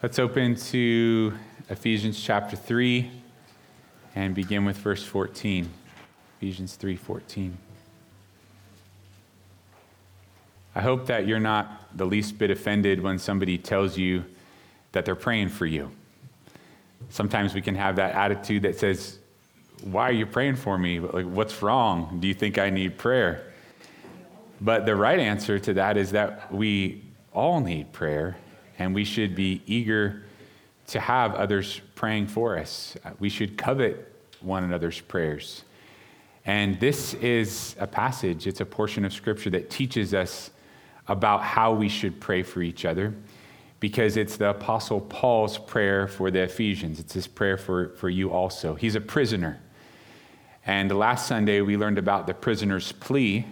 Let's 0.00 0.20
open 0.20 0.54
to 0.54 1.34
Ephesians 1.70 2.22
chapter 2.22 2.54
3 2.54 3.10
and 4.14 4.32
begin 4.32 4.64
with 4.64 4.76
verse 4.76 5.02
14. 5.02 5.68
Ephesians 6.36 6.76
3:14. 6.76 7.58
I 10.76 10.82
hope 10.82 11.06
that 11.06 11.26
you're 11.26 11.40
not 11.40 11.96
the 11.96 12.06
least 12.06 12.38
bit 12.38 12.52
offended 12.52 13.02
when 13.02 13.18
somebody 13.18 13.58
tells 13.58 13.98
you 13.98 14.24
that 14.92 15.04
they're 15.04 15.16
praying 15.16 15.48
for 15.48 15.66
you. 15.66 15.90
Sometimes 17.08 17.52
we 17.52 17.60
can 17.60 17.74
have 17.74 17.96
that 17.96 18.14
attitude 18.14 18.62
that 18.62 18.78
says, 18.78 19.18
"Why 19.82 20.10
are 20.10 20.12
you 20.12 20.26
praying 20.26 20.56
for 20.56 20.78
me? 20.78 21.00
Like 21.00 21.26
what's 21.26 21.60
wrong? 21.60 22.18
Do 22.20 22.28
you 22.28 22.34
think 22.34 22.56
I 22.56 22.70
need 22.70 22.98
prayer?" 22.98 23.52
But 24.60 24.86
the 24.86 24.94
right 24.94 25.18
answer 25.18 25.58
to 25.58 25.74
that 25.74 25.96
is 25.96 26.12
that 26.12 26.54
we 26.54 27.02
all 27.32 27.58
need 27.58 27.92
prayer 27.92 28.36
and 28.78 28.94
we 28.94 29.04
should 29.04 29.34
be 29.34 29.62
eager 29.66 30.22
to 30.88 31.00
have 31.00 31.34
others 31.34 31.80
praying 31.94 32.26
for 32.26 32.58
us. 32.58 32.96
Uh, 33.04 33.10
we 33.18 33.28
should 33.28 33.58
covet 33.58 34.12
one 34.40 34.64
another's 34.64 35.00
prayers. 35.00 35.64
And 36.46 36.80
this 36.80 37.14
is 37.14 37.76
a 37.78 37.86
passage, 37.86 38.46
it's 38.46 38.60
a 38.60 38.64
portion 38.64 39.04
of 39.04 39.12
Scripture 39.12 39.50
that 39.50 39.68
teaches 39.68 40.14
us 40.14 40.50
about 41.08 41.42
how 41.42 41.72
we 41.74 41.88
should 41.88 42.20
pray 42.20 42.42
for 42.42 42.62
each 42.62 42.84
other 42.84 43.14
because 43.80 44.16
it's 44.16 44.36
the 44.36 44.50
Apostle 44.50 45.00
Paul's 45.00 45.58
prayer 45.58 46.08
for 46.08 46.30
the 46.30 46.42
Ephesians. 46.42 46.98
It's 46.98 47.12
his 47.12 47.26
prayer 47.26 47.56
for, 47.56 47.90
for 47.90 48.08
you 48.08 48.30
also. 48.30 48.74
He's 48.74 48.94
a 48.94 49.00
prisoner. 49.00 49.60
And 50.66 50.90
last 50.96 51.26
Sunday, 51.26 51.60
we 51.60 51.76
learned 51.76 51.98
about 51.98 52.26
the 52.26 52.34
prisoner's 52.34 52.92
plea, 52.92 53.46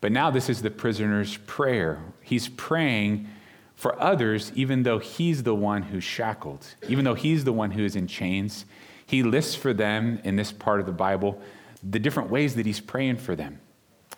but 0.00 0.12
now 0.12 0.30
this 0.30 0.48
is 0.48 0.62
the 0.62 0.70
prisoner's 0.70 1.36
prayer. 1.38 2.00
He's 2.22 2.48
praying 2.48 3.28
for 3.78 4.00
others, 4.02 4.50
even 4.56 4.82
though 4.82 4.98
he's 4.98 5.44
the 5.44 5.54
one 5.54 5.82
who's 5.82 6.02
shackled, 6.02 6.74
even 6.88 7.04
though 7.04 7.14
he's 7.14 7.44
the 7.44 7.52
one 7.52 7.70
who 7.70 7.84
is 7.84 7.94
in 7.94 8.08
chains. 8.08 8.64
He 9.06 9.22
lists 9.22 9.54
for 9.54 9.72
them 9.72 10.20
in 10.24 10.34
this 10.34 10.50
part 10.50 10.80
of 10.80 10.86
the 10.86 10.92
Bible 10.92 11.40
the 11.88 12.00
different 12.00 12.28
ways 12.28 12.56
that 12.56 12.66
he's 12.66 12.80
praying 12.80 13.18
for 13.18 13.36
them. 13.36 13.60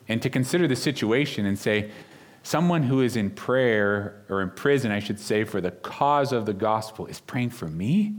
And 0.08 0.22
to 0.22 0.30
consider 0.30 0.66
the 0.66 0.76
situation 0.76 1.44
and 1.44 1.58
say, 1.58 1.90
someone 2.42 2.84
who 2.84 3.02
is 3.02 3.16
in 3.16 3.28
prayer 3.28 4.24
or 4.30 4.40
in 4.40 4.48
prison, 4.48 4.90
I 4.90 4.98
should 4.98 5.20
say, 5.20 5.44
for 5.44 5.60
the 5.60 5.72
cause 5.72 6.32
of 6.32 6.46
the 6.46 6.54
gospel 6.54 7.04
is 7.04 7.20
praying 7.20 7.50
for 7.50 7.68
me? 7.68 8.14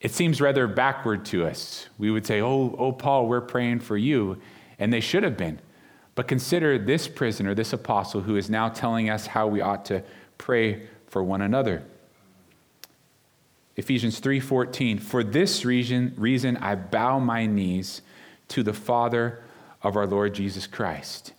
It 0.00 0.10
seems 0.10 0.40
rather 0.40 0.66
backward 0.66 1.24
to 1.26 1.46
us. 1.46 1.88
We 1.96 2.10
would 2.10 2.26
say, 2.26 2.40
Oh, 2.40 2.74
oh 2.76 2.90
Paul, 2.90 3.28
we're 3.28 3.40
praying 3.40 3.80
for 3.80 3.96
you. 3.96 4.40
And 4.80 4.92
they 4.92 5.00
should 5.00 5.22
have 5.22 5.36
been. 5.36 5.60
But 6.16 6.26
consider 6.26 6.76
this 6.76 7.06
prisoner, 7.06 7.54
this 7.54 7.72
apostle, 7.72 8.22
who 8.22 8.34
is 8.34 8.50
now 8.50 8.68
telling 8.68 9.08
us 9.10 9.28
how 9.28 9.46
we 9.46 9.60
ought 9.60 9.84
to 9.84 10.02
pray 10.40 10.82
for 11.06 11.22
one 11.22 11.42
another. 11.42 11.84
Ephesians 13.76 14.20
3:14 14.20 14.98
For 14.98 15.22
this 15.22 15.64
reason 15.64 16.14
reason 16.16 16.56
I 16.56 16.74
bow 16.74 17.18
my 17.18 17.46
knees 17.46 18.02
to 18.48 18.62
the 18.62 18.72
Father 18.72 19.44
of 19.82 19.96
our 19.96 20.06
Lord 20.06 20.34
Jesus 20.34 20.66
Christ. 20.66 21.32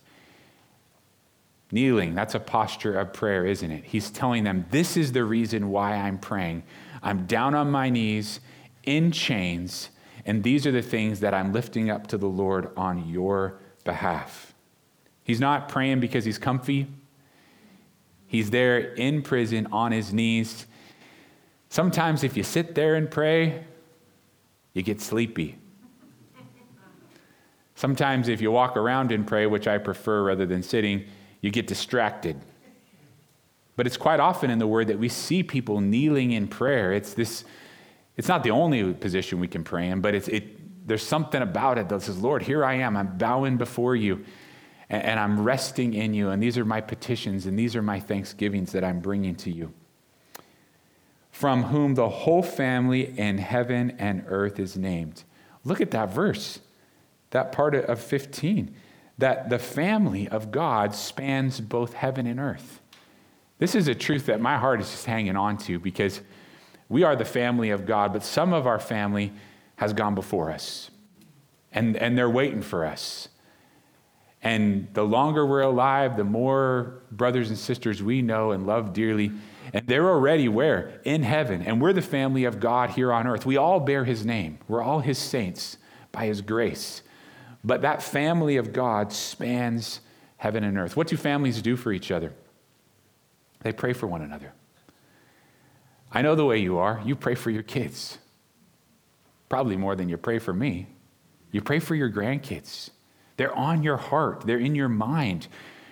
Kneeling, 1.70 2.14
that's 2.14 2.34
a 2.34 2.40
posture 2.40 2.98
of 2.98 3.12
prayer, 3.12 3.44
isn't 3.46 3.70
it? 3.70 3.84
He's 3.84 4.10
telling 4.10 4.44
them, 4.44 4.66
This 4.70 4.96
is 4.96 5.12
the 5.12 5.24
reason 5.24 5.70
why 5.70 5.94
I'm 5.94 6.18
praying. 6.18 6.62
I'm 7.02 7.26
down 7.26 7.54
on 7.54 7.70
my 7.70 7.90
knees 7.90 8.40
in 8.84 9.10
chains, 9.10 9.88
and 10.24 10.42
these 10.42 10.66
are 10.66 10.72
the 10.72 10.82
things 10.82 11.20
that 11.20 11.34
I'm 11.34 11.52
lifting 11.52 11.90
up 11.90 12.06
to 12.08 12.18
the 12.18 12.28
Lord 12.28 12.70
on 12.76 13.08
your 13.08 13.58
behalf. 13.84 14.54
He's 15.24 15.40
not 15.40 15.68
praying 15.68 16.00
because 16.00 16.24
he's 16.24 16.38
comfy. 16.38 16.88
He's 18.32 18.48
there 18.48 18.78
in 18.78 19.20
prison 19.20 19.68
on 19.72 19.92
his 19.92 20.10
knees. 20.10 20.64
Sometimes, 21.68 22.24
if 22.24 22.34
you 22.34 22.42
sit 22.42 22.74
there 22.74 22.94
and 22.94 23.10
pray, 23.10 23.64
you 24.72 24.82
get 24.82 25.02
sleepy. 25.02 25.58
Sometimes, 27.74 28.28
if 28.28 28.40
you 28.40 28.50
walk 28.50 28.78
around 28.78 29.12
and 29.12 29.26
pray, 29.26 29.44
which 29.44 29.68
I 29.68 29.76
prefer 29.76 30.22
rather 30.24 30.46
than 30.46 30.62
sitting, 30.62 31.04
you 31.42 31.50
get 31.50 31.66
distracted. 31.66 32.40
But 33.76 33.86
it's 33.86 33.98
quite 33.98 34.18
often 34.18 34.50
in 34.50 34.58
the 34.58 34.66
Word 34.66 34.86
that 34.86 34.98
we 34.98 35.10
see 35.10 35.42
people 35.42 35.82
kneeling 35.82 36.32
in 36.32 36.48
prayer. 36.48 36.94
It's 36.94 37.12
this. 37.12 37.44
It's 38.16 38.28
not 38.28 38.44
the 38.44 38.50
only 38.50 38.94
position 38.94 39.40
we 39.40 39.48
can 39.48 39.62
pray 39.62 39.90
in, 39.90 40.00
but 40.00 40.14
it's, 40.14 40.28
it, 40.28 40.88
there's 40.88 41.02
something 41.02 41.42
about 41.42 41.76
it 41.76 41.90
that 41.90 42.00
says, 42.00 42.16
Lord, 42.16 42.40
here 42.40 42.64
I 42.64 42.76
am. 42.76 42.96
I'm 42.96 43.18
bowing 43.18 43.58
before 43.58 43.94
you 43.94 44.24
and, 44.92 45.02
and 45.02 45.18
I'm 45.18 45.42
resting 45.42 45.94
in 45.94 46.14
you. 46.14 46.30
And 46.30 46.40
these 46.40 46.56
are 46.56 46.64
my 46.64 46.80
petitions 46.80 47.46
and 47.46 47.58
these 47.58 47.74
are 47.74 47.82
my 47.82 47.98
thanksgivings 47.98 48.70
that 48.72 48.84
I'm 48.84 49.00
bringing 49.00 49.34
to 49.36 49.50
you. 49.50 49.72
From 51.32 51.64
whom 51.64 51.94
the 51.94 52.08
whole 52.08 52.42
family 52.42 53.18
in 53.18 53.38
heaven 53.38 53.96
and 53.98 54.22
earth 54.28 54.60
is 54.60 54.76
named. 54.76 55.24
Look 55.64 55.80
at 55.80 55.90
that 55.92 56.12
verse, 56.12 56.60
that 57.30 57.50
part 57.50 57.74
of 57.74 58.00
15, 58.00 58.74
that 59.18 59.48
the 59.48 59.58
family 59.58 60.28
of 60.28 60.50
God 60.50 60.94
spans 60.94 61.60
both 61.60 61.94
heaven 61.94 62.26
and 62.26 62.38
earth. 62.38 62.80
This 63.58 63.74
is 63.74 63.88
a 63.88 63.94
truth 63.94 64.26
that 64.26 64.40
my 64.40 64.58
heart 64.58 64.80
is 64.80 64.90
just 64.90 65.06
hanging 65.06 65.36
on 65.36 65.56
to 65.58 65.78
because 65.78 66.20
we 66.88 67.04
are 67.04 67.16
the 67.16 67.24
family 67.24 67.70
of 67.70 67.86
God, 67.86 68.12
but 68.12 68.24
some 68.24 68.52
of 68.52 68.66
our 68.66 68.80
family 68.80 69.32
has 69.76 69.92
gone 69.92 70.14
before 70.14 70.50
us, 70.50 70.90
and, 71.72 71.96
and 71.96 72.18
they're 72.18 72.28
waiting 72.28 72.60
for 72.60 72.84
us. 72.84 73.28
And 74.42 74.88
the 74.92 75.04
longer 75.04 75.46
we're 75.46 75.60
alive, 75.60 76.16
the 76.16 76.24
more 76.24 77.02
brothers 77.12 77.48
and 77.48 77.58
sisters 77.58 78.02
we 78.02 78.22
know 78.22 78.50
and 78.50 78.66
love 78.66 78.92
dearly. 78.92 79.30
And 79.72 79.86
they're 79.86 80.08
already 80.08 80.48
where? 80.48 81.00
In 81.04 81.22
heaven. 81.22 81.62
And 81.62 81.80
we're 81.80 81.92
the 81.92 82.02
family 82.02 82.44
of 82.44 82.58
God 82.58 82.90
here 82.90 83.12
on 83.12 83.26
earth. 83.26 83.46
We 83.46 83.56
all 83.56 83.78
bear 83.78 84.04
his 84.04 84.26
name, 84.26 84.58
we're 84.68 84.82
all 84.82 85.00
his 85.00 85.18
saints 85.18 85.78
by 86.10 86.26
his 86.26 86.42
grace. 86.42 87.02
But 87.64 87.82
that 87.82 88.02
family 88.02 88.56
of 88.56 88.72
God 88.72 89.12
spans 89.12 90.00
heaven 90.36 90.64
and 90.64 90.76
earth. 90.76 90.96
What 90.96 91.06
do 91.06 91.16
families 91.16 91.62
do 91.62 91.76
for 91.76 91.92
each 91.92 92.10
other? 92.10 92.32
They 93.60 93.72
pray 93.72 93.92
for 93.92 94.08
one 94.08 94.22
another. 94.22 94.52
I 96.10 96.22
know 96.22 96.34
the 96.34 96.44
way 96.44 96.58
you 96.58 96.78
are. 96.78 97.00
You 97.04 97.14
pray 97.14 97.36
for 97.36 97.50
your 97.50 97.62
kids, 97.62 98.18
probably 99.48 99.76
more 99.76 99.94
than 99.94 100.08
you 100.08 100.16
pray 100.16 100.40
for 100.40 100.52
me. 100.52 100.88
You 101.52 101.60
pray 101.62 101.78
for 101.78 101.94
your 101.94 102.10
grandkids. 102.10 102.90
They're 103.42 103.58
on 103.58 103.82
your 103.82 103.96
heart, 103.96 104.42
they're 104.46 104.60
in 104.60 104.76
your 104.76 104.88
mind. 104.88 105.48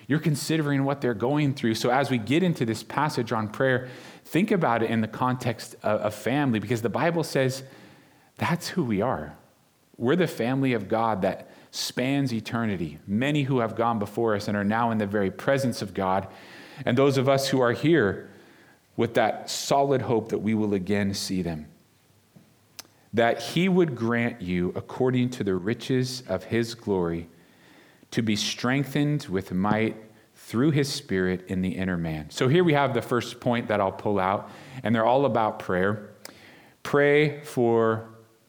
You're 0.07 0.21
considering 0.21 0.85
what 0.85 1.01
they're 1.01 1.15
going 1.15 1.55
through. 1.55 1.75
So, 1.75 1.91
as 1.91 2.09
we 2.09 2.17
get 2.17 2.45
into 2.45 2.65
this 2.65 2.85
passage 2.85 3.33
on 3.33 3.49
prayer, 3.49 3.89
think 4.25 4.53
about 4.53 4.85
it 4.85 4.91
in 4.91 5.01
the 5.01 5.09
context 5.09 5.75
of, 5.83 6.15
family 6.15 6.61
because 6.61 6.81
the 6.81 6.89
Bible 6.89 7.25
says 7.25 7.65
that's 8.37 8.69
who 8.69 8.85
we 8.85 9.03
are. 9.03 9.35
We're 9.97 10.15
the 10.15 10.29
family 10.29 10.75
of 10.75 10.87
God 10.87 11.23
that 11.23 11.51
spans 11.73 12.33
eternity. 12.33 13.01
Many 13.05 13.43
who 13.43 13.59
have 13.59 13.75
gone 13.75 13.99
before 13.99 14.37
us 14.37 14.47
and 14.47 14.57
are 14.57 14.63
now 14.63 14.93
in 14.93 14.99
the 14.99 15.07
very 15.09 15.33
presence 15.33 15.83
of 15.83 15.93
God, 15.93 16.29
and 16.87 16.97
those 16.97 17.19
of 17.19 17.29
us 17.29 17.49
who 17.49 17.61
are 17.61 17.73
here 17.73 18.31
with 18.97 19.15
that 19.15 19.51
solid 19.51 20.03
hope 20.03 20.29
that 20.29 20.39
we 20.39 20.55
will 20.55 20.73
again 20.73 21.15
see 21.15 21.43
them 21.43 21.67
that 23.13 23.43
he 23.43 23.69
would 23.69 23.97
grant 23.97 24.41
you, 24.41 24.73
according 24.77 25.31
to 25.31 25.45
the 25.45 25.55
riches 25.55 26.23
of 26.29 26.45
his 26.45 26.75
glory, 26.75 27.29
to 28.13 28.23
be 28.23 28.37
strengthened 28.37 29.27
with 29.31 29.53
might 29.53 29.97
through 30.35 30.73
his 30.73 30.93
spirit 30.93 31.47
in 31.49 31.63
the 31.63 31.71
inner 31.71 31.97
man. 31.97 32.29
So 32.31 32.49
here 32.49 32.65
we 32.65 32.73
have 32.73 32.93
the 32.93 33.03
first 33.03 33.41
point 33.41 33.69
that 33.69 33.81
I'll 33.81 33.93
pull 33.93 34.19
out, 34.19 34.51
and 34.83 34.95
they're 34.95 35.07
all 35.07 35.27
about 35.27 35.61
prayer. 35.61 36.11
Pray 36.83 37.41
for 37.43 38.09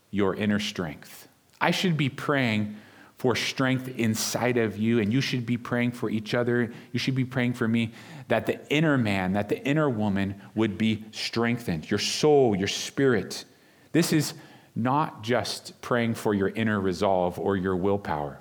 your 0.10 0.36
inner 0.36 0.60
strength. 0.60 1.28
I 1.60 1.72
should 1.72 1.98
be 1.98 2.10
praying 2.10 2.78
for 3.18 3.36
strength 3.36 3.88
inside 4.00 4.58
of 4.58 4.78
you, 4.78 5.00
and 5.00 5.14
you 5.14 5.22
should 5.22 5.46
be 5.46 5.58
praying 5.58 5.92
for 5.92 6.10
each 6.10 6.34
other. 6.34 6.74
You 6.92 6.98
should 6.98 7.14
be 7.14 7.24
praying 7.24 7.54
for 7.54 7.68
me 7.68 7.92
that 8.30 8.48
the 8.48 8.68
inner 8.70 8.98
man, 8.98 9.34
that 9.34 9.48
the 9.48 9.64
inner 9.64 9.88
woman 9.88 10.42
would 10.56 10.76
be 10.76 11.06
strengthened, 11.12 11.92
your 11.92 12.00
soul, 12.00 12.56
your 12.56 12.68
spirit. 12.68 13.46
This 13.92 14.12
is 14.12 14.34
not 14.76 15.22
just 15.22 15.80
praying 15.82 16.16
for 16.16 16.34
your 16.34 16.50
inner 16.50 16.82
resolve 16.82 17.38
or 17.38 17.56
your 17.58 17.76
willpower. 17.76 18.41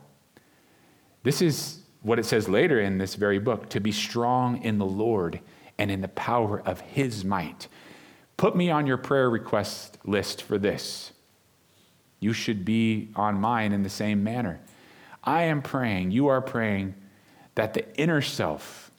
This 1.22 1.42
is 1.42 1.80
what 2.02 2.18
it 2.18 2.24
says 2.24 2.48
later 2.48 2.80
in 2.80 2.98
this 2.98 3.14
very 3.14 3.38
book 3.38 3.68
to 3.70 3.80
be 3.80 3.92
strong 3.92 4.62
in 4.62 4.78
the 4.78 4.86
Lord 4.86 5.40
and 5.78 5.90
in 5.90 6.00
the 6.00 6.08
power 6.08 6.60
of 6.60 6.80
his 6.80 7.24
might. 7.24 7.68
Put 8.36 8.56
me 8.56 8.70
on 8.70 8.86
your 8.86 8.96
prayer 8.96 9.28
request 9.28 9.98
list 10.04 10.42
for 10.42 10.58
this. 10.58 11.12
You 12.20 12.32
should 12.32 12.64
be 12.64 13.10
on 13.16 13.40
mine 13.40 13.72
in 13.72 13.82
the 13.82 13.90
same 13.90 14.24
manner. 14.24 14.60
I 15.22 15.42
am 15.44 15.60
praying, 15.60 16.10
you 16.12 16.28
are 16.28 16.40
praying 16.40 16.94
that 17.54 17.74
the 17.74 17.94
inner 17.96 18.22
self, 18.22 18.90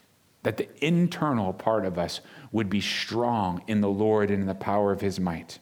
that 0.43 0.57
the 0.57 0.69
internal 0.85 1.53
part 1.53 1.85
of 1.85 1.97
us 1.97 2.21
would 2.51 2.69
be 2.69 2.81
strong 2.81 3.63
in 3.67 3.81
the 3.81 3.89
Lord 3.89 4.29
and 4.29 4.41
in 4.41 4.47
the 4.47 4.55
power 4.55 4.91
of 4.91 5.01
his 5.01 5.19
might. 5.19 5.59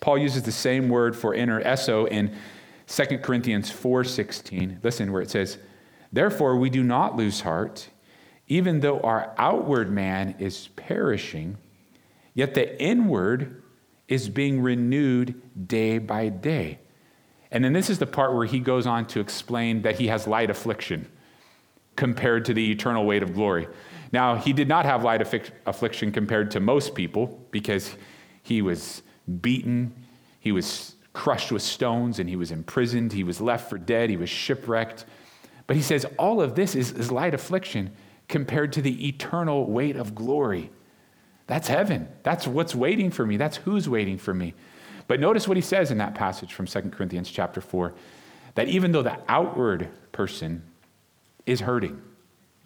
Paul 0.00 0.18
uses 0.18 0.42
the 0.42 0.52
same 0.52 0.88
word 0.88 1.16
for 1.16 1.34
inner 1.34 1.60
eso 1.60 2.06
in 2.06 2.36
2 2.88 3.22
Corinthians 3.22 3.70
4:16. 3.70 4.80
Listen 4.82 5.12
where 5.12 5.22
it 5.22 5.30
says, 5.30 5.58
"Therefore 6.12 6.56
we 6.56 6.70
do 6.70 6.82
not 6.82 7.16
lose 7.16 7.42
heart, 7.42 7.88
even 8.48 8.80
though 8.80 8.98
our 9.00 9.34
outward 9.38 9.90
man 9.90 10.34
is 10.38 10.68
perishing, 10.74 11.58
Yet 12.38 12.54
the 12.54 12.80
inward 12.80 13.64
is 14.06 14.28
being 14.28 14.62
renewed 14.62 15.42
day 15.66 15.98
by 15.98 16.28
day. 16.28 16.78
And 17.50 17.64
then 17.64 17.72
this 17.72 17.90
is 17.90 17.98
the 17.98 18.06
part 18.06 18.32
where 18.32 18.46
he 18.46 18.60
goes 18.60 18.86
on 18.86 19.06
to 19.06 19.18
explain 19.18 19.82
that 19.82 19.98
he 19.98 20.06
has 20.06 20.28
light 20.28 20.48
affliction 20.48 21.10
compared 21.96 22.44
to 22.44 22.54
the 22.54 22.70
eternal 22.70 23.04
weight 23.04 23.24
of 23.24 23.34
glory. 23.34 23.66
Now, 24.12 24.36
he 24.36 24.52
did 24.52 24.68
not 24.68 24.84
have 24.84 25.02
light 25.02 25.20
affliction 25.66 26.12
compared 26.12 26.52
to 26.52 26.60
most 26.60 26.94
people 26.94 27.44
because 27.50 27.96
he 28.40 28.62
was 28.62 29.02
beaten, 29.40 29.92
he 30.38 30.52
was 30.52 30.94
crushed 31.18 31.50
with 31.50 31.62
stones, 31.62 32.20
and 32.20 32.28
he 32.28 32.36
was 32.36 32.52
imprisoned, 32.52 33.12
he 33.12 33.24
was 33.24 33.40
left 33.40 33.68
for 33.68 33.76
dead, 33.76 34.08
he 34.08 34.16
was 34.16 34.30
shipwrecked. 34.30 35.04
But 35.66 35.74
he 35.74 35.82
says 35.82 36.06
all 36.16 36.40
of 36.40 36.54
this 36.54 36.76
is, 36.76 36.92
is 36.92 37.10
light 37.10 37.34
affliction 37.34 37.90
compared 38.28 38.72
to 38.74 38.82
the 38.82 39.08
eternal 39.08 39.66
weight 39.66 39.96
of 39.96 40.14
glory. 40.14 40.70
That's 41.48 41.66
heaven. 41.66 42.06
That's 42.22 42.46
what's 42.46 42.72
waiting 42.72 43.10
for 43.10 43.26
me. 43.26 43.36
That's 43.36 43.56
who's 43.56 43.88
waiting 43.88 44.16
for 44.16 44.32
me. 44.32 44.54
But 45.08 45.18
notice 45.18 45.48
what 45.48 45.56
he 45.56 45.60
says 45.60 45.90
in 45.90 45.98
that 45.98 46.14
passage 46.14 46.52
from 46.52 46.66
2 46.66 46.82
Corinthians 46.90 47.28
chapter 47.28 47.60
4 47.60 47.94
that 48.54 48.68
even 48.68 48.92
though 48.92 49.02
the 49.02 49.18
outward 49.28 49.88
person 50.12 50.62
is 51.46 51.58
hurting, 51.62 52.00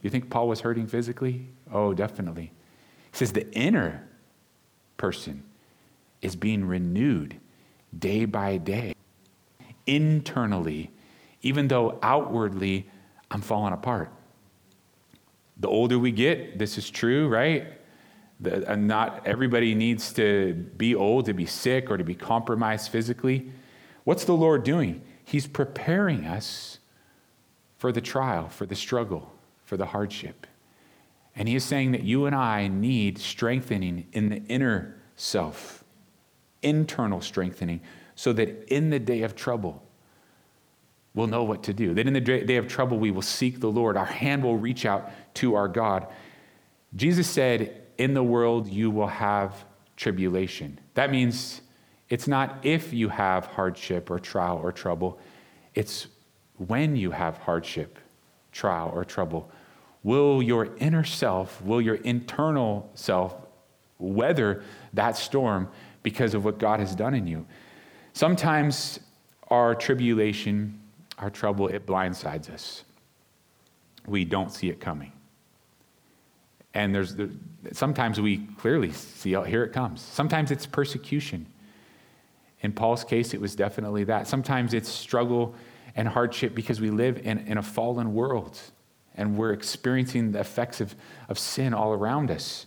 you 0.02 0.10
think 0.10 0.28
Paul 0.28 0.48
was 0.48 0.60
hurting 0.60 0.88
physically? 0.88 1.46
Oh, 1.72 1.94
definitely. 1.94 2.52
He 3.12 3.16
says 3.16 3.32
the 3.32 3.50
inner 3.52 4.06
person 4.98 5.42
is 6.20 6.36
being 6.36 6.66
renewed 6.66 7.38
day 7.96 8.24
by 8.24 8.56
day. 8.56 8.94
Internally, 9.86 10.90
even 11.42 11.68
though 11.68 11.98
outwardly 12.02 12.86
I'm 13.30 13.40
falling 13.40 13.72
apart. 13.72 14.10
The 15.58 15.68
older 15.68 15.98
we 15.98 16.12
get, 16.12 16.58
this 16.58 16.78
is 16.78 16.88
true, 16.90 17.28
right? 17.28 17.66
The, 18.40 18.70
and 18.70 18.88
not 18.88 19.26
everybody 19.26 19.74
needs 19.74 20.12
to 20.14 20.54
be 20.76 20.94
old 20.94 21.26
to 21.26 21.32
be 21.32 21.46
sick 21.46 21.90
or 21.90 21.96
to 21.96 22.04
be 22.04 22.14
compromised 22.14 22.90
physically. 22.90 23.50
What's 24.04 24.24
the 24.24 24.32
Lord 24.32 24.64
doing? 24.64 25.02
He's 25.24 25.46
preparing 25.46 26.26
us 26.26 26.78
for 27.78 27.92
the 27.92 28.00
trial, 28.00 28.48
for 28.48 28.66
the 28.66 28.74
struggle, 28.74 29.32
for 29.64 29.76
the 29.76 29.86
hardship. 29.86 30.46
And 31.34 31.48
He 31.48 31.54
is 31.54 31.64
saying 31.64 31.92
that 31.92 32.02
you 32.02 32.26
and 32.26 32.34
I 32.34 32.68
need 32.68 33.18
strengthening 33.18 34.06
in 34.12 34.28
the 34.28 34.42
inner 34.48 34.96
self, 35.16 35.81
internal 36.62 37.20
strengthening, 37.20 37.80
so 38.14 38.32
that 38.32 38.72
in 38.72 38.90
the 38.90 38.98
day 38.98 39.22
of 39.22 39.34
trouble, 39.34 39.82
we'll 41.14 41.26
know 41.26 41.44
what 41.44 41.62
to 41.64 41.72
do. 41.72 41.94
That 41.94 42.06
in 42.06 42.12
the 42.12 42.20
day 42.20 42.56
of 42.56 42.68
trouble, 42.68 42.98
we 42.98 43.10
will 43.10 43.22
seek 43.22 43.60
the 43.60 43.70
Lord. 43.70 43.96
Our 43.96 44.04
hand 44.04 44.42
will 44.42 44.56
reach 44.56 44.86
out 44.86 45.10
to 45.34 45.54
our 45.54 45.68
God. 45.68 46.06
Jesus 46.96 47.28
said, 47.28 47.82
In 47.98 48.14
the 48.14 48.22
world 48.22 48.68
you 48.68 48.90
will 48.90 49.08
have 49.08 49.64
tribulation. 49.96 50.78
That 50.94 51.10
means 51.10 51.60
it's 52.08 52.28
not 52.28 52.58
if 52.62 52.92
you 52.92 53.08
have 53.08 53.46
hardship 53.46 54.10
or 54.10 54.18
trial 54.18 54.60
or 54.62 54.72
trouble, 54.72 55.18
it's 55.74 56.06
when 56.58 56.96
you 56.96 57.10
have 57.10 57.38
hardship, 57.38 57.98
trial, 58.52 58.90
or 58.94 59.04
trouble. 59.04 59.50
Will 60.02 60.42
your 60.42 60.76
inner 60.76 61.04
self, 61.04 61.62
will 61.62 61.80
your 61.80 61.94
internal 61.96 62.90
self 62.94 63.34
weather 63.98 64.62
that 64.92 65.16
storm 65.16 65.68
because 66.02 66.34
of 66.34 66.44
what 66.44 66.58
God 66.58 66.80
has 66.80 66.94
done 66.94 67.14
in 67.14 67.26
you? 67.26 67.46
Sometimes 68.12 69.00
our 69.48 69.74
tribulation, 69.74 70.80
our 71.18 71.30
trouble, 71.30 71.68
it 71.68 71.86
blindsides 71.86 72.50
us. 72.50 72.84
We 74.06 74.24
don't 74.24 74.52
see 74.52 74.68
it 74.68 74.80
coming. 74.80 75.12
And 76.74 76.94
there's 76.94 77.14
the, 77.14 77.30
sometimes 77.72 78.20
we 78.20 78.46
clearly 78.58 78.92
see, 78.92 79.36
oh, 79.36 79.42
here 79.42 79.62
it 79.62 79.72
comes. 79.72 80.00
Sometimes 80.00 80.50
it's 80.50 80.66
persecution. 80.66 81.46
In 82.62 82.72
Paul's 82.72 83.04
case, 83.04 83.34
it 83.34 83.40
was 83.40 83.54
definitely 83.54 84.04
that. 84.04 84.26
Sometimes 84.26 84.72
it's 84.72 84.88
struggle 84.88 85.54
and 85.94 86.08
hardship 86.08 86.54
because 86.54 86.80
we 86.80 86.90
live 86.90 87.18
in, 87.18 87.38
in 87.40 87.58
a 87.58 87.62
fallen 87.62 88.14
world 88.14 88.58
and 89.14 89.36
we're 89.36 89.52
experiencing 89.52 90.32
the 90.32 90.40
effects 90.40 90.80
of, 90.80 90.94
of 91.28 91.38
sin 91.38 91.74
all 91.74 91.92
around 91.92 92.30
us. 92.30 92.66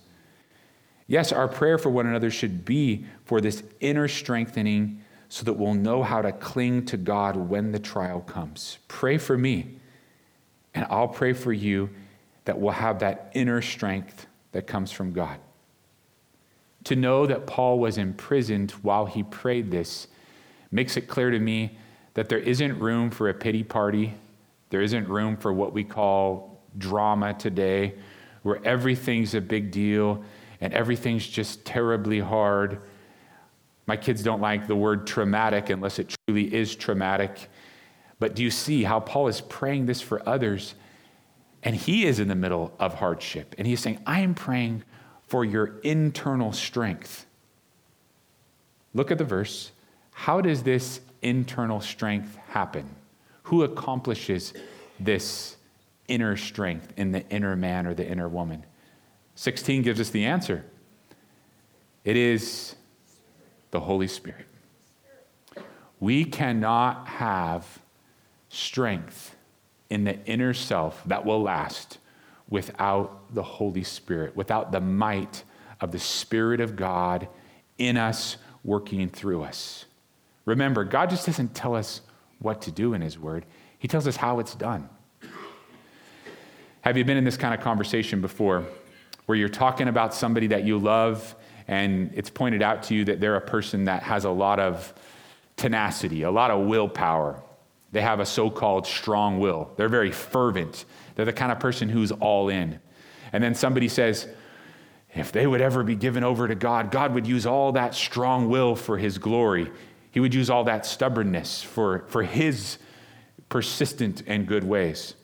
Yes, 1.07 1.31
our 1.31 1.47
prayer 1.47 1.77
for 1.77 1.89
one 1.89 2.07
another 2.07 2.31
should 2.31 2.65
be 2.65 3.05
for 3.25 3.39
this 3.39 3.63
inner 3.79 4.07
strengthening 4.07 5.01
so 5.29 5.43
that 5.43 5.53
we'll 5.53 5.73
know 5.73 6.01
how 6.01 6.21
to 6.21 6.31
cling 6.31 6.85
to 6.85 6.97
God 6.97 7.35
when 7.35 7.71
the 7.71 7.79
trial 7.79 8.21
comes. 8.21 8.79
Pray 8.87 9.17
for 9.17 9.37
me, 9.37 9.77
and 10.73 10.85
I'll 10.89 11.07
pray 11.07 11.33
for 11.33 11.53
you 11.53 11.89
that 12.45 12.59
we'll 12.59 12.73
have 12.73 12.99
that 12.99 13.31
inner 13.33 13.61
strength 13.61 14.27
that 14.51 14.67
comes 14.67 14.91
from 14.91 15.13
God. 15.13 15.39
To 16.85 16.95
know 16.95 17.25
that 17.25 17.47
Paul 17.47 17.79
was 17.79 17.97
imprisoned 17.97 18.71
while 18.71 19.05
he 19.05 19.23
prayed 19.23 19.71
this 19.71 20.07
makes 20.71 20.97
it 20.97 21.07
clear 21.07 21.31
to 21.31 21.39
me 21.39 21.77
that 22.13 22.29
there 22.29 22.39
isn't 22.39 22.79
room 22.79 23.09
for 23.09 23.29
a 23.29 23.33
pity 23.33 23.63
party. 23.63 24.13
There 24.69 24.81
isn't 24.81 25.07
room 25.07 25.37
for 25.37 25.51
what 25.53 25.73
we 25.73 25.83
call 25.83 26.61
drama 26.77 27.33
today, 27.33 27.95
where 28.43 28.59
everything's 28.65 29.33
a 29.33 29.41
big 29.41 29.71
deal 29.71 30.23
and 30.61 30.73
everything's 30.73 31.27
just 31.27 31.65
terribly 31.65 32.19
hard 32.19 32.81
my 33.87 33.97
kids 33.97 34.23
don't 34.23 34.41
like 34.41 34.67
the 34.67 34.75
word 34.75 35.05
traumatic 35.05 35.69
unless 35.69 35.99
it 35.99 36.15
truly 36.27 36.53
is 36.53 36.75
traumatic. 36.75 37.49
But 38.19 38.35
do 38.35 38.43
you 38.43 38.49
see 38.49 38.83
how 38.83 38.99
Paul 38.99 39.27
is 39.27 39.41
praying 39.41 39.85
this 39.85 40.01
for 40.01 40.27
others? 40.27 40.75
And 41.63 41.75
he 41.75 42.05
is 42.05 42.19
in 42.19 42.27
the 42.27 42.35
middle 42.35 42.73
of 42.79 42.95
hardship. 42.95 43.53
And 43.57 43.67
he's 43.67 43.79
saying, 43.79 43.99
I 44.05 44.21
am 44.21 44.33
praying 44.33 44.83
for 45.27 45.45
your 45.45 45.79
internal 45.83 46.51
strength. 46.51 47.25
Look 48.93 49.11
at 49.11 49.17
the 49.17 49.23
verse. 49.23 49.71
How 50.11 50.41
does 50.41 50.63
this 50.63 51.01
internal 51.21 51.81
strength 51.81 52.35
happen? 52.49 52.87
Who 53.43 53.63
accomplishes 53.63 54.53
this 54.99 55.57
inner 56.07 56.37
strength 56.37 56.93
in 56.97 57.11
the 57.11 57.27
inner 57.29 57.55
man 57.55 57.85
or 57.85 57.93
the 57.93 58.07
inner 58.07 58.29
woman? 58.29 58.63
16 59.35 59.81
gives 59.81 59.99
us 59.99 60.09
the 60.09 60.25
answer. 60.25 60.63
It 62.03 62.15
is 62.15 62.75
the 63.71 63.79
Holy 63.79 64.07
Spirit. 64.07 64.45
We 65.99 66.23
cannot 66.25 67.07
have 67.07 67.79
strength 68.49 69.35
in 69.89 70.03
the 70.03 70.23
inner 70.25 70.53
self 70.53 71.01
that 71.05 71.25
will 71.25 71.41
last 71.41 71.97
without 72.49 73.33
the 73.33 73.43
Holy 73.43 73.83
Spirit, 73.83 74.35
without 74.35 74.71
the 74.71 74.81
might 74.81 75.43
of 75.81 75.91
the 75.91 75.99
Spirit 75.99 76.61
of 76.61 76.75
God 76.75 77.27
in 77.77 77.97
us, 77.97 78.37
working 78.63 79.09
through 79.09 79.43
us. 79.43 79.85
Remember, 80.45 80.83
God 80.83 81.09
just 81.09 81.25
doesn't 81.25 81.53
tell 81.53 81.75
us 81.75 82.01
what 82.39 82.61
to 82.63 82.71
do 82.71 82.93
in 82.93 83.01
His 83.01 83.17
Word, 83.17 83.45
He 83.79 83.87
tells 83.87 84.07
us 84.07 84.15
how 84.15 84.39
it's 84.39 84.55
done. 84.55 84.89
Have 86.81 86.97
you 86.97 87.03
been 87.03 87.17
in 87.17 87.23
this 87.23 87.37
kind 87.37 87.53
of 87.53 87.61
conversation 87.61 88.21
before 88.21 88.65
where 89.25 89.37
you're 89.37 89.49
talking 89.49 89.87
about 89.87 90.13
somebody 90.13 90.47
that 90.47 90.63
you 90.63 90.77
love 90.77 91.35
and 91.67 92.11
it's 92.13 92.29
pointed 92.29 92.61
out 92.61 92.83
to 92.83 92.95
you 92.95 93.05
that 93.05 93.19
they're 93.19 93.35
a 93.35 93.41
person 93.41 93.85
that 93.85 94.03
has 94.03 94.25
a 94.25 94.29
lot 94.29 94.59
of 94.59 94.93
tenacity, 95.57 96.21
a 96.23 96.31
lot 96.31 96.51
of 96.51 96.67
willpower. 96.67 97.41
They 97.91 98.01
have 98.01 98.19
a 98.19 98.25
so 98.25 98.49
called 98.49 98.85
strong 98.85 99.39
will. 99.39 99.71
They're 99.77 99.89
very 99.89 100.11
fervent. 100.11 100.85
They're 101.15 101.25
the 101.25 101.33
kind 101.33 101.51
of 101.51 101.59
person 101.59 101.89
who's 101.89 102.11
all 102.11 102.49
in. 102.49 102.79
And 103.31 103.43
then 103.43 103.55
somebody 103.55 103.87
says, 103.87 104.27
if 105.15 105.31
they 105.31 105.47
would 105.47 105.61
ever 105.61 105.81
be 105.83 105.95
given 105.95 106.23
over 106.23 106.47
to 106.47 106.55
God, 106.55 106.91
God 106.91 107.13
would 107.13 107.25
use 107.25 107.45
all 107.45 107.71
that 107.71 107.95
strong 107.95 108.49
will 108.49 108.75
for 108.75 108.97
His 108.97 109.17
glory. 109.17 109.71
He 110.11 110.19
would 110.19 110.33
use 110.33 110.49
all 110.49 110.65
that 110.65 110.85
stubbornness 110.85 111.63
for, 111.63 112.05
for 112.09 112.23
His 112.23 112.77
persistent 113.47 114.23
and 114.27 114.45
good 114.45 114.65
ways. 114.65 115.15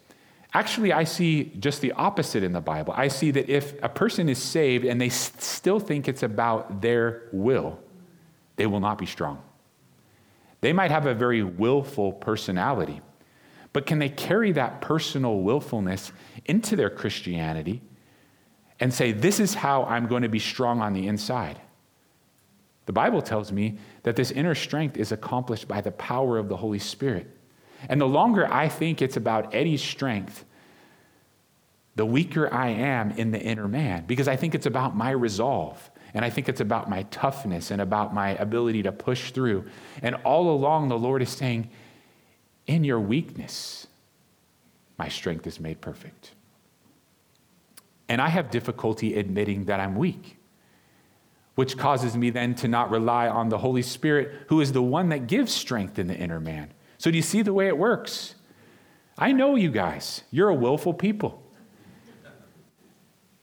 Actually, 0.53 0.91
I 0.91 1.05
see 1.05 1.45
just 1.59 1.79
the 1.81 1.93
opposite 1.93 2.43
in 2.43 2.51
the 2.51 2.61
Bible. 2.61 2.93
I 2.95 3.07
see 3.07 3.31
that 3.31 3.49
if 3.49 3.81
a 3.81 3.87
person 3.87 4.27
is 4.27 4.37
saved 4.37 4.83
and 4.83 4.99
they 4.99 5.09
still 5.09 5.79
think 5.79 6.07
it's 6.07 6.23
about 6.23 6.81
their 6.81 7.29
will, 7.31 7.79
they 8.57 8.65
will 8.65 8.81
not 8.81 8.97
be 8.97 9.05
strong. 9.05 9.41
They 10.59 10.73
might 10.73 10.91
have 10.91 11.05
a 11.05 11.13
very 11.13 11.41
willful 11.41 12.13
personality, 12.13 13.01
but 13.73 13.85
can 13.85 13.99
they 13.99 14.09
carry 14.09 14.51
that 14.51 14.81
personal 14.81 15.39
willfulness 15.39 16.11
into 16.45 16.75
their 16.75 16.89
Christianity 16.89 17.81
and 18.79 18.93
say, 18.93 19.13
This 19.13 19.39
is 19.39 19.53
how 19.53 19.85
I'm 19.85 20.07
going 20.07 20.23
to 20.23 20.29
be 20.29 20.39
strong 20.39 20.81
on 20.81 20.93
the 20.93 21.07
inside? 21.07 21.61
The 22.87 22.93
Bible 22.93 23.21
tells 23.21 23.53
me 23.53 23.77
that 24.03 24.17
this 24.17 24.31
inner 24.31 24.53
strength 24.53 24.97
is 24.97 25.13
accomplished 25.13 25.67
by 25.67 25.79
the 25.79 25.91
power 25.93 26.37
of 26.37 26.49
the 26.49 26.57
Holy 26.57 26.79
Spirit. 26.79 27.27
And 27.89 27.99
the 27.99 28.07
longer 28.07 28.51
I 28.51 28.69
think 28.69 29.01
it's 29.01 29.17
about 29.17 29.53
Eddie's 29.53 29.81
strength, 29.81 30.45
the 31.95 32.05
weaker 32.05 32.51
I 32.53 32.69
am 32.69 33.11
in 33.11 33.31
the 33.31 33.41
inner 33.41 33.67
man, 33.67 34.05
because 34.05 34.27
I 34.27 34.35
think 34.35 34.55
it's 34.55 34.65
about 34.65 34.95
my 34.95 35.11
resolve. 35.11 35.89
And 36.13 36.25
I 36.25 36.29
think 36.29 36.49
it's 36.49 36.61
about 36.61 36.89
my 36.89 37.03
toughness 37.03 37.71
and 37.71 37.81
about 37.81 38.13
my 38.13 38.31
ability 38.31 38.83
to 38.83 38.91
push 38.91 39.31
through. 39.31 39.65
And 40.01 40.15
all 40.23 40.49
along, 40.53 40.89
the 40.89 40.97
Lord 40.97 41.21
is 41.21 41.29
saying, 41.29 41.69
In 42.67 42.83
your 42.83 42.99
weakness, 42.99 43.87
my 44.97 45.07
strength 45.07 45.47
is 45.47 45.59
made 45.59 45.79
perfect. 45.81 46.31
And 48.09 48.21
I 48.21 48.27
have 48.27 48.51
difficulty 48.51 49.17
admitting 49.17 49.65
that 49.65 49.79
I'm 49.79 49.95
weak. 49.95 50.37
which 51.55 51.77
causes 51.77 52.15
me 52.15 52.29
then 52.29 52.55
to 52.55 52.67
not 52.67 52.89
rely 52.89 53.27
on 53.27 53.49
the 53.49 53.57
Holy 53.57 53.81
Spirit, 53.81 54.31
who 54.47 54.61
is 54.61 54.71
the 54.71 54.81
one 54.81 55.09
that 55.09 55.27
gives 55.27 55.53
strength 55.53 55.99
in 55.99 56.07
the 56.07 56.15
inner 56.15 56.39
man. 56.39 56.71
So, 57.01 57.09
do 57.09 57.17
you 57.17 57.23
see 57.23 57.41
the 57.41 57.51
way 57.51 57.65
it 57.65 57.79
works? 57.79 58.35
I 59.17 59.31
know 59.31 59.55
you 59.55 59.71
guys. 59.71 60.21
You're 60.29 60.49
a 60.49 60.53
willful 60.53 60.93
people. 60.93 61.41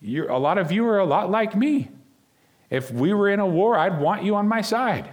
You're, 0.00 0.28
a 0.28 0.38
lot 0.38 0.58
of 0.58 0.70
you 0.70 0.86
are 0.86 1.00
a 1.00 1.04
lot 1.04 1.28
like 1.28 1.56
me. 1.56 1.88
If 2.70 2.92
we 2.92 3.12
were 3.12 3.28
in 3.28 3.40
a 3.40 3.46
war, 3.46 3.76
I'd 3.76 4.00
want 4.00 4.22
you 4.22 4.36
on 4.36 4.46
my 4.46 4.60
side. 4.60 5.10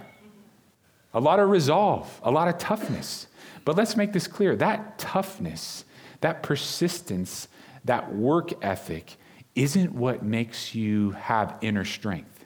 A 1.12 1.18
lot 1.18 1.40
of 1.40 1.50
resolve, 1.50 2.20
a 2.22 2.30
lot 2.30 2.46
of 2.46 2.56
toughness. 2.56 3.26
But 3.64 3.74
let's 3.76 3.96
make 3.96 4.12
this 4.12 4.28
clear 4.28 4.54
that 4.54 4.96
toughness, 4.96 5.84
that 6.20 6.44
persistence, 6.44 7.48
that 7.84 8.14
work 8.14 8.52
ethic 8.64 9.16
isn't 9.56 9.92
what 9.92 10.22
makes 10.22 10.72
you 10.72 11.10
have 11.10 11.56
inner 11.62 11.84
strength. 11.84 12.44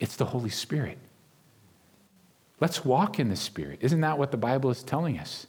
It's 0.00 0.16
the 0.16 0.24
Holy 0.24 0.50
Spirit. 0.50 0.98
Let's 2.60 2.84
walk 2.84 3.18
in 3.18 3.28
the 3.28 3.36
Spirit. 3.36 3.80
Isn't 3.82 4.00
that 4.00 4.18
what 4.18 4.30
the 4.30 4.36
Bible 4.36 4.70
is 4.70 4.82
telling 4.82 5.18
us? 5.18 5.46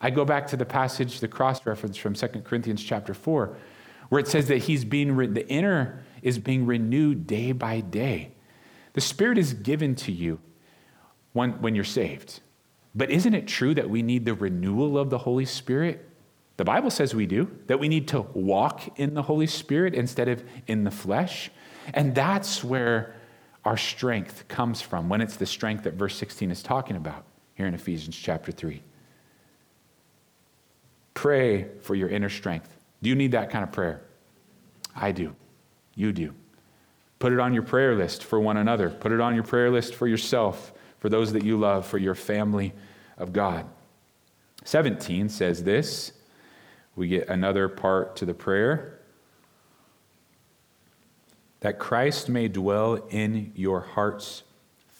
I 0.00 0.10
go 0.10 0.24
back 0.24 0.46
to 0.48 0.56
the 0.56 0.64
passage, 0.64 1.20
the 1.20 1.28
cross 1.28 1.64
reference 1.66 1.96
from 1.96 2.14
2 2.14 2.26
Corinthians 2.44 2.82
chapter 2.82 3.14
4, 3.14 3.56
where 4.08 4.18
it 4.18 4.28
says 4.28 4.48
that 4.48 4.58
he's 4.58 4.84
being 4.84 5.12
re- 5.12 5.26
the 5.26 5.48
inner 5.48 6.02
is 6.22 6.38
being 6.38 6.66
renewed 6.66 7.26
day 7.26 7.52
by 7.52 7.80
day. 7.80 8.32
The 8.92 9.00
Spirit 9.00 9.38
is 9.38 9.54
given 9.54 9.94
to 9.96 10.12
you 10.12 10.40
when, 11.32 11.52
when 11.62 11.74
you're 11.74 11.84
saved. 11.84 12.40
But 12.94 13.10
isn't 13.10 13.34
it 13.34 13.46
true 13.46 13.74
that 13.74 13.88
we 13.88 14.02
need 14.02 14.24
the 14.24 14.34
renewal 14.34 14.98
of 14.98 15.10
the 15.10 15.18
Holy 15.18 15.44
Spirit? 15.44 16.08
The 16.56 16.64
Bible 16.64 16.90
says 16.90 17.14
we 17.14 17.26
do, 17.26 17.50
that 17.68 17.78
we 17.78 17.88
need 17.88 18.08
to 18.08 18.20
walk 18.20 18.98
in 18.98 19.14
the 19.14 19.22
Holy 19.22 19.46
Spirit 19.46 19.94
instead 19.94 20.28
of 20.28 20.42
in 20.66 20.84
the 20.84 20.90
flesh. 20.90 21.50
And 21.94 22.14
that's 22.14 22.64
where 22.64 23.14
our 23.64 23.76
strength 23.76 24.48
comes 24.48 24.80
from, 24.80 25.08
when 25.08 25.20
it's 25.20 25.36
the 25.36 25.46
strength 25.46 25.84
that 25.84 25.94
verse 25.94 26.16
16 26.16 26.50
is 26.50 26.62
talking 26.62 26.96
about 26.96 27.24
here 27.54 27.66
in 27.66 27.74
Ephesians 27.74 28.16
chapter 28.16 28.52
3. 28.52 28.82
Pray 31.14 31.68
for 31.82 31.94
your 31.94 32.08
inner 32.08 32.30
strength. 32.30 32.74
Do 33.02 33.10
you 33.10 33.14
need 33.14 33.32
that 33.32 33.50
kind 33.50 33.62
of 33.62 33.72
prayer? 33.72 34.02
I 34.96 35.12
do. 35.12 35.34
You 35.94 36.12
do. 36.12 36.34
Put 37.18 37.32
it 37.32 37.38
on 37.38 37.52
your 37.52 37.62
prayer 37.62 37.94
list 37.94 38.24
for 38.24 38.40
one 38.40 38.56
another. 38.56 38.88
Put 38.88 39.12
it 39.12 39.20
on 39.20 39.34
your 39.34 39.44
prayer 39.44 39.70
list 39.70 39.94
for 39.94 40.06
yourself, 40.06 40.72
for 40.98 41.10
those 41.10 41.32
that 41.34 41.44
you 41.44 41.58
love, 41.58 41.86
for 41.86 41.98
your 41.98 42.14
family 42.14 42.72
of 43.18 43.32
God. 43.34 43.66
17 44.64 45.28
says 45.28 45.64
this. 45.64 46.12
We 46.96 47.08
get 47.08 47.28
another 47.28 47.68
part 47.68 48.16
to 48.16 48.26
the 48.26 48.34
prayer 48.34 48.99
that 51.60 51.78
Christ 51.78 52.28
may 52.28 52.48
dwell 52.48 52.94
in 53.10 53.52
your 53.54 53.80
hearts 53.80 54.42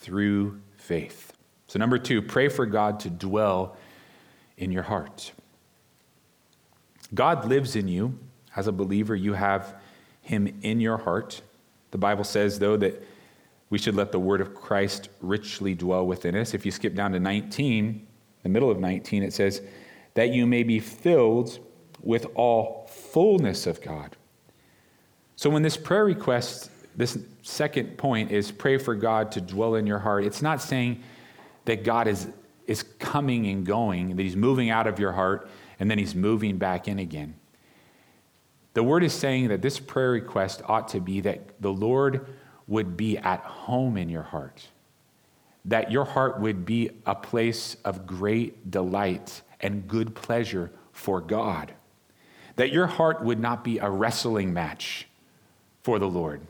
through 0.01 0.61
faith. 0.77 1.33
So, 1.67 1.79
number 1.79 1.99
two, 1.99 2.21
pray 2.21 2.49
for 2.49 2.67
God 2.67 3.01
to 3.01 3.11
dwell 3.11 3.77
in 4.57 4.73
your 4.73 4.83
heart. 4.83 5.33
God 7.15 7.47
lives 7.47 7.77
in 7.77 7.89
you. 7.89 8.19
As 8.57 8.67
a 8.67 8.73
believer, 8.73 9.15
you 9.15 9.35
have 9.35 9.77
him 10.23 10.59
in 10.63 10.81
your 10.81 10.99
heart. 10.99 11.41
The 11.93 11.99
Bible 11.99 12.25
says, 12.25 12.59
though, 12.59 12.77
that 12.77 13.03
we 13.71 13.79
should 13.79 13.95
let 13.95 14.13
the 14.13 14.19
word 14.19 14.41
of 14.41 14.55
Christ 14.55 15.09
richly 15.21 15.75
dwell 15.75 16.07
within 16.07 16.37
us. 16.37 16.55
If 16.55 16.67
you 16.67 16.73
skip 16.73 16.95
down 16.95 17.13
to 17.13 17.21
19, 17.21 18.07
the 18.43 18.49
middle 18.49 18.71
of 18.71 18.81
19, 18.81 19.23
it 19.23 19.33
says, 19.33 19.63
that 20.15 20.31
you 20.31 20.47
may 20.47 20.63
be 20.63 20.81
filled 20.81 21.59
with 22.03 22.27
all 22.35 22.89
fullness 22.89 23.67
of 23.67 23.81
God. 23.81 24.17
So 25.41 25.49
when 25.49 25.63
this 25.63 25.79
prayer 25.79 26.05
request, 26.05 26.71
this 26.95 27.17
second 27.41 27.97
point 27.97 28.31
is 28.31 28.53
pray 28.53 28.77
for 28.77 28.95
God 28.95 29.33
to 29.33 29.41
dwell 29.41 29.77
in 29.77 29.87
your 29.87 29.99
heart, 29.99 30.27
it's 30.27 30.43
not 30.43 30.61
saying 30.61 31.03
that 31.65 31.83
God 31.83 32.09
is, 32.09 32.29
is 32.67 32.83
coming 32.99 33.47
and 33.47 33.65
going, 33.65 34.17
that 34.17 34.23
he's 34.23 34.37
moving 34.37 34.69
out 34.69 34.87
of 34.87 34.99
your 34.99 35.13
heart 35.13 35.49
and 35.79 35.91
then 35.91 35.97
he's 35.97 36.15
moving 36.15 36.59
back 36.59 36.89
in 36.89 36.99
again. 36.99 37.37
The 38.75 38.83
word 38.83 39.03
is 39.03 39.15
saying 39.15 39.49
that 39.49 39.63
this 39.63 39.81
prayer 39.81 40.11
request 40.11 40.61
ought 40.67 40.89
to 40.89 41.01
be 41.01 41.23
that 41.23 41.59
the 41.59 41.73
Lord 41.73 42.27
would 42.67 42.99
be 42.99 43.17
at 43.17 43.41
home 43.41 43.97
in 43.97 44.11
your 44.11 44.25
heart, 44.25 44.69
that 45.65 45.91
your 45.91 46.05
heart 46.05 46.39
would 46.39 46.67
be 46.67 46.91
a 47.07 47.15
place 47.15 47.79
of 47.83 48.07
great 48.07 48.71
delight 48.71 49.41
and 49.59 49.89
good 49.89 50.15
pleasure 50.15 50.71
for 50.93 51.19
God, 51.19 51.73
that 52.57 52.73
your 52.73 52.87
heart 52.87 53.25
would 53.25 53.41
not 53.41 53.65
be 53.65 53.79
a 53.79 53.89
wrestling 53.89 54.53
match 54.53 55.07
for 55.83 55.99
the 55.99 56.09
Lord. 56.09 56.41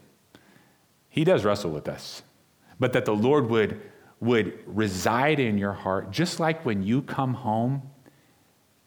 He 1.08 1.24
does 1.24 1.44
wrestle 1.44 1.70
with 1.70 1.88
us, 1.88 2.22
but 2.78 2.92
that 2.92 3.04
the 3.04 3.14
Lord 3.14 3.50
would, 3.50 3.80
would 4.20 4.58
reside 4.66 5.40
in 5.40 5.58
your 5.58 5.72
heart, 5.72 6.10
just 6.10 6.40
like 6.40 6.64
when 6.64 6.82
you 6.82 7.02
come 7.02 7.34
home 7.34 7.82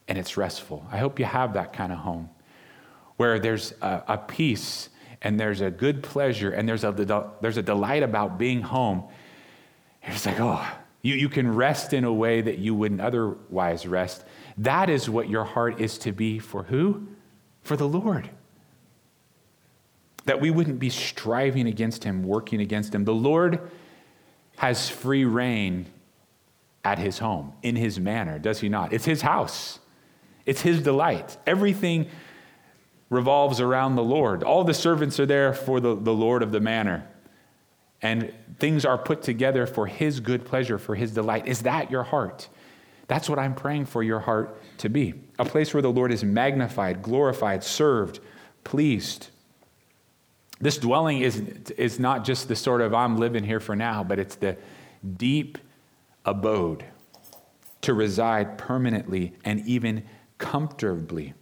and 0.07 0.17
it's 0.17 0.38
restful. 0.38 0.85
I 0.91 0.97
hope 0.97 1.19
you 1.19 1.25
have 1.25 1.53
that 1.53 1.73
kind 1.73 1.91
of 1.91 2.00
home 2.00 2.29
where 3.17 3.39
there's 3.39 3.73
a, 3.81 4.03
a 4.07 4.17
peace 4.17 4.89
and 5.21 5.39
there's 5.39 5.62
a 5.62 5.71
good 5.71 6.03
pleasure 6.03 6.51
and 6.51 6.67
there's 6.67 6.83
a, 6.83 7.31
there's 7.41 7.57
a 7.57 7.62
delight 7.62 8.03
about 8.03 8.38
being 8.38 8.62
home. 8.62 9.03
It's 10.03 10.25
like, 10.25 10.39
oh, 10.39 10.65
you, 11.01 11.15
you 11.15 11.29
can 11.29 11.53
rest 11.53 11.93
in 11.93 12.03
a 12.03 12.13
way 12.13 12.41
that 12.41 12.57
you 12.57 12.75
wouldn't 12.75 13.01
otherwise 13.01 13.85
rest. 13.85 14.25
That 14.57 14.89
is 14.89 15.09
what 15.09 15.29
your 15.29 15.43
heart 15.43 15.79
is 15.79 15.97
to 16.00 16.12
be 16.12 16.39
for 16.39 16.63
who? 16.63 17.07
For 17.62 17.77
the 17.77 17.88
Lord 17.88 18.29
that 20.25 20.39
we 20.39 20.49
wouldn't 20.49 20.79
be 20.79 20.89
striving 20.89 21.67
against 21.67 22.03
him, 22.03 22.23
working 22.23 22.61
against 22.61 22.93
him. 22.95 23.05
The 23.05 23.13
Lord 23.13 23.59
has 24.57 24.89
free 24.89 25.25
rein 25.25 25.85
at 26.83 26.99
his 26.99 27.19
home, 27.19 27.53
in 27.61 27.75
his 27.75 27.99
manor, 27.99 28.39
does 28.39 28.59
he 28.59 28.69
not? 28.69 28.93
It's 28.93 29.05
his 29.05 29.21
house, 29.21 29.79
it's 30.45 30.61
his 30.61 30.81
delight. 30.81 31.37
Everything 31.45 32.09
revolves 33.09 33.61
around 33.61 33.95
the 33.95 34.03
Lord. 34.03 34.43
All 34.43 34.63
the 34.63 34.73
servants 34.73 35.19
are 35.19 35.25
there 35.25 35.53
for 35.53 35.79
the, 35.79 35.95
the 35.95 36.13
Lord 36.13 36.41
of 36.43 36.51
the 36.51 36.59
manor. 36.59 37.07
And 38.01 38.33
things 38.59 38.83
are 38.83 38.97
put 38.97 39.21
together 39.21 39.65
for 39.65 39.87
his 39.87 40.19
good 40.19 40.43
pleasure, 40.45 40.77
for 40.77 40.95
his 40.95 41.11
delight. 41.11 41.47
Is 41.47 41.61
that 41.61 41.89
your 41.89 42.03
heart? 42.03 42.49
That's 43.07 43.29
what 43.29 43.39
I'm 43.39 43.55
praying 43.55 43.85
for 43.85 44.03
your 44.03 44.19
heart 44.19 44.61
to 44.79 44.89
be 44.89 45.13
a 45.39 45.45
place 45.45 45.73
where 45.73 45.81
the 45.81 45.91
Lord 45.91 46.11
is 46.11 46.23
magnified, 46.23 47.01
glorified, 47.01 47.63
served, 47.63 48.19
pleased. 48.63 49.27
This 50.63 50.77
dwelling 50.77 51.20
is, 51.20 51.39
is 51.75 52.00
not 52.00 52.24
just 52.24 52.48
the 52.48 52.55
sort 52.55 52.79
of 52.79 52.93
I'm 52.93 53.17
living 53.17 53.43
here 53.43 53.60
for 53.60 53.75
now, 53.75 54.01
but 54.01 54.17
it's 54.17 54.36
the 54.36 54.55
deep 55.17 55.58
abode 56.24 56.86
to 57.82 57.93
reside 57.93 58.58
permanently 58.58 59.34
and 59.43 59.60
even 59.67 60.05
comfortably. 60.38 61.34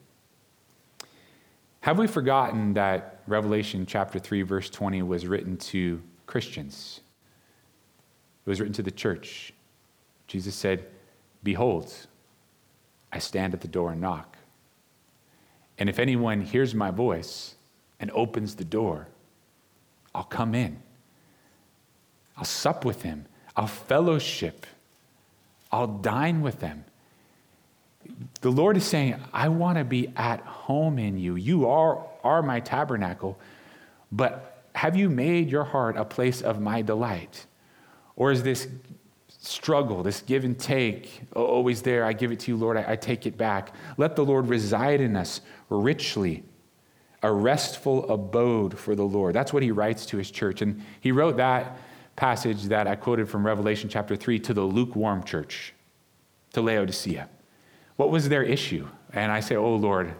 Have 1.82 2.00
we 2.00 2.08
forgotten 2.08 2.74
that 2.74 3.22
Revelation 3.28 3.86
chapter 3.86 4.18
3, 4.18 4.42
verse 4.42 4.72
20 4.72 5.04
was 5.04 5.28
written 5.28 5.56
to 5.58 6.01
Christians? 6.25 7.01
It 8.44 8.50
was 8.50 8.60
written 8.60 8.74
to 8.74 8.82
the 8.82 8.90
church. 8.90 9.54
Jesus 10.25 10.56
said, 10.56 10.88
Behold, 11.44 11.94
I 13.12 13.20
stand 13.20 13.54
at 13.54 13.62
the 13.62 13.68
door 13.68 13.92
and 13.92 14.01
knock. 14.01 14.36
And 15.78 15.90
if 15.90 16.00
anyone 16.00 16.42
hears 16.42 16.74
my 16.74 16.90
voice 16.90 17.54
and 18.00 18.10
opens 18.16 18.56
the 18.56 18.66
door, 18.66 19.08
I'll 20.13 20.24
come 20.24 20.56
in. 20.56 20.82
I'll 22.38 22.46
sup 22.46 22.86
with 22.86 23.03
him. 23.03 23.25
I'll 23.56 23.68
fellowship. 23.68 24.65
I'll 25.72 25.88
dine 25.88 26.41
with 26.41 26.60
them. 26.60 26.86
The 28.41 28.51
Lord 28.51 28.77
is 28.77 28.86
saying, 28.86 29.15
I 29.32 29.50
want 29.50 29.77
to 29.77 29.84
be 29.84 30.12
at 30.15 30.41
home 30.41 30.98
in 30.98 31.18
you. 31.18 31.36
You 31.36 31.68
are, 31.70 32.03
are 32.24 32.41
my 32.41 32.60
tabernacle, 32.60 33.38
but 34.12 34.65
have 34.74 34.96
you 34.96 35.10
made 35.10 35.50
your 35.50 35.63
heart 35.63 35.98
a 35.98 36.06
place 36.06 36.41
of 36.41 36.60
my 36.60 36.82
delight? 36.82 37.46
Or 38.15 38.32
is 38.32 38.44
this 38.44 38.68
struggle, 39.27 40.03
this 40.03 40.22
give 40.22 40.44
and 40.44 40.58
take, 40.58 41.22
oh, 41.36 41.46
always 41.46 41.82
there? 41.82 42.06
I 42.06 42.13
give 42.13 42.32
it 42.32 42.39
to 42.41 42.51
you, 42.51 42.58
Lord, 42.58 42.77
I, 42.77 42.94
I 42.94 42.96
take 42.96 43.25
it 43.25 43.38
back. 43.38 43.74
Let 43.98 44.15
the 44.15 44.25
Lord 44.25 44.48
reside 44.48 45.01
in 45.01 45.15
us 45.15 45.41
richly 45.70 46.44
a 47.24 47.32
restful 47.32 48.10
abode 48.12 48.78
for 48.80 48.96
the 48.96 49.04
Lord. 49.04 49.36
That's 49.36 49.54
what 49.54 49.63
he 49.63 49.72
writes 49.72 50.06
to 50.08 50.18
his 50.18 50.32
church. 50.32 50.62
And 50.62 50.84
he 51.00 51.12
wrote 51.12 51.38
that 51.38 51.78
passage 52.16 52.63
that 52.66 52.88
I 52.88 52.96
quoted 52.96 53.30
from 53.30 53.46
Revelation 53.46 53.90
chapter 53.90 54.16
3 54.16 54.40
to 54.40 54.54
the 54.54 54.62
lukewarm 54.62 55.24
church, 55.24 55.74
to 56.54 56.62
Laodicea. 56.62 57.30
What 57.96 58.10
was 58.10 58.30
their 58.30 58.44
issue? 58.44 58.88
And 59.13 59.32
I 59.32 59.40
say, 59.40 59.56
Oh 59.56 59.75
Lord, 59.75 60.13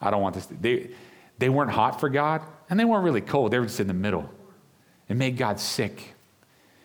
I 0.00 0.10
don't 0.10 0.20
want 0.20 0.34
this. 0.34 0.46
They, 0.46 0.90
they 1.38 1.48
weren't 1.48 1.70
hot 1.70 1.98
for 2.00 2.08
God, 2.08 2.42
and 2.68 2.78
they 2.78 2.84
weren't 2.84 3.04
really 3.04 3.20
cold. 3.20 3.52
They 3.52 3.58
were 3.58 3.66
just 3.66 3.80
in 3.80 3.86
the 3.86 3.94
middle. 3.94 4.28
It 5.08 5.16
made 5.16 5.36
God 5.36 5.58
sick. 5.58 6.14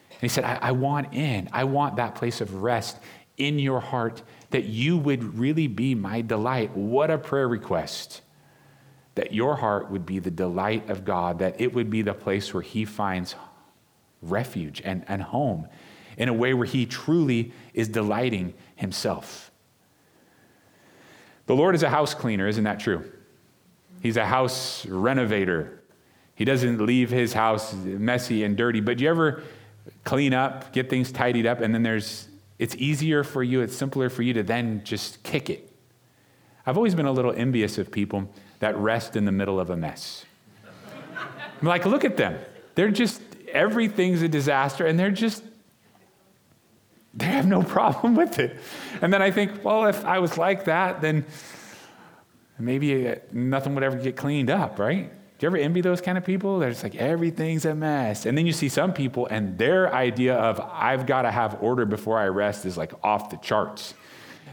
And 0.10 0.22
he 0.22 0.28
said, 0.30 0.46
I, 0.46 0.60
I 0.62 0.72
want 0.72 1.14
in. 1.14 1.50
I 1.52 1.66
want 1.66 1.98
that 1.98 2.16
place 2.16 2.42
of 2.42 2.62
rest 2.64 2.98
in 3.38 3.60
your 3.60 3.80
heart 3.80 4.22
that 4.50 4.66
you 4.66 4.98
would 4.98 5.38
really 5.38 5.68
be 5.68 5.94
my 5.94 6.22
delight. 6.22 6.76
What 6.76 7.12
a 7.12 7.18
prayer 7.18 7.48
request 7.48 8.22
that 9.18 9.34
your 9.34 9.58
heart 9.58 9.92
would 9.92 10.06
be 10.06 10.18
the 10.18 10.32
delight 10.32 10.90
of 10.90 11.06
God, 11.06 11.40
that 11.40 11.60
it 11.60 11.74
would 11.74 11.90
be 11.90 12.02
the 12.02 12.14
place 12.14 12.54
where 12.54 12.64
He 12.64 12.86
finds 12.86 13.36
refuge 14.22 14.82
and, 14.84 15.04
and 15.08 15.22
home 15.22 15.68
in 16.18 16.30
a 16.30 16.34
way 16.34 16.54
where 16.54 16.66
he 16.66 16.86
truly 16.86 17.52
is 17.74 17.88
delighting 17.88 18.54
himself. 18.76 19.52
The 21.46 21.56
Lord 21.56 21.76
is 21.76 21.84
a 21.84 21.90
house 21.90 22.14
cleaner, 22.14 22.48
isn't 22.48 22.64
that 22.64 22.80
true? 22.80 23.10
He's 24.02 24.18
a 24.18 24.26
house 24.26 24.86
renovator. 24.86 25.82
He 26.36 26.44
doesn't 26.44 26.82
leave 26.82 27.10
his 27.10 27.34
house 27.34 27.74
messy 27.74 28.44
and 28.44 28.58
dirty, 28.58 28.82
but 28.82 28.98
do 28.98 29.04
you 29.04 29.10
ever 29.10 29.44
clean 30.04 30.34
up, 30.34 30.74
get 30.74 30.90
things 30.90 31.12
tidied 31.12 31.46
up, 31.46 31.62
and 31.62 31.74
then 31.74 31.84
there's, 31.84 32.28
it's 32.60 32.76
easier 32.76 33.24
for 33.24 33.44
you, 33.44 33.62
it's 33.62 33.76
simpler 33.76 34.10
for 34.10 34.24
you 34.24 34.34
to 34.34 34.44
then 34.44 34.84
just 34.84 35.24
kick 35.24 35.50
it. 35.50 35.72
I've 36.66 36.76
always 36.78 36.96
been 36.96 37.06
a 37.06 37.12
little 37.12 37.32
envious 37.32 37.78
of 37.78 37.92
people 37.92 38.30
that 38.60 38.76
rest 38.78 39.16
in 39.16 39.26
the 39.26 39.32
middle 39.32 39.60
of 39.60 39.70
a 39.70 39.78
mess. 39.78 40.26
I'm 41.62 41.68
like, 41.68 41.86
look 41.86 42.06
at 42.06 42.18
them. 42.18 42.40
They're 42.76 42.92
just, 42.92 43.22
everything's 43.52 44.22
a 44.22 44.28
disaster, 44.28 44.86
and 44.86 45.00
they're 45.00 45.12
just, 45.12 45.44
they 47.14 47.26
have 47.26 47.48
no 47.48 47.64
problem 47.78 48.16
with 48.16 48.40
it. 48.40 48.58
And 49.02 49.12
then 49.12 49.22
I 49.22 49.32
think, 49.32 49.64
well, 49.64 49.86
if 49.86 50.06
I 50.06 50.20
was 50.20 50.38
like 50.38 50.66
that, 50.66 51.02
then 51.02 51.26
maybe 52.60 53.10
uh, 53.10 53.16
nothing 53.32 53.76
would 53.76 53.84
ever 53.84 53.98
get 53.98 54.16
cleaned 54.16 54.50
up, 54.50 54.80
right? 54.80 55.10
Do 55.10 55.46
you 55.46 55.50
ever 55.50 55.58
envy 55.58 55.82
those 55.82 56.02
kind 56.02 56.18
of 56.18 56.26
people? 56.26 56.58
They're 56.58 56.72
just 56.72 56.84
like, 56.84 56.96
everything's 56.96 57.66
a 57.66 57.76
mess. 57.76 58.26
And 58.26 58.36
then 58.36 58.48
you 58.48 58.54
see 58.54 58.70
some 58.70 58.92
people, 58.92 59.28
and 59.28 59.58
their 59.58 59.94
idea 59.94 60.36
of, 60.36 60.60
I've 60.60 61.06
got 61.06 61.24
to 61.24 61.32
have 61.32 61.62
order 61.62 61.86
before 61.86 62.18
I 62.18 62.28
rest 62.28 62.66
is 62.66 62.76
like 62.76 62.94
off 63.04 63.30
the 63.30 63.38
charts. 63.38 63.94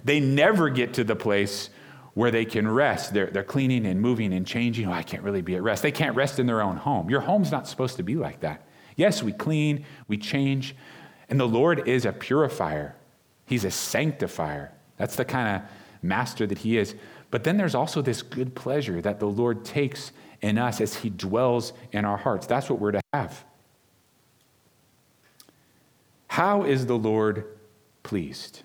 They 0.05 0.21
never 0.21 0.69
get 0.69 0.95
to 0.95 1.05
the 1.05 1.17
place 1.17 1.71
where 2.15 2.31
they 2.31 2.45
can 2.45 2.67
rest. 2.67 3.13
They're, 3.13 3.27
they're 3.27 3.45
cleaning 3.45 3.87
and 3.87 4.01
moving 4.01 4.33
and 4.33 4.47
changing. 4.47 4.87
Oh, 4.87 4.93
I 4.93 5.03
can't 5.03 5.23
really 5.23 5.43
be 5.43 5.57
at 5.57 5.63
rest. 5.63 5.83
They 5.83 5.93
can't 5.93 6.17
rest 6.17 6.39
in 6.39 6.47
their 6.47 6.63
own 6.63 6.77
home. 6.77 7.11
Your 7.11 7.21
home's 7.21 7.51
not 7.51 7.69
supposed 7.69 7.97
to 7.97 8.03
be 8.03 8.15
like 8.15 8.41
that. 8.41 8.67
Yes, 8.97 9.23
we 9.23 9.33
clean, 9.33 9.85
we 10.07 10.17
change, 10.17 10.77
and 11.29 11.39
the 11.39 11.49
Lord 11.49 11.89
is 11.89 12.05
a 12.05 12.13
purifier, 12.13 12.95
He's 13.47 13.65
a 13.65 13.71
sanctifier. 13.71 14.73
That's 14.97 15.17
the 15.17 15.25
kind 15.25 15.57
of 15.57 15.71
master 16.03 16.47
that 16.47 16.59
He 16.59 16.79
is. 16.79 16.95
But 17.31 17.45
then 17.45 17.57
there's 17.57 17.75
also 17.75 18.01
this 18.01 18.23
good 18.23 18.55
pleasure 18.55 19.03
that 19.03 19.21
the 19.21 19.27
Lord 19.27 19.65
takes 19.65 20.13
in 20.41 20.57
us 20.57 20.81
as 20.81 20.95
He 20.95 21.11
dwells 21.11 21.73
in 21.93 22.05
our 22.05 22.17
hearts. 22.17 22.47
That's 22.47 22.71
what 22.71 22.79
we're 22.79 22.93
to 22.93 23.01
have. 23.13 23.45
How 26.29 26.63
is 26.63 26.87
the 26.87 26.97
Lord 26.97 27.45
pleased? 28.03 28.63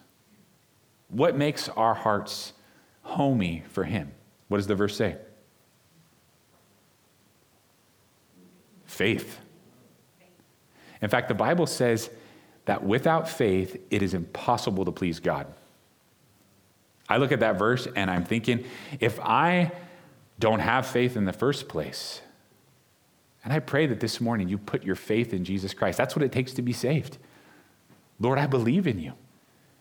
What 1.10 1.36
makes 1.36 1.68
our 1.70 1.96
hearts 1.96 2.53
homey 3.09 3.63
for 3.69 3.83
Him? 3.83 4.11
What 4.47 4.57
does 4.57 4.67
the 4.67 4.75
verse 4.75 4.95
say? 4.95 5.17
Faith. 8.85 9.39
In 11.01 11.09
fact, 11.09 11.27
the 11.27 11.33
Bible 11.33 11.67
says 11.67 12.09
that 12.65 12.83
without 12.83 13.29
faith, 13.29 13.81
it 13.89 14.01
is 14.01 14.13
impossible 14.13 14.85
to 14.85 14.91
please 14.91 15.19
God. 15.19 15.47
I 17.07 17.17
look 17.17 17.31
at 17.31 17.39
that 17.39 17.57
verse 17.57 17.87
and 17.95 18.11
I'm 18.11 18.25
thinking, 18.25 18.65
if 18.99 19.19
I 19.19 19.71
don't 20.39 20.59
have 20.59 20.85
faith 20.87 21.17
in 21.17 21.25
the 21.25 21.33
first 21.33 21.67
place. 21.67 22.21
And 23.43 23.53
I 23.53 23.59
pray 23.59 23.87
that 23.87 23.99
this 23.99 24.21
morning 24.21 24.47
you 24.47 24.57
put 24.57 24.83
your 24.83 24.95
faith 24.95 25.33
in 25.33 25.43
Jesus 25.43 25.73
Christ. 25.73 25.97
That's 25.97 26.15
what 26.15 26.23
it 26.23 26.31
takes 26.31 26.53
to 26.53 26.61
be 26.61 26.73
saved. 26.73 27.17
Lord, 28.19 28.37
I 28.37 28.47
believe 28.47 28.85
in 28.87 28.99
you. 28.99 29.13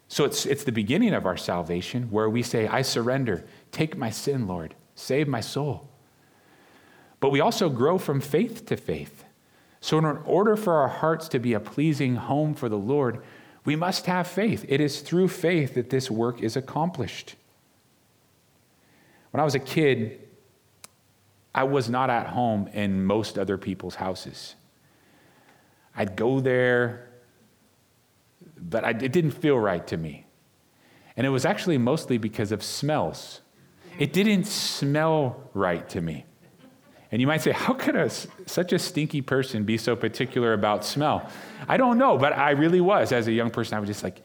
So 0.09 0.25
it's, 0.25 0.47
it's 0.47 0.65
the 0.65 0.73
beginning 0.73 1.12
of 1.12 1.27
our 1.27 1.37
salvation 1.37 2.11
where 2.11 2.31
we 2.31 2.43
say, 2.43 2.67
I 2.67 2.83
surrender. 2.83 3.45
Take 3.71 3.97
my 3.97 4.11
sin, 4.11 4.47
Lord. 4.47 4.75
Save 4.95 5.29
my 5.29 5.41
soul. 5.41 5.88
But 7.21 7.31
we 7.31 7.41
also 7.41 7.69
grow 7.69 7.99
from 7.99 8.21
faith 8.21 8.65
to 8.67 8.77
faith. 8.77 9.25
So, 9.81 9.99
in 9.99 10.05
order 10.05 10.57
for 10.57 10.75
our 10.75 10.88
hearts 10.88 11.29
to 11.29 11.38
be 11.38 11.53
a 11.53 11.61
pleasing 11.61 12.17
home 12.17 12.55
for 12.55 12.69
the 12.69 12.79
Lord, 12.79 13.23
we 13.65 13.77
must 13.77 14.07
have 14.07 14.27
faith. 14.27 14.65
It 14.69 14.81
is 14.81 15.00
through 15.00 15.29
faith 15.29 15.75
that 15.75 15.91
this 15.91 16.11
work 16.11 16.43
is 16.43 16.56
accomplished. 16.56 17.37
When 19.30 19.41
I 19.41 19.45
was 19.45 19.54
a 19.54 19.61
kid, 19.61 20.21
I 21.54 21.65
was 21.65 21.89
not 21.89 22.11
at 22.11 22.28
home 22.28 22.69
in 22.73 23.04
most 23.04 23.39
other 23.39 23.59
people's 23.59 23.97
houses. 23.97 24.54
I'd 25.95 26.17
go 26.17 26.41
there, 26.41 27.07
but 28.69 28.85
I, 28.85 28.91
it 28.91 29.13
didn't 29.13 29.33
feel 29.33 29.59
right 29.59 29.87
to 29.87 29.97
me. 29.97 30.26
And 31.17 31.26
it 31.26 31.31
was 31.31 31.45
actually 31.45 31.78
mostly 31.78 32.19
because 32.19 32.52
of 32.52 32.63
smells. 32.63 33.41
It 33.99 34.13
didn't 34.13 34.45
smell 34.47 35.50
right 35.54 35.89
to 35.91 36.00
me. 36.00 36.25
And 37.11 37.21
you 37.21 37.26
might 37.26 37.41
say, 37.41 37.52
how 37.52 37.73
could 37.73 37.97
a, 37.97 38.11
such 38.47 38.73
a 38.73 38.78
stinky 38.78 39.23
person 39.23 39.65
be 39.65 39.78
so 39.78 39.97
particular 39.97 40.52
about 40.52 40.85
smell? 40.85 41.28
I 41.67 41.76
don't 41.76 41.99
know, 41.99 42.19
but 42.19 42.35
I 42.35 42.50
really 42.50 42.81
was. 42.81 43.13
As 43.13 43.26
a 43.26 43.33
young 43.33 43.50
person, 43.50 43.76
I 43.76 43.81
was 43.81 43.89
just 43.89 44.04
like, 44.04 44.23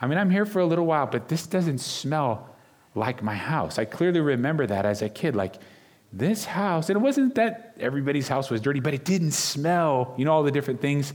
I 0.00 0.06
mean, 0.06 0.18
I'm 0.18 0.30
here 0.30 0.46
for 0.46 0.60
a 0.60 0.66
little 0.66 0.86
while, 0.86 1.06
but 1.06 1.28
this 1.28 1.46
doesn't 1.46 1.78
smell 1.78 2.56
like 2.94 3.22
my 3.22 3.34
house. 3.34 3.78
I 3.78 3.84
clearly 3.84 4.20
remember 4.20 4.66
that 4.66 4.86
as 4.86 5.02
a 5.02 5.08
kid. 5.08 5.36
Like, 5.36 5.56
this 6.12 6.44
house, 6.44 6.88
and 6.88 6.96
it 6.96 7.02
wasn't 7.02 7.34
that 7.34 7.74
everybody's 7.78 8.28
house 8.28 8.50
was 8.50 8.60
dirty, 8.60 8.80
but 8.80 8.94
it 8.94 9.04
didn't 9.04 9.32
smell. 9.32 10.14
You 10.16 10.24
know, 10.24 10.32
all 10.32 10.42
the 10.42 10.50
different 10.50 10.80
things 10.80 11.12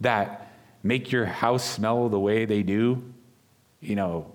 that 0.00 0.51
make 0.82 1.12
your 1.12 1.26
house 1.26 1.64
smell 1.64 2.08
the 2.08 2.18
way 2.18 2.44
they 2.44 2.62
do? 2.62 3.02
You 3.80 3.96
know, 3.96 4.32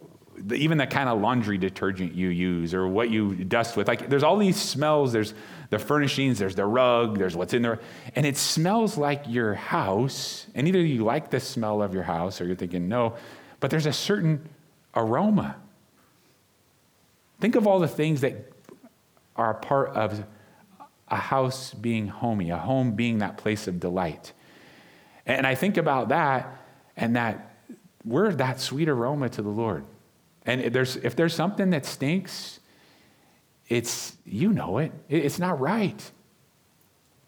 even 0.54 0.78
the 0.78 0.88
kind 0.88 1.10
of 1.10 1.20
laundry 1.20 1.58
detergent 1.58 2.14
you 2.14 2.30
use 2.30 2.74
or 2.74 2.88
what 2.88 3.10
you 3.10 3.36
dust 3.36 3.76
with. 3.76 3.88
Like, 3.88 4.10
there's 4.10 4.24
all 4.24 4.38
these 4.38 4.58
smells. 4.58 5.12
There's 5.12 5.34
the 5.70 5.80
furnishings, 5.80 6.40
there's 6.40 6.56
the 6.56 6.66
rug, 6.66 7.18
there's 7.18 7.36
what's 7.36 7.54
in 7.54 7.62
there. 7.62 7.80
And 8.16 8.26
it 8.26 8.38
smells 8.38 8.98
like 8.98 9.24
your 9.28 9.54
house. 9.54 10.48
And 10.56 10.68
either 10.68 10.80
you 10.80 11.04
like 11.04 11.30
the 11.30 11.40
smell 11.40 11.82
of 11.82 11.94
your 11.94 12.04
house 12.04 12.40
or 12.40 12.46
you're 12.46 12.56
thinking, 12.56 12.88
no, 12.88 13.16
but 13.60 13.72
there's 13.72 13.86
a 13.86 13.94
certain 13.94 14.48
aroma. 14.96 15.58
Think 17.40 17.56
of 17.56 17.68
all 17.68 17.80
the 17.80 17.88
things 17.88 18.22
that 18.22 18.52
are 19.36 19.52
a 19.52 19.56
part 19.56 19.90
of 19.90 20.24
a 21.10 21.18
house 21.18 21.74
being 21.74 22.08
homey, 22.08 22.50
a 22.50 22.58
home 22.58 22.94
being 22.94 23.20
that 23.20 23.38
place 23.38 23.68
of 23.68 23.80
delight. 23.80 24.34
And 25.28 25.46
I 25.46 25.54
think 25.54 25.78
about 25.78 26.10
that 26.10 26.58
and 26.96 27.16
that 27.16 27.56
we're 28.04 28.32
that 28.34 28.60
sweet 28.60 28.88
aroma 28.88 29.30
to 29.30 29.42
the 29.42 29.50
Lord. 29.50 29.86
And 30.46 30.62
if 30.62 30.72
there's, 30.74 30.96
if 30.96 31.16
there's 31.16 31.36
something 31.36 31.70
that 31.72 31.86
stinks, 31.86 32.60
it's, 33.68 34.16
you 34.26 34.54
know 34.54 34.78
it, 34.78 34.94
it's 35.10 35.38
not 35.38 35.60
right. 35.60 36.12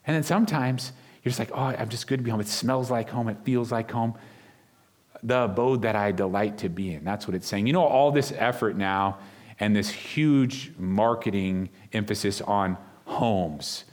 And 0.07 0.15
then 0.15 0.23
sometimes 0.23 0.93
you're 1.21 1.29
just 1.29 1.39
like, 1.39 1.51
oh, 1.53 1.75
I'm 1.77 1.89
just 1.89 2.07
good 2.07 2.17
to 2.17 2.23
be 2.23 2.31
home. 2.31 2.39
It 2.39 2.47
smells 2.47 2.89
like 2.89 3.09
home, 3.09 3.27
it 3.27 3.37
feels 3.43 3.71
like 3.71 3.91
home. 3.91 4.15
The 5.21 5.43
abode 5.43 5.81
that 5.81 5.97
I 5.97 6.13
delight 6.13 6.59
to 6.59 6.69
be 6.69 6.93
in. 6.93 7.03
That's 7.03 7.27
what 7.27 7.35
it's 7.35 7.45
saying. 7.45 7.67
You 7.67 7.73
know, 7.73 7.83
all 7.83 8.13
this 8.13 8.31
effort 8.37 8.77
now 8.77 9.17
and 9.59 9.75
this 9.75 9.89
huge 9.89 10.71
marketing 10.79 11.69
emphasis 11.91 12.39
on 12.39 12.77
homes. 13.03 13.83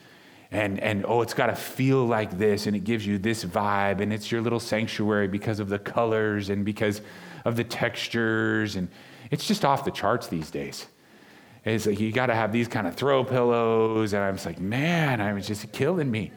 And, 0.51 0.79
and 0.81 1.05
oh, 1.07 1.23
it's 1.23 1.35
got 1.35 1.47
to 1.47 1.57
feel 1.57 2.07
like 2.07 2.39
this, 2.39 2.67
and 2.67 2.77
it 2.77 2.85
gives 2.85 3.07
you 3.07 3.19
this 3.19 3.45
vibe, 3.45 4.01
and 4.01 4.13
it's 4.13 4.31
your 4.31 4.41
little 4.41 4.61
sanctuary 4.61 5.27
because 5.27 5.59
of 5.59 5.69
the 5.69 5.79
colors 5.79 6.51
and 6.51 6.65
because 6.65 7.01
of 7.45 7.57
the 7.57 7.65
textures. 7.65 8.77
And 8.77 8.89
it's 9.31 9.47
just 9.47 9.65
off 9.65 9.85
the 9.85 9.91
charts 9.91 10.29
these 10.29 10.51
days. 10.51 10.87
It's 11.65 11.87
like 11.87 11.99
you 11.99 12.13
got 12.13 12.27
to 12.27 12.35
have 12.35 12.53
these 12.53 12.69
kind 12.69 12.87
of 12.87 12.95
throw 12.95 13.25
pillows. 13.25 14.13
And 14.13 14.23
I 14.23 14.31
was 14.31 14.47
like, 14.47 14.61
man, 14.61 15.21
I 15.21 15.33
was 15.33 15.49
just 15.49 15.73
killing 15.73 16.11
me. 16.11 16.31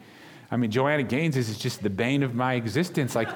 I 0.50 0.56
mean, 0.56 0.72
Joanna 0.72 1.04
Gaines 1.04 1.36
is 1.36 1.56
just 1.56 1.82
the 1.82 1.90
bane 1.90 2.24
of 2.24 2.34
my 2.34 2.54
existence. 2.54 3.14
Like, 3.14 3.28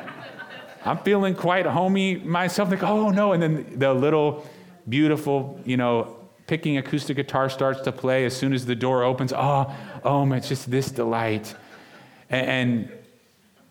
I'm 0.84 0.98
feeling 0.98 1.34
quite 1.34 1.64
homey 1.64 2.16
myself. 2.16 2.70
Like, 2.70 2.82
oh 2.82 3.08
no. 3.08 3.32
And 3.32 3.42
then 3.42 3.78
the 3.78 3.94
little 3.94 4.46
beautiful, 4.86 5.58
you 5.64 5.78
know, 5.78 6.15
picking 6.46 6.78
acoustic 6.78 7.16
guitar 7.16 7.48
starts 7.48 7.80
to 7.82 7.92
play 7.92 8.24
as 8.24 8.36
soon 8.36 8.52
as 8.52 8.66
the 8.66 8.76
door 8.76 9.02
opens. 9.02 9.32
Oh, 9.32 9.74
oh, 10.04 10.32
it's 10.32 10.48
just 10.48 10.70
this 10.70 10.90
delight. 10.90 11.54
And, 12.30 12.90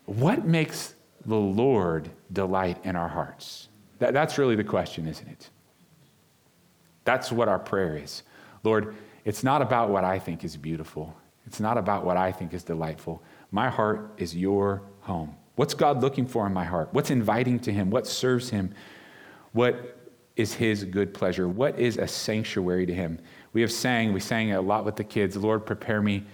what 0.06 0.46
makes 0.46 0.94
the 1.24 1.36
Lord 1.36 2.08
delight 2.32 2.78
in 2.84 2.96
our 2.96 3.08
hearts? 3.08 3.68
That, 3.98 4.12
that's 4.14 4.38
really 4.38 4.56
the 4.56 4.64
question, 4.64 5.06
isn't 5.06 5.28
it? 5.28 5.50
That's 7.04 7.30
what 7.30 7.48
our 7.48 7.58
prayer 7.58 7.96
is. 7.96 8.22
Lord, 8.62 8.94
it's 9.24 9.44
not 9.44 9.62
about 9.62 9.90
what 9.90 10.04
I 10.04 10.18
think 10.18 10.44
is 10.44 10.56
beautiful. 10.56 11.14
It's 11.46 11.60
not 11.60 11.76
about 11.76 12.04
what 12.04 12.16
I 12.16 12.32
think 12.32 12.54
is 12.54 12.62
delightful. 12.62 13.22
My 13.50 13.68
heart 13.68 14.12
is 14.16 14.36
your 14.36 14.82
home. 15.00 15.36
What's 15.56 15.74
God 15.74 16.02
looking 16.02 16.26
for 16.26 16.46
in 16.46 16.52
my 16.52 16.64
heart? 16.64 16.88
What's 16.92 17.10
inviting 17.10 17.58
to 17.60 17.72
Him? 17.72 17.90
What 17.90 18.06
serves 18.06 18.50
Him? 18.50 18.74
What 19.52 19.95
is 20.36 20.54
his 20.54 20.84
good 20.84 21.14
pleasure? 21.14 21.48
What 21.48 21.78
is 21.78 21.96
a 21.96 22.06
sanctuary 22.06 22.86
to 22.86 22.94
him? 22.94 23.18
We 23.52 23.62
have 23.62 23.72
sang, 23.72 24.12
we 24.12 24.20
sang 24.20 24.52
a 24.52 24.60
lot 24.60 24.84
with 24.84 24.96
the 24.96 25.04
kids, 25.04 25.36
Lord, 25.36 25.64
prepare 25.64 26.02
me 26.02 26.24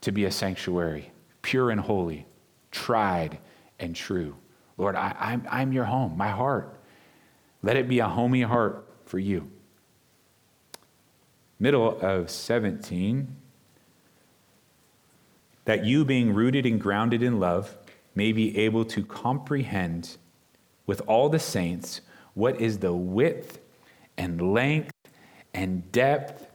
to 0.00 0.12
be 0.12 0.24
a 0.24 0.30
sanctuary, 0.30 1.10
pure 1.42 1.70
and 1.70 1.80
holy, 1.80 2.26
tried 2.70 3.38
and 3.78 3.94
true. 3.94 4.36
Lord, 4.78 4.94
I, 4.94 5.10
am 5.10 5.16
I'm, 5.18 5.46
I'm 5.50 5.72
your 5.72 5.84
home, 5.84 6.16
my 6.16 6.30
heart. 6.30 6.76
Let 7.62 7.76
it 7.76 7.88
be 7.88 7.98
a 7.98 8.08
homey 8.08 8.42
heart 8.42 8.88
for 9.04 9.18
you. 9.18 9.50
Middle 11.58 12.00
of 12.00 12.30
17. 12.30 13.36
that 15.64 15.84
you, 15.84 16.04
being 16.04 16.34
rooted 16.34 16.66
and 16.66 16.80
grounded 16.80 17.22
in 17.22 17.38
love, 17.38 17.76
may 18.14 18.32
be 18.32 18.56
able 18.58 18.84
to 18.84 19.04
comprehend 19.04 20.16
with 20.86 21.00
all 21.06 21.28
the 21.28 21.38
saints 21.38 22.00
what 22.34 22.60
is 22.60 22.78
the 22.78 22.92
width 22.92 23.58
and 24.16 24.52
length 24.52 24.92
and 25.54 25.90
depth 25.92 26.46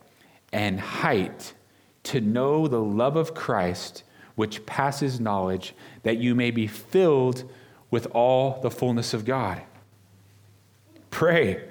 and 0.53 0.79
height, 0.79 1.53
to 2.03 2.21
know 2.21 2.67
the 2.67 2.81
love 2.81 3.15
of 3.15 3.33
Christ, 3.33 4.03
which 4.35 4.65
passes 4.65 5.19
knowledge, 5.19 5.75
that 6.03 6.17
you 6.17 6.33
may 6.33 6.51
be 6.51 6.67
filled 6.67 7.43
with 7.91 8.07
all 8.07 8.61
the 8.61 8.71
fullness 8.71 9.13
of 9.13 9.25
God. 9.25 9.61
Pray 11.09 11.67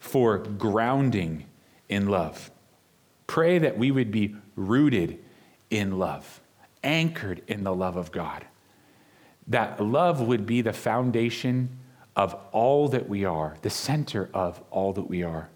for 0.00 0.38
grounding 0.38 1.44
in 1.88 2.08
love. 2.08 2.50
Pray 3.26 3.58
that 3.58 3.78
we 3.78 3.90
would 3.90 4.10
be 4.10 4.34
rooted 4.56 5.18
in 5.70 5.98
love, 5.98 6.40
anchored 6.82 7.42
in 7.46 7.62
the 7.62 7.74
love 7.74 7.96
of 7.96 8.10
God. 8.10 8.44
That 9.48 9.82
love 9.82 10.20
would 10.20 10.46
be 10.46 10.60
the 10.60 10.72
foundation 10.72 11.78
of 12.14 12.34
all 12.52 12.88
that 12.88 13.08
we 13.08 13.24
are, 13.24 13.56
the 13.62 13.70
center 13.70 14.28
of 14.34 14.62
all 14.70 14.92
that 14.92 15.08
we 15.08 15.22
are. 15.22 15.48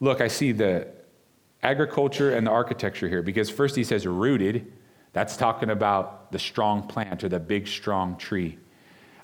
Look, 0.00 0.20
I 0.20 0.28
see 0.28 0.52
the 0.52 0.88
agriculture 1.62 2.34
and 2.34 2.46
the 2.46 2.50
architecture 2.50 3.08
here 3.08 3.22
because 3.22 3.48
first 3.48 3.76
he 3.76 3.84
says 3.84 4.06
rooted. 4.06 4.72
That's 5.12 5.36
talking 5.36 5.70
about 5.70 6.30
the 6.32 6.38
strong 6.38 6.86
plant 6.86 7.24
or 7.24 7.28
the 7.28 7.40
big, 7.40 7.66
strong 7.66 8.16
tree. 8.16 8.58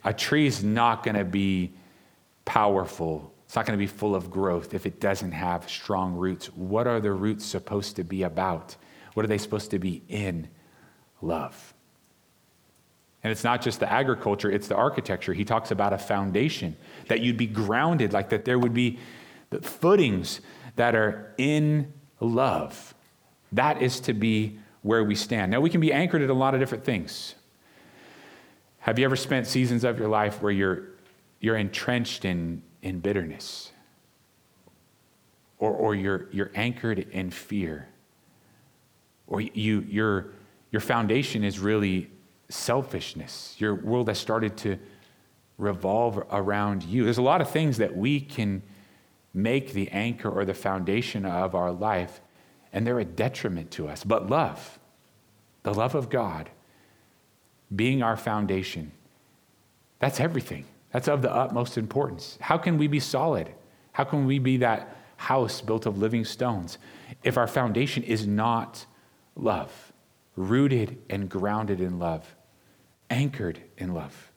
A 0.04 0.14
tree 0.14 0.46
is 0.46 0.64
not 0.64 1.02
going 1.04 1.16
to 1.16 1.24
be 1.24 1.72
powerful 2.44 3.32
it's 3.52 3.56
not 3.56 3.66
going 3.66 3.78
to 3.78 3.82
be 3.82 3.86
full 3.86 4.14
of 4.14 4.30
growth 4.30 4.72
if 4.72 4.86
it 4.86 4.98
doesn't 4.98 5.32
have 5.32 5.68
strong 5.68 6.14
roots. 6.14 6.46
What 6.46 6.86
are 6.86 7.00
the 7.00 7.12
roots 7.12 7.44
supposed 7.44 7.96
to 7.96 8.02
be 8.02 8.22
about? 8.22 8.76
What 9.12 9.24
are 9.24 9.28
they 9.28 9.36
supposed 9.36 9.70
to 9.72 9.78
be 9.78 10.00
in? 10.08 10.48
Love. 11.20 11.71
And 13.24 13.30
it's 13.30 13.44
not 13.44 13.62
just 13.62 13.80
the 13.80 13.90
agriculture, 13.90 14.50
it's 14.50 14.66
the 14.68 14.74
architecture. 14.74 15.32
He 15.32 15.44
talks 15.44 15.70
about 15.70 15.92
a 15.92 15.98
foundation, 15.98 16.76
that 17.08 17.20
you'd 17.20 17.36
be 17.36 17.46
grounded, 17.46 18.12
like 18.12 18.30
that 18.30 18.44
there 18.44 18.58
would 18.58 18.74
be 18.74 18.98
the 19.50 19.60
footings 19.60 20.40
that 20.76 20.94
are 20.94 21.34
in 21.38 21.92
love. 22.20 22.94
That 23.52 23.80
is 23.80 24.00
to 24.00 24.12
be 24.12 24.58
where 24.82 25.04
we 25.04 25.14
stand. 25.14 25.52
Now, 25.52 25.60
we 25.60 25.70
can 25.70 25.80
be 25.80 25.92
anchored 25.92 26.22
at 26.22 26.30
a 26.30 26.34
lot 26.34 26.54
of 26.54 26.60
different 26.60 26.84
things. 26.84 27.36
Have 28.80 28.98
you 28.98 29.04
ever 29.04 29.14
spent 29.14 29.46
seasons 29.46 29.84
of 29.84 29.98
your 29.98 30.08
life 30.08 30.42
where 30.42 30.50
you're, 30.50 30.88
you're 31.40 31.56
entrenched 31.56 32.24
in 32.24 32.62
in 32.82 32.98
bitterness, 32.98 33.70
or, 35.58 35.70
or 35.70 35.94
you're, 35.94 36.28
you're 36.32 36.50
anchored 36.54 36.98
in 36.98 37.30
fear, 37.30 37.88
or 39.28 39.40
you, 39.40 39.86
your, 39.88 40.32
your 40.72 40.80
foundation 40.80 41.44
is 41.44 41.58
really 41.58 42.10
selfishness. 42.48 43.54
Your 43.58 43.74
world 43.74 44.08
has 44.08 44.18
started 44.18 44.56
to 44.58 44.78
revolve 45.58 46.22
around 46.30 46.82
you. 46.82 47.04
There's 47.04 47.18
a 47.18 47.22
lot 47.22 47.40
of 47.40 47.50
things 47.50 47.78
that 47.78 47.96
we 47.96 48.20
can 48.20 48.62
make 49.34 49.72
the 49.72 49.88
anchor 49.90 50.28
or 50.28 50.44
the 50.44 50.54
foundation 50.54 51.24
of 51.24 51.54
our 51.54 51.72
life, 51.72 52.20
and 52.72 52.86
they're 52.86 52.98
a 52.98 53.04
detriment 53.04 53.70
to 53.72 53.88
us. 53.88 54.04
But 54.04 54.28
love, 54.28 54.78
the 55.62 55.72
love 55.72 55.94
of 55.94 56.10
God, 56.10 56.50
being 57.74 58.02
our 58.02 58.16
foundation, 58.16 58.92
that's 59.98 60.20
everything. 60.20 60.66
That's 60.92 61.08
of 61.08 61.22
the 61.22 61.34
utmost 61.34 61.78
importance. 61.78 62.36
How 62.40 62.58
can 62.58 62.76
we 62.76 62.86
be 62.86 63.00
solid? 63.00 63.48
How 63.92 64.04
can 64.04 64.26
we 64.26 64.38
be 64.38 64.58
that 64.58 64.96
house 65.16 65.60
built 65.60 65.86
of 65.86 65.98
living 65.98 66.24
stones 66.24 66.78
if 67.22 67.38
our 67.38 67.46
foundation 67.46 68.02
is 68.02 68.26
not 68.26 68.84
love, 69.36 69.91
rooted 70.36 70.98
and 71.10 71.28
grounded 71.28 71.80
in 71.80 71.98
love, 71.98 72.34
anchored 73.10 73.60
in 73.76 73.94
love? 73.94 74.30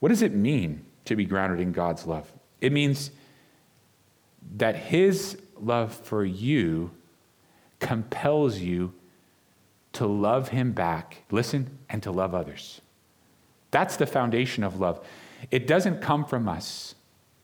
What 0.00 0.10
does 0.10 0.22
it 0.22 0.34
mean 0.34 0.84
to 1.04 1.16
be 1.16 1.24
grounded 1.24 1.60
in 1.60 1.72
God's 1.72 2.06
love? 2.06 2.30
It 2.60 2.72
means 2.72 3.10
that 4.56 4.76
His 4.76 5.38
love 5.56 5.92
for 5.94 6.24
you 6.24 6.90
compels 7.80 8.58
you 8.58 8.92
to 9.94 10.06
love 10.06 10.48
Him 10.48 10.72
back, 10.72 11.22
listen, 11.30 11.78
and 11.88 12.02
to 12.02 12.10
love 12.10 12.34
others. 12.34 12.80
That's 13.70 13.96
the 13.96 14.06
foundation 14.06 14.64
of 14.64 14.80
love. 14.80 15.04
It 15.50 15.66
doesn't 15.66 16.00
come 16.00 16.24
from 16.24 16.48
us. 16.48 16.94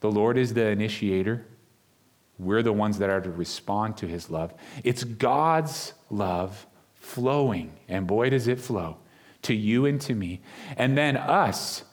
The 0.00 0.10
Lord 0.10 0.36
is 0.36 0.54
the 0.54 0.66
initiator. 0.66 1.46
We're 2.38 2.62
the 2.62 2.72
ones 2.72 2.98
that 2.98 3.10
are 3.10 3.20
to 3.20 3.30
respond 3.30 3.96
to 3.98 4.06
his 4.06 4.30
love. 4.30 4.52
It's 4.82 5.04
God's 5.04 5.92
love 6.10 6.66
flowing, 7.04 7.72
and 7.88 8.06
boy, 8.06 8.30
does 8.30 8.48
it 8.48 8.58
flow 8.58 8.96
to 9.42 9.54
you 9.54 9.86
and 9.86 10.00
to 10.00 10.14
me. 10.14 10.40
And 10.76 10.96
then 10.98 11.16
us 11.16 11.84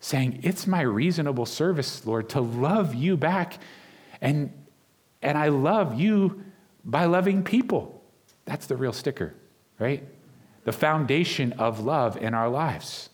saying, 0.00 0.40
It's 0.42 0.66
my 0.66 0.80
reasonable 0.80 1.46
service, 1.46 2.06
Lord, 2.06 2.28
to 2.30 2.40
love 2.40 2.94
you 2.94 3.16
back. 3.16 3.58
And, 4.20 4.52
and 5.20 5.36
I 5.36 5.48
love 5.48 6.00
you 6.00 6.42
by 6.84 7.04
loving 7.04 7.42
people. 7.42 8.02
That's 8.44 8.66
the 8.66 8.76
real 8.76 8.92
sticker, 8.92 9.34
right? 9.78 10.02
The 10.64 10.72
foundation 10.72 11.52
of 11.54 11.80
love 11.80 12.16
in 12.16 12.34
our 12.34 12.48
lives. 12.48 13.10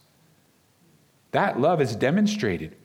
That 1.32 1.60
love 1.60 1.80
is 1.80 1.94
demonstrated 1.96 2.76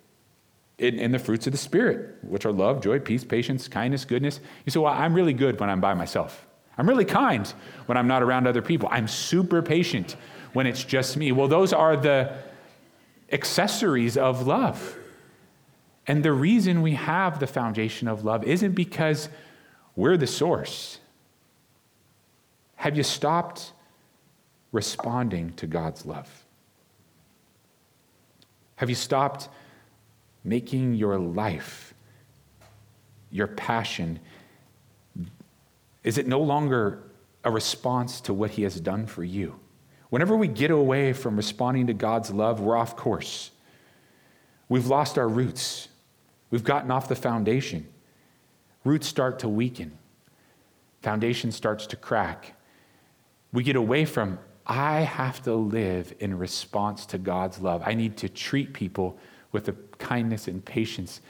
in, 0.78 0.99
in, 0.99 1.12
the 1.12 1.19
fruits 1.19 1.47
of 1.47 1.51
the 1.51 1.58
Spirit, 1.58 2.17
which 2.21 2.45
are 2.45 2.51
love, 2.51 2.82
joy, 2.82 2.99
peace, 2.99 3.23
patience, 3.23 3.67
kindness, 3.67 4.06
goodness. 4.06 4.39
You 4.65 4.71
say, 4.71 4.80
Well, 4.80 4.93
I'm 4.93 5.13
really 5.13 5.34
good 5.34 5.60
when 5.60 5.69
I'm 5.69 5.82
by 5.82 5.93
myself. 5.93 6.47
I'm 6.78 6.88
really 6.88 7.06
kind 7.06 7.48
when 7.86 7.98
I'm 7.98 8.08
not 8.08 8.22
around 8.22 8.48
other 8.48 8.62
people. 8.62 8.90
I'm 8.92 9.08
super 9.08 9.62
patient 9.62 10.16
when 10.54 10.68
it's 10.68 10.84
just 10.84 11.18
me. 11.18 11.32
Well, 11.32 11.48
those 11.48 11.74
are 11.74 11.96
the 11.96 12.34
accessories 13.32 14.18
of 14.18 14.46
love. 14.46 14.98
And 16.08 16.24
the 16.24 16.34
reason 16.34 16.82
we 16.82 16.94
have 16.94 17.40
the 17.40 17.48
foundation 17.48 18.08
of 18.08 18.24
love 18.24 18.44
isn't 18.44 18.74
because 18.74 19.30
we're 19.96 20.18
the 20.18 20.28
source. 20.28 21.00
Have 22.76 22.96
you 22.96 23.04
stopped 23.04 23.72
responding 24.72 25.54
to 25.54 25.68
God's 25.68 26.06
love? 26.06 26.46
Have 28.76 28.90
you 28.90 28.96
stopped 28.96 29.50
making 30.44 30.94
your 30.94 31.18
life, 31.18 31.94
your 33.32 33.48
passion, 33.48 34.20
is 36.06 36.18
it 36.18 36.28
no 36.28 36.39
longer 36.39 37.04
a 37.44 37.52
response 37.52 38.22
to 38.22 38.34
what 38.34 38.52
He 38.52 38.63
has 38.63 38.80
done 38.80 39.08
for 39.08 39.24
you? 39.24 39.60
Whenever 40.10 40.38
we 40.38 40.48
get 40.48 40.72
away 40.72 41.12
from 41.12 41.36
responding 41.36 41.88
to 41.88 41.94
God's 41.94 42.32
love, 42.32 42.62
we're 42.62 42.78
off 42.78 42.96
course. 42.96 43.52
We've 44.70 44.86
lost 44.86 45.18
our 45.18 45.28
roots. 45.28 45.89
We've 46.52 46.63
gotten 46.63 46.91
off 46.91 47.10
the 47.10 47.15
foundation. 47.15 47.88
Roots 48.84 49.08
start 49.08 49.39
to 49.39 49.50
weaken. 49.50 49.98
Foundation 51.02 51.52
starts 51.52 51.88
to 51.88 51.96
crack. 51.96 52.54
We 53.52 53.63
get 53.63 53.76
away 53.76 54.06
from 54.06 54.39
I 54.68 55.02
have 55.02 55.44
to 55.44 55.54
live 55.54 56.13
in 56.20 56.38
response 56.38 57.06
to 57.08 57.18
God's 57.18 57.60
love. 57.60 57.84
I 57.86 57.94
need 57.94 58.18
to 58.18 58.30
treat 58.30 58.74
people 58.74 59.18
with 59.52 59.65
the 59.65 59.74
kindness 59.98 60.48
and 60.48 60.63
patience 60.63 61.22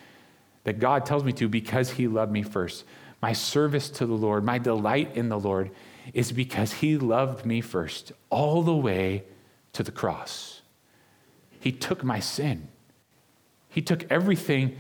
that 0.63 0.79
God 0.79 1.05
tells 1.05 1.23
me 1.23 1.31
to 1.33 1.47
because 1.47 1.91
He 1.91 2.07
loved 2.07 2.31
me 2.31 2.43
first. 2.43 2.85
My 3.21 3.34
service 3.34 3.89
to 3.91 4.06
the 4.06 4.13
Lord, 4.13 4.43
my 4.43 4.58
delight 4.58 5.15
in 5.15 5.30
the 5.30 5.39
Lord 5.39 5.71
is 6.13 6.32
because 6.32 6.73
He 6.73 6.97
loved 6.97 7.45
me 7.45 7.62
first, 7.62 8.12
all 8.30 8.62
the 8.62 8.75
way 8.75 9.23
to 9.73 9.84
the 9.84 9.91
cross. 9.91 10.62
He 11.60 11.71
took 11.71 12.04
my 12.04 12.19
sin, 12.19 12.67
He 13.69 13.82
took 13.82 14.10
everything 14.12 14.78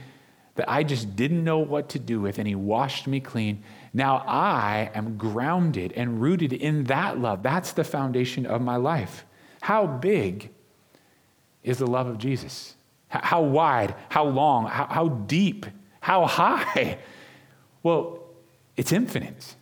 that 0.55 0.69
I 0.69 0.83
just 0.83 1.17
didn't 1.17 1.43
know 1.43 1.59
what 1.59 1.89
to 1.89 1.99
do 1.99 2.21
with, 2.21 2.39
and 2.39 2.47
He 2.47 2.55
washed 2.55 3.07
me 3.07 3.19
clean. 3.19 3.63
Now 3.93 4.23
I 4.25 4.89
am 4.93 5.17
grounded 5.17 5.91
and 5.93 6.21
rooted 6.21 6.53
in 6.53 6.85
that 6.85 7.19
love. 7.19 7.43
That's 7.43 7.73
the 7.73 7.83
foundation 7.83 8.45
of 8.45 8.61
my 8.61 8.77
life. 8.77 9.25
How 9.61 9.85
big 9.85 10.51
is 11.63 11.79
the 11.79 11.87
love 11.87 12.07
of 12.07 12.17
Jesus? 12.17 12.75
How 13.07 13.41
wide, 13.41 13.95
how 14.09 14.25
long, 14.25 14.67
how, 14.67 15.07
deep, 15.07 15.65
how 15.99 16.25
high? 16.27 16.99
Well, 17.83 18.24
it's 18.77 18.91
infinite. 18.91 19.55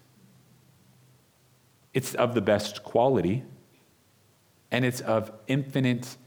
It's 1.93 2.15
of 2.15 2.33
the 2.33 2.41
best 2.41 2.83
quality, 2.83 3.43
and 4.71 4.83
it's 4.83 5.01
of 5.01 5.31
infinite, 5.47 6.17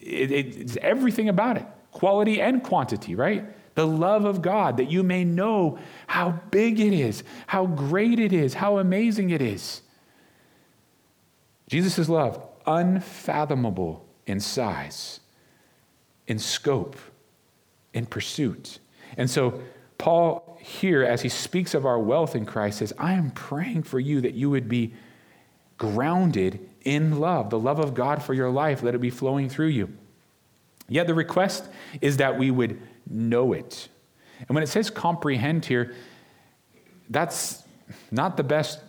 it, 0.00 0.30
it's 0.32 0.76
everything 0.80 1.28
about 1.28 1.56
it 1.56 1.66
quality 1.92 2.40
and 2.40 2.62
quantity, 2.62 3.14
right? 3.14 3.44
The 3.74 3.86
love 3.86 4.24
of 4.24 4.42
God, 4.42 4.76
that 4.76 4.90
you 4.90 5.02
may 5.02 5.24
know 5.24 5.78
how 6.06 6.40
big 6.50 6.80
it 6.80 6.92
is, 6.92 7.22
how 7.46 7.66
great 7.66 8.18
it 8.18 8.32
is, 8.32 8.54
how 8.54 8.78
amazing 8.78 9.30
it 9.30 9.42
is. 9.42 9.82
Jesus' 11.68 12.08
love, 12.08 12.42
unfathomable 12.66 14.06
in 14.26 14.40
size, 14.40 15.20
in 16.26 16.38
scope, 16.38 16.96
in 17.92 18.06
pursuit. 18.06 18.78
And 19.16 19.28
so 19.28 19.60
Paul, 20.00 20.56
here, 20.62 21.04
as 21.04 21.20
he 21.20 21.28
speaks 21.28 21.74
of 21.74 21.84
our 21.84 21.98
wealth 21.98 22.34
in 22.34 22.46
Christ, 22.46 22.78
says, 22.78 22.94
I 22.96 23.12
am 23.12 23.32
praying 23.32 23.82
for 23.82 24.00
you 24.00 24.22
that 24.22 24.32
you 24.32 24.48
would 24.48 24.66
be 24.66 24.94
grounded 25.76 26.66
in 26.84 27.20
love, 27.20 27.50
the 27.50 27.58
love 27.58 27.78
of 27.78 27.92
God 27.92 28.22
for 28.22 28.32
your 28.32 28.48
life, 28.48 28.82
let 28.82 28.94
it 28.94 29.00
be 29.02 29.10
flowing 29.10 29.50
through 29.50 29.66
you. 29.66 29.92
Yet 30.88 31.06
the 31.06 31.12
request 31.12 31.68
is 32.00 32.16
that 32.16 32.38
we 32.38 32.50
would 32.50 32.80
know 33.10 33.52
it. 33.52 33.90
And 34.48 34.54
when 34.54 34.62
it 34.62 34.68
says 34.68 34.88
comprehend 34.88 35.66
here, 35.66 35.94
that's 37.10 37.62
not 38.10 38.38
the 38.38 38.42
best 38.42 38.80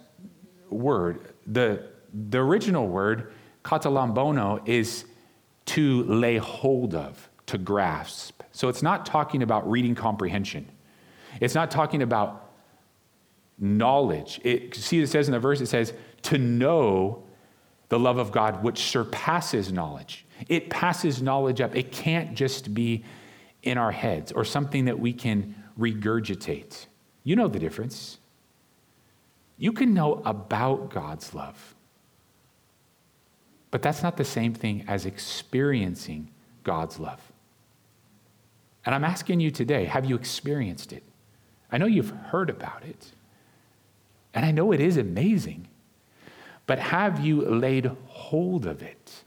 word. 0.70 1.34
The, 1.46 1.90
the 2.30 2.38
original 2.38 2.88
word, 2.88 3.34
katalambano, 3.66 4.66
is 4.66 5.04
to 5.66 6.04
lay 6.06 6.38
hold 6.38 6.96
of, 6.96 7.30
to 7.48 7.58
grasp. 7.58 8.44
So 8.54 8.70
it's 8.70 8.82
not 8.82 9.06
talking 9.06 9.44
about 9.44 9.70
reading 9.70 9.94
comprehension. 9.94 10.70
It's 11.40 11.56
not 11.56 11.72
talking 11.72 12.02
about 12.02 12.52
knowledge. 13.60 14.42
It, 14.44 14.76
see, 14.76 15.02
it 15.02 15.08
says 15.08 15.28
in 15.28 15.32
the 15.32 15.40
verse, 15.40 15.62
it 15.62 15.68
says, 15.68 15.94
to 16.24 16.38
know 16.38 17.24
the 17.90 18.00
love 18.00 18.18
of 18.18 18.32
God, 18.32 18.64
which 18.64 18.80
surpasses 18.80 19.72
knowledge. 19.72 20.26
It 20.48 20.70
passes 20.70 21.22
knowledge 21.22 21.62
up. 21.62 21.76
It 21.76 21.92
can't 21.92 22.34
just 22.34 22.74
be 22.74 23.04
in 23.64 23.78
our 23.78 23.92
heads 23.92 24.32
or 24.32 24.44
something 24.44 24.86
that 24.86 25.00
we 25.00 25.14
can 25.14 25.56
regurgitate. 25.78 26.86
You 27.24 27.36
know 27.36 27.48
the 27.48 27.60
difference. 27.60 28.18
You 29.58 29.72
can 29.72 29.94
know 29.94 30.22
about 30.26 30.90
God's 30.90 31.36
love, 31.36 31.76
but 33.70 33.82
that's 33.84 34.02
not 34.02 34.18
the 34.18 34.26
same 34.26 34.54
thing 34.54 34.86
as 34.88 35.06
experiencing 35.06 36.32
God's 36.64 37.00
love. 37.00 37.22
And 38.86 38.96
I'm 38.96 39.04
asking 39.04 39.40
you 39.40 39.52
today 39.52 39.86
have 39.86 40.06
you 40.06 40.16
experienced 40.16 40.92
it? 40.94 41.04
I 41.72 41.78
know 41.78 41.86
you've 41.86 42.10
heard 42.10 42.50
about 42.50 42.84
it, 42.84 43.12
and 44.34 44.46
I 44.46 44.52
know 44.52 44.72
it 44.72 44.80
is 44.80 44.98
amazing, 44.98 45.68
but 46.66 46.80
have 46.80 47.20
you 47.26 47.42
laid 47.42 47.92
hold 48.08 48.66
of 48.66 48.82
it? 48.82 49.24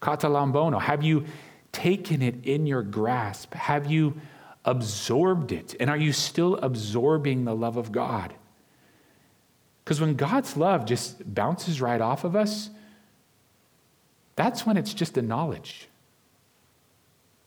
Katalambano, 0.00 0.80
have 0.80 1.02
you 1.02 1.24
taken 1.72 2.22
it 2.22 2.44
in 2.44 2.66
your 2.66 2.82
grasp? 2.82 3.54
Have 3.54 3.90
you 3.90 4.20
absorbed 4.64 5.52
it? 5.52 5.74
And 5.80 5.90
are 5.90 5.96
you 5.96 6.12
still 6.12 6.56
absorbing 6.56 7.44
the 7.44 7.54
love 7.54 7.76
of 7.76 7.92
God? 7.92 8.34
Because 9.84 10.00
when 10.00 10.14
God's 10.14 10.56
love 10.56 10.84
just 10.84 11.34
bounces 11.34 11.80
right 11.80 12.00
off 12.00 12.24
of 12.24 12.36
us, 12.36 12.70
that's 14.36 14.66
when 14.66 14.76
it's 14.76 14.94
just 14.94 15.16
a 15.16 15.22
knowledge. 15.22 15.88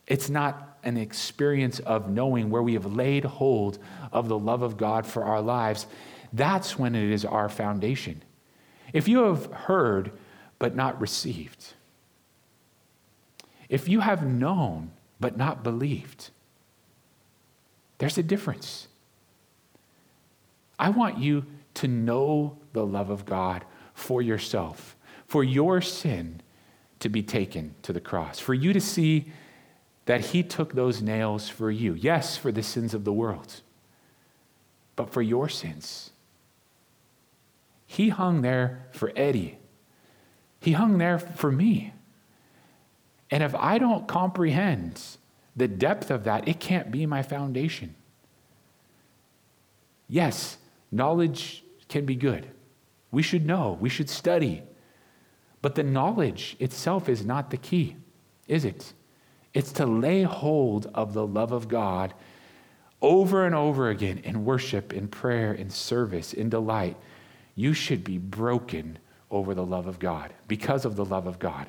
It's 0.07 0.29
not 0.29 0.70
an 0.83 0.97
experience 0.97 1.79
of 1.79 2.09
knowing 2.09 2.49
where 2.49 2.63
we 2.63 2.73
have 2.73 2.85
laid 2.85 3.23
hold 3.23 3.77
of 4.11 4.27
the 4.27 4.37
love 4.37 4.61
of 4.61 4.77
God 4.77 5.05
for 5.05 5.23
our 5.23 5.41
lives. 5.41 5.87
That's 6.33 6.79
when 6.79 6.95
it 6.95 7.11
is 7.11 7.25
our 7.25 7.49
foundation. 7.49 8.23
If 8.93 9.07
you 9.07 9.23
have 9.25 9.51
heard 9.51 10.11
but 10.59 10.75
not 10.75 10.99
received, 10.99 11.73
if 13.69 13.87
you 13.87 14.01
have 14.01 14.25
known 14.25 14.91
but 15.19 15.37
not 15.37 15.63
believed, 15.63 16.29
there's 17.99 18.17
a 18.17 18.23
difference. 18.23 18.87
I 20.79 20.89
want 20.89 21.19
you 21.19 21.45
to 21.75 21.87
know 21.87 22.57
the 22.73 22.85
love 22.85 23.09
of 23.09 23.25
God 23.25 23.63
for 23.93 24.21
yourself, 24.21 24.95
for 25.27 25.43
your 25.43 25.79
sin 25.81 26.41
to 26.99 27.09
be 27.09 27.21
taken 27.21 27.75
to 27.83 27.93
the 27.93 28.01
cross, 28.01 28.39
for 28.39 28.53
you 28.53 28.73
to 28.73 28.81
see 28.81 29.31
that 30.05 30.27
He 30.27 30.43
took 30.43 30.73
those 30.73 31.01
nails 31.01 31.49
for 31.49 31.71
you. 31.71 31.93
Yes, 31.93 32.37
for 32.37 32.51
the 32.51 32.63
sins 32.63 32.93
of 32.93 33.03
the 33.03 33.13
world, 33.13 33.61
but 34.95 35.11
for 35.11 35.21
your 35.21 35.49
sins. 35.49 36.11
He 37.85 38.09
hung 38.09 38.41
there 38.41 38.87
for 38.91 39.11
Eddie, 39.15 39.57
He 40.59 40.73
hung 40.73 40.97
there 40.97 41.19
for 41.19 41.51
me. 41.51 41.93
And 43.29 43.43
if 43.43 43.55
I 43.55 43.77
don't 43.77 44.07
comprehend 44.07 45.01
the 45.55 45.67
depth 45.67 46.11
of 46.11 46.25
that, 46.25 46.47
it 46.47 46.59
can't 46.59 46.91
be 46.91 47.05
my 47.05 47.23
foundation. 47.23 47.95
Yes, 50.09 50.57
knowledge 50.91 51.63
can 51.87 52.05
be 52.05 52.15
good. 52.15 52.47
We 53.11 53.23
should 53.23 53.45
know, 53.45 53.77
we 53.79 53.87
should 53.87 54.09
study. 54.09 54.63
But 55.61 55.75
the 55.75 55.83
knowledge 55.83 56.57
itself 56.59 57.07
is 57.07 57.25
not 57.25 57.51
the 57.51 57.57
key, 57.57 57.95
is 58.47 58.65
it? 58.65 58.93
It's 59.53 59.71
to 59.73 59.85
lay 59.85 60.23
hold 60.23 60.89
of 60.93 61.13
the 61.13 61.25
love 61.25 61.51
of 61.51 61.67
God 61.67 62.13
over 63.01 63.45
and 63.45 63.55
over 63.55 63.89
again 63.89 64.19
in 64.23 64.45
worship, 64.45 64.93
in 64.93 65.07
prayer, 65.07 65.53
in 65.53 65.69
service, 65.69 66.33
in 66.33 66.49
delight. 66.49 66.95
You 67.55 67.73
should 67.73 68.03
be 68.03 68.17
broken 68.17 68.99
over 69.29 69.53
the 69.53 69.65
love 69.65 69.87
of 69.87 69.99
God 69.99 70.33
because 70.47 70.85
of 70.85 70.95
the 70.95 71.05
love 71.05 71.27
of 71.27 71.39
God. 71.39 71.67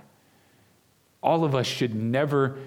All 1.23 1.45
of 1.45 1.55
us 1.55 1.67
should 1.67 1.95
never 1.95 2.59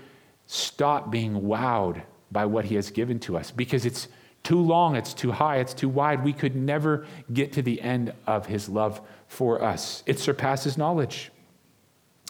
stop 0.47 1.12
being 1.12 1.41
wowed 1.41 2.01
by 2.32 2.45
what 2.45 2.65
He 2.65 2.75
has 2.75 2.91
given 2.91 3.19
to 3.21 3.38
us 3.38 3.51
because 3.51 3.86
it's 3.86 4.08
too 4.43 4.60
long, 4.60 4.95
it's 4.95 5.13
too 5.13 5.32
high, 5.32 5.58
it's 5.58 5.73
too 5.73 5.89
wide. 5.89 6.23
We 6.23 6.34
could 6.34 6.56
never 6.56 7.08
get 7.34 7.54
to 7.54 7.62
the 7.62 7.82
end 7.82 8.13
of 8.28 8.45
His 8.45 8.69
love 8.69 9.01
for 9.28 9.63
us. 9.63 10.04
It 10.06 10.19
surpasses 10.19 10.78
knowledge. 10.78 11.32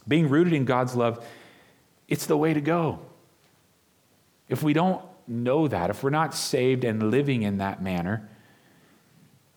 Being 0.07 0.29
rooted 0.29 0.53
in 0.53 0.65
God's 0.65 0.95
love, 0.95 1.25
it's 2.07 2.25
the 2.25 2.37
way 2.37 2.53
to 2.53 2.61
go. 2.61 2.99
If 4.47 4.61
we 4.61 4.73
don't 4.73 5.01
know 5.27 5.67
that, 5.67 5.89
if 5.89 6.03
we're 6.03 6.11
not 6.11 6.35
saved 6.35 6.83
and 6.83 7.09
living 7.09 7.43
in 7.43 7.57
that 7.57 7.81
manner, 7.81 8.29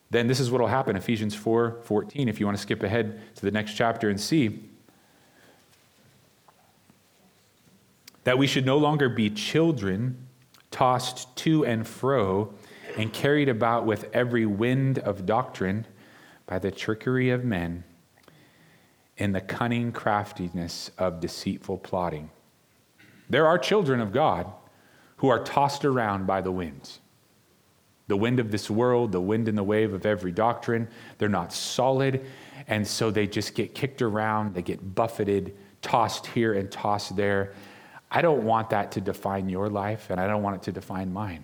then 0.09 0.27
this 0.27 0.39
is 0.39 0.49
what 0.49 0.59
will 0.59 0.67
happen. 0.67 0.95
Ephesians 0.95 1.35
4 1.35 1.77
14, 1.83 2.27
if 2.27 2.39
you 2.39 2.45
want 2.45 2.57
to 2.57 2.61
skip 2.61 2.81
ahead 2.81 3.21
to 3.35 3.41
the 3.41 3.51
next 3.51 3.73
chapter 3.73 4.09
and 4.09 4.19
see. 4.19 4.69
that 8.29 8.37
we 8.37 8.45
should 8.45 8.65
no 8.65 8.77
longer 8.77 9.09
be 9.09 9.27
children 9.27 10.27
tossed 10.69 11.35
to 11.35 11.65
and 11.65 11.87
fro 11.87 12.53
and 12.95 13.11
carried 13.11 13.49
about 13.49 13.87
with 13.87 14.07
every 14.13 14.45
wind 14.45 14.99
of 14.99 15.25
doctrine 15.25 15.83
by 16.45 16.59
the 16.59 16.69
trickery 16.69 17.31
of 17.31 17.43
men 17.43 17.83
and 19.17 19.33
the 19.33 19.41
cunning 19.41 19.91
craftiness 19.91 20.91
of 20.97 21.19
deceitful 21.19 21.77
plotting. 21.79 22.29
There 23.29 23.47
are 23.47 23.57
children 23.57 23.99
of 23.99 24.11
God 24.11 24.51
who 25.17 25.29
are 25.29 25.43
tossed 25.43 25.85
around 25.85 26.25
by 26.25 26.41
the 26.41 26.51
winds. 26.51 26.99
The 28.07 28.17
wind 28.17 28.39
of 28.39 28.49
this 28.49 28.69
world, 28.69 29.11
the 29.11 29.21
wind 29.21 29.47
and 29.47 29.57
the 29.57 29.63
wave 29.63 29.93
of 29.93 30.05
every 30.05 30.31
doctrine. 30.31 30.87
They're 31.19 31.29
not 31.29 31.53
solid, 31.53 32.25
and 32.67 32.87
so 32.87 33.11
they 33.11 33.27
just 33.27 33.53
get 33.53 33.75
kicked 33.75 34.01
around, 34.01 34.55
they 34.55 34.63
get 34.63 34.95
buffeted, 34.95 35.55
tossed 35.81 36.25
here 36.27 36.53
and 36.53 36.71
tossed 36.71 37.15
there. 37.15 37.53
I 38.09 38.21
don't 38.21 38.43
want 38.43 38.71
that 38.71 38.91
to 38.93 39.01
define 39.01 39.47
your 39.49 39.69
life, 39.69 40.09
and 40.09 40.19
I 40.19 40.25
don't 40.25 40.41
want 40.41 40.55
it 40.55 40.61
to 40.63 40.71
define 40.71 41.13
mine. 41.13 41.43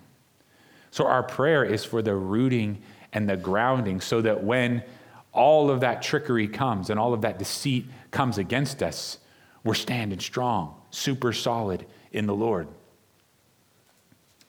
So, 0.90 1.06
our 1.06 1.22
prayer 1.22 1.64
is 1.64 1.84
for 1.84 2.02
the 2.02 2.14
rooting 2.14 2.82
and 3.12 3.28
the 3.28 3.36
grounding 3.36 4.00
so 4.00 4.20
that 4.22 4.42
when 4.42 4.82
all 5.32 5.70
of 5.70 5.80
that 5.80 6.02
trickery 6.02 6.48
comes 6.48 6.90
and 6.90 6.98
all 6.98 7.14
of 7.14 7.20
that 7.20 7.38
deceit 7.38 7.86
comes 8.10 8.38
against 8.38 8.82
us, 8.82 9.18
we're 9.62 9.74
standing 9.74 10.18
strong, 10.18 10.74
super 10.96 11.32
solid 11.32 11.84
in 12.12 12.26
the 12.26 12.34
Lord. 12.34 12.66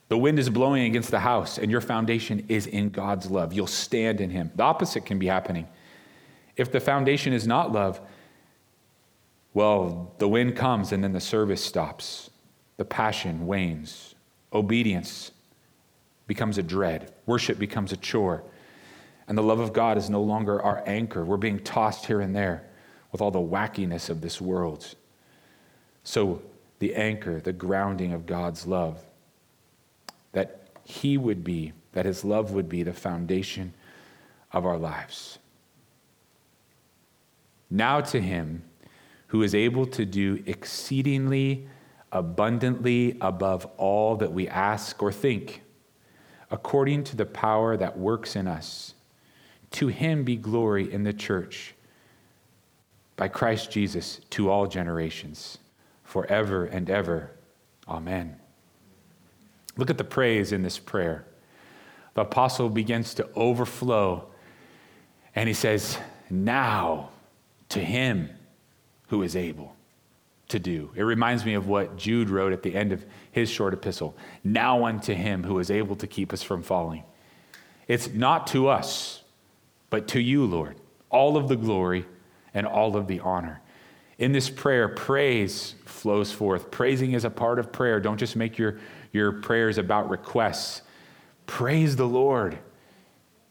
The 0.10 0.18
wind 0.18 0.40
is 0.40 0.50
blowing 0.50 0.86
against 0.86 1.12
the 1.12 1.20
house, 1.20 1.58
and 1.58 1.70
your 1.70 1.82
foundation 1.82 2.46
is 2.48 2.66
in 2.66 2.90
God's 2.90 3.30
love. 3.30 3.52
You'll 3.52 3.68
stand 3.68 4.22
in 4.22 4.30
Him. 4.30 4.52
The 4.56 4.64
opposite 4.64 5.06
can 5.06 5.20
be 5.20 5.28
happening. 5.28 5.68
If 6.56 6.72
the 6.72 6.80
foundation 6.80 7.34
is 7.34 7.46
not 7.46 7.74
love, 7.74 8.00
well, 9.54 10.14
the 10.18 10.28
wind 10.28 10.56
comes 10.56 10.92
and 10.94 11.04
then 11.04 11.12
the 11.12 11.20
service 11.20 11.64
stops. 11.64 12.30
The 12.78 12.86
passion 12.86 13.46
wanes. 13.46 14.16
Obedience 14.54 15.32
becomes 16.28 16.58
a 16.58 16.64
dread. 16.64 17.12
Worship 17.26 17.60
becomes 17.60 17.92
a 17.92 17.98
chore. 17.98 18.44
And 19.28 19.38
the 19.38 19.44
love 19.44 19.60
of 19.60 19.74
God 19.74 19.98
is 19.98 20.10
no 20.10 20.22
longer 20.22 20.62
our 20.62 20.82
anchor. 20.86 21.26
We're 21.26 21.38
being 21.38 21.60
tossed 21.60 22.06
here 22.06 22.22
and 22.22 22.34
there 22.34 22.64
with 23.12 23.20
all 23.20 23.32
the 23.32 23.40
wackiness 23.40 24.10
of 24.10 24.22
this 24.22 24.40
world. 24.40 24.96
So, 26.08 26.42
the 26.80 26.96
anchor, 26.96 27.42
the 27.42 27.52
grounding 27.52 28.14
of 28.14 28.26
God's 28.26 28.66
love, 28.66 29.04
that 30.32 30.70
He 30.86 31.18
would 31.18 31.44
be, 31.44 31.74
that 31.92 32.06
His 32.06 32.24
love 32.24 32.52
would 32.52 32.70
be 32.70 32.82
the 32.82 32.94
foundation 32.94 33.74
of 34.54 34.66
our 34.66 34.78
lives. 34.78 35.38
Now 37.70 38.00
to 38.00 38.22
Him 38.22 38.64
who 39.28 39.44
is 39.44 39.54
able 39.54 39.86
to 39.88 40.06
do 40.06 40.42
exceedingly 40.46 41.68
abundantly 42.14 43.18
above 43.20 43.66
all 43.76 44.16
that 44.16 44.32
we 44.32 44.48
ask 44.48 45.04
or 45.04 45.12
think, 45.12 45.62
according 46.50 47.04
to 47.04 47.18
the 47.18 47.26
power 47.26 47.76
that 47.76 48.00
works 48.00 48.38
in 48.38 48.48
us. 48.48 48.94
To 49.72 49.90
him 49.90 50.24
be 50.24 50.38
glory 50.38 50.90
in 50.90 51.04
the 51.04 51.12
church 51.12 51.76
by 53.18 53.28
Christ 53.28 53.72
Jesus 53.72 54.22
to 54.30 54.50
all 54.50 54.68
generations, 54.68 55.58
forever 56.08 56.66
and 56.66 56.90
ever. 56.90 57.32
Amen. 57.88 58.38
Look 59.76 59.90
at 59.90 59.98
the 59.98 60.06
praise 60.06 60.54
in 60.54 60.64
this 60.64 60.80
prayer. 60.80 61.26
The 62.16 62.22
apostle 62.22 62.70
begins 62.70 63.14
to 63.16 63.30
overflow, 63.36 64.30
and 65.36 65.48
he 65.48 65.54
says, 65.54 66.00
Now 66.30 67.10
to 67.70 67.80
him 67.80 68.30
who 69.10 69.22
is 69.22 69.36
able 69.36 69.76
to 70.48 70.60
do. 70.60 70.92
It 70.96 71.04
reminds 71.04 71.46
me 71.46 71.54
of 71.56 71.68
what 71.68 71.98
Jude 71.98 72.30
wrote 72.30 72.54
at 72.54 72.64
the 72.64 72.74
end 72.74 72.94
of 72.94 73.06
his 73.30 73.50
short 73.50 73.74
epistle 73.74 74.16
Now 74.46 74.86
unto 74.86 75.14
him 75.14 75.44
who 75.44 75.60
is 75.60 75.70
able 75.70 75.98
to 75.98 76.08
keep 76.08 76.32
us 76.32 76.42
from 76.42 76.64
falling. 76.64 77.04
It's 77.90 78.08
not 78.08 78.48
to 78.48 78.70
us, 78.70 79.24
but 79.90 80.08
to 80.10 80.22
you, 80.22 80.46
Lord, 80.46 80.78
all 81.10 81.36
of 81.36 81.50
the 81.50 81.58
glory 81.58 82.06
and 82.54 82.66
all 82.66 82.96
of 82.96 83.08
the 83.08 83.20
honor. 83.20 83.62
In 84.18 84.32
this 84.32 84.50
prayer, 84.50 84.90
praise 84.90 85.76
flows 85.86 86.32
forth. 86.32 86.72
Praising 86.72 87.14
is 87.14 87.26
a 87.26 87.30
part 87.30 87.60
of 87.60 87.72
prayer. 87.72 88.00
Don't 88.00 88.18
just 88.18 88.36
make 88.36 88.58
your, 88.58 88.80
your 89.12 89.32
prayers 89.32 89.78
about 89.78 90.10
requests. 90.10 90.82
Praise 91.46 91.96
the 91.96 92.08
Lord 92.08 92.58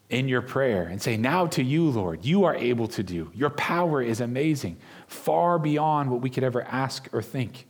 in 0.09 0.29
your 0.29 0.43
prayer 0.43 0.85
and 0.85 1.01
say, 1.01 1.17
Now 1.17 1.47
to 1.49 1.63
you, 1.63 1.89
Lord, 1.91 2.25
you 2.25 2.45
are 2.45 2.55
able 2.55 2.89
to 2.89 3.03
do. 3.03 3.31
Your 3.35 3.51
power 3.51 4.03
is 4.03 4.21
amazing, 4.21 4.77
far 5.07 5.59
beyond 5.59 6.11
what 6.11 6.21
we 6.21 6.31
could 6.31 6.45
ever 6.45 6.63
ask 6.63 7.09
or 7.13 7.23
think. 7.23 7.67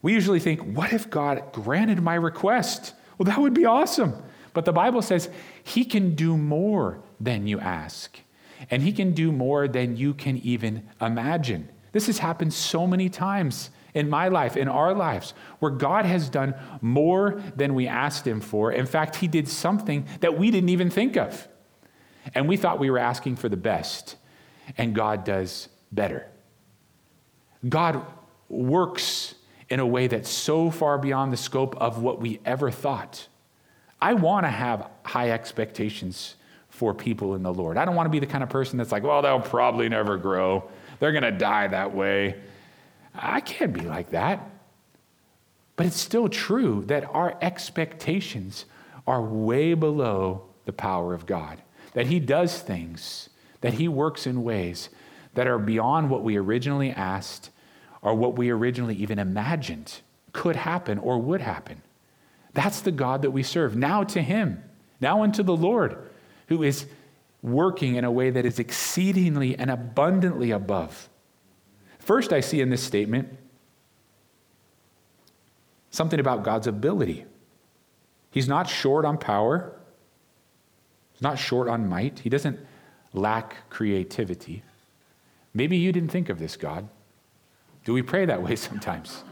We 0.00 0.12
usually 0.12 0.40
think, 0.40 0.60
What 0.60 0.92
if 0.92 1.10
God 1.10 1.52
granted 1.52 2.02
my 2.02 2.14
request? 2.14 2.94
Well, 3.18 3.26
that 3.26 3.40
would 3.40 3.54
be 3.54 3.64
awesome. 3.64 4.14
But 4.54 4.64
the 4.64 4.72
Bible 4.72 5.02
says 5.02 5.28
He 5.62 5.84
can 5.84 6.14
do 6.14 6.36
more 6.36 7.00
than 7.20 7.46
you 7.46 7.58
ask, 7.58 8.18
and 8.70 8.82
He 8.82 8.92
can 8.92 9.12
do 9.12 9.32
more 9.32 9.68
than 9.68 9.96
you 9.96 10.14
can 10.14 10.38
even 10.38 10.88
imagine. 11.00 11.68
This 11.92 12.06
has 12.06 12.18
happened 12.18 12.54
so 12.54 12.86
many 12.86 13.08
times 13.08 13.70
in 13.94 14.08
my 14.08 14.28
life, 14.28 14.56
in 14.56 14.68
our 14.68 14.94
lives, 14.94 15.34
where 15.58 15.70
God 15.70 16.06
has 16.06 16.28
done 16.28 16.54
more 16.80 17.42
than 17.54 17.74
we 17.74 17.86
asked 17.86 18.26
Him 18.26 18.40
for. 18.40 18.72
In 18.72 18.86
fact, 18.86 19.16
He 19.16 19.28
did 19.28 19.48
something 19.48 20.06
that 20.20 20.38
we 20.38 20.50
didn't 20.50 20.70
even 20.70 20.90
think 20.90 21.16
of. 21.16 21.48
And 22.34 22.48
we 22.48 22.56
thought 22.56 22.78
we 22.78 22.90
were 22.90 22.98
asking 22.98 23.36
for 23.36 23.48
the 23.48 23.56
best, 23.56 24.16
and 24.78 24.94
God 24.94 25.24
does 25.24 25.68
better. 25.90 26.28
God 27.68 28.04
works 28.48 29.34
in 29.68 29.80
a 29.80 29.86
way 29.86 30.06
that's 30.06 30.30
so 30.30 30.70
far 30.70 30.98
beyond 30.98 31.32
the 31.32 31.36
scope 31.36 31.76
of 31.76 32.02
what 32.02 32.20
we 32.20 32.40
ever 32.44 32.70
thought. 32.70 33.26
I 34.00 34.14
want 34.14 34.44
to 34.44 34.50
have 34.50 34.88
high 35.04 35.30
expectations 35.30 36.36
for 36.82 36.92
people 36.92 37.36
in 37.36 37.44
the 37.44 37.54
Lord. 37.54 37.76
I 37.76 37.84
don't 37.84 37.94
want 37.94 38.06
to 38.06 38.10
be 38.10 38.18
the 38.18 38.26
kind 38.26 38.42
of 38.42 38.50
person 38.50 38.76
that's 38.76 38.90
like, 38.90 39.04
well, 39.04 39.22
they'll 39.22 39.38
probably 39.38 39.88
never 39.88 40.16
grow. 40.16 40.68
They're 40.98 41.12
going 41.12 41.22
to 41.22 41.30
die 41.30 41.68
that 41.68 41.94
way. 41.94 42.40
I 43.14 43.38
can't 43.38 43.72
be 43.72 43.82
like 43.82 44.10
that. 44.10 44.50
But 45.76 45.86
it's 45.86 46.00
still 46.00 46.28
true 46.28 46.82
that 46.86 47.04
our 47.04 47.38
expectations 47.40 48.64
are 49.06 49.22
way 49.22 49.74
below 49.74 50.42
the 50.64 50.72
power 50.72 51.14
of 51.14 51.24
God, 51.24 51.62
that 51.92 52.06
He 52.06 52.18
does 52.18 52.58
things, 52.58 53.28
that 53.60 53.74
He 53.74 53.86
works 53.86 54.26
in 54.26 54.42
ways 54.42 54.88
that 55.34 55.46
are 55.46 55.60
beyond 55.60 56.10
what 56.10 56.24
we 56.24 56.36
originally 56.36 56.90
asked 56.90 57.50
or 58.02 58.16
what 58.16 58.36
we 58.36 58.50
originally 58.50 58.96
even 58.96 59.20
imagined 59.20 60.00
could 60.32 60.56
happen 60.56 60.98
or 60.98 61.20
would 61.20 61.42
happen. 61.42 61.80
That's 62.54 62.80
the 62.80 62.90
God 62.90 63.22
that 63.22 63.30
we 63.30 63.44
serve. 63.44 63.76
Now 63.76 64.02
to 64.02 64.20
Him, 64.20 64.64
now 65.00 65.22
unto 65.22 65.44
the 65.44 65.56
Lord, 65.56 66.08
who 66.52 66.62
is 66.62 66.86
working 67.42 67.96
in 67.96 68.04
a 68.04 68.10
way 68.10 68.30
that 68.30 68.44
is 68.44 68.58
exceedingly 68.58 69.58
and 69.58 69.70
abundantly 69.70 70.50
above 70.50 71.08
First, 72.02 72.32
I 72.32 72.40
see 72.40 72.60
in 72.60 72.68
this 72.68 72.82
statement 72.82 73.28
something 75.90 76.18
about 76.18 76.42
God's 76.42 76.66
ability. 76.66 77.26
He's 78.30 78.48
not 78.48 78.68
short 78.68 79.04
on 79.04 79.18
power, 79.18 79.72
he's 81.12 81.22
not 81.22 81.38
short 81.38 81.68
on 81.68 81.88
might, 81.88 82.18
he 82.18 82.28
doesn't 82.28 82.58
lack 83.12 83.70
creativity. 83.70 84.64
Maybe 85.54 85.76
you 85.76 85.92
didn't 85.92 86.10
think 86.10 86.28
of 86.28 86.40
this, 86.40 86.56
God. 86.56 86.88
Do 87.84 87.92
we 87.92 88.02
pray 88.02 88.24
that 88.24 88.42
way 88.42 88.56
sometimes? 88.68 89.22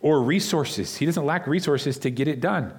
or 0.00 0.22
resources. 0.22 0.96
He 0.96 1.06
doesn't 1.06 1.26
lack 1.26 1.48
resources 1.48 1.98
to 1.98 2.10
get 2.10 2.28
it 2.28 2.40
done. 2.40 2.72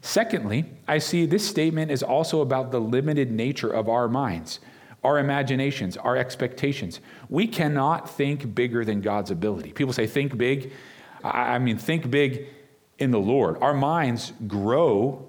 Secondly, 0.00 0.64
I 0.86 0.98
see 0.98 1.26
this 1.26 1.46
statement 1.46 1.90
is 1.90 2.02
also 2.02 2.40
about 2.40 2.70
the 2.70 2.80
limited 2.80 3.30
nature 3.30 3.70
of 3.70 3.88
our 3.88 4.08
minds 4.08 4.60
our 5.04 5.18
imaginations, 5.18 5.96
our 5.96 6.16
expectations. 6.16 7.00
We 7.28 7.46
cannot 7.46 8.10
think 8.10 8.54
bigger 8.54 8.84
than 8.84 9.00
God's 9.00 9.30
ability. 9.30 9.72
People 9.72 9.92
say, 9.92 10.06
think 10.06 10.36
big. 10.36 10.72
I 11.22 11.58
mean, 11.58 11.78
think 11.78 12.10
big 12.10 12.46
in 12.98 13.10
the 13.10 13.20
Lord. 13.20 13.58
Our 13.60 13.74
minds 13.74 14.32
grow 14.46 15.28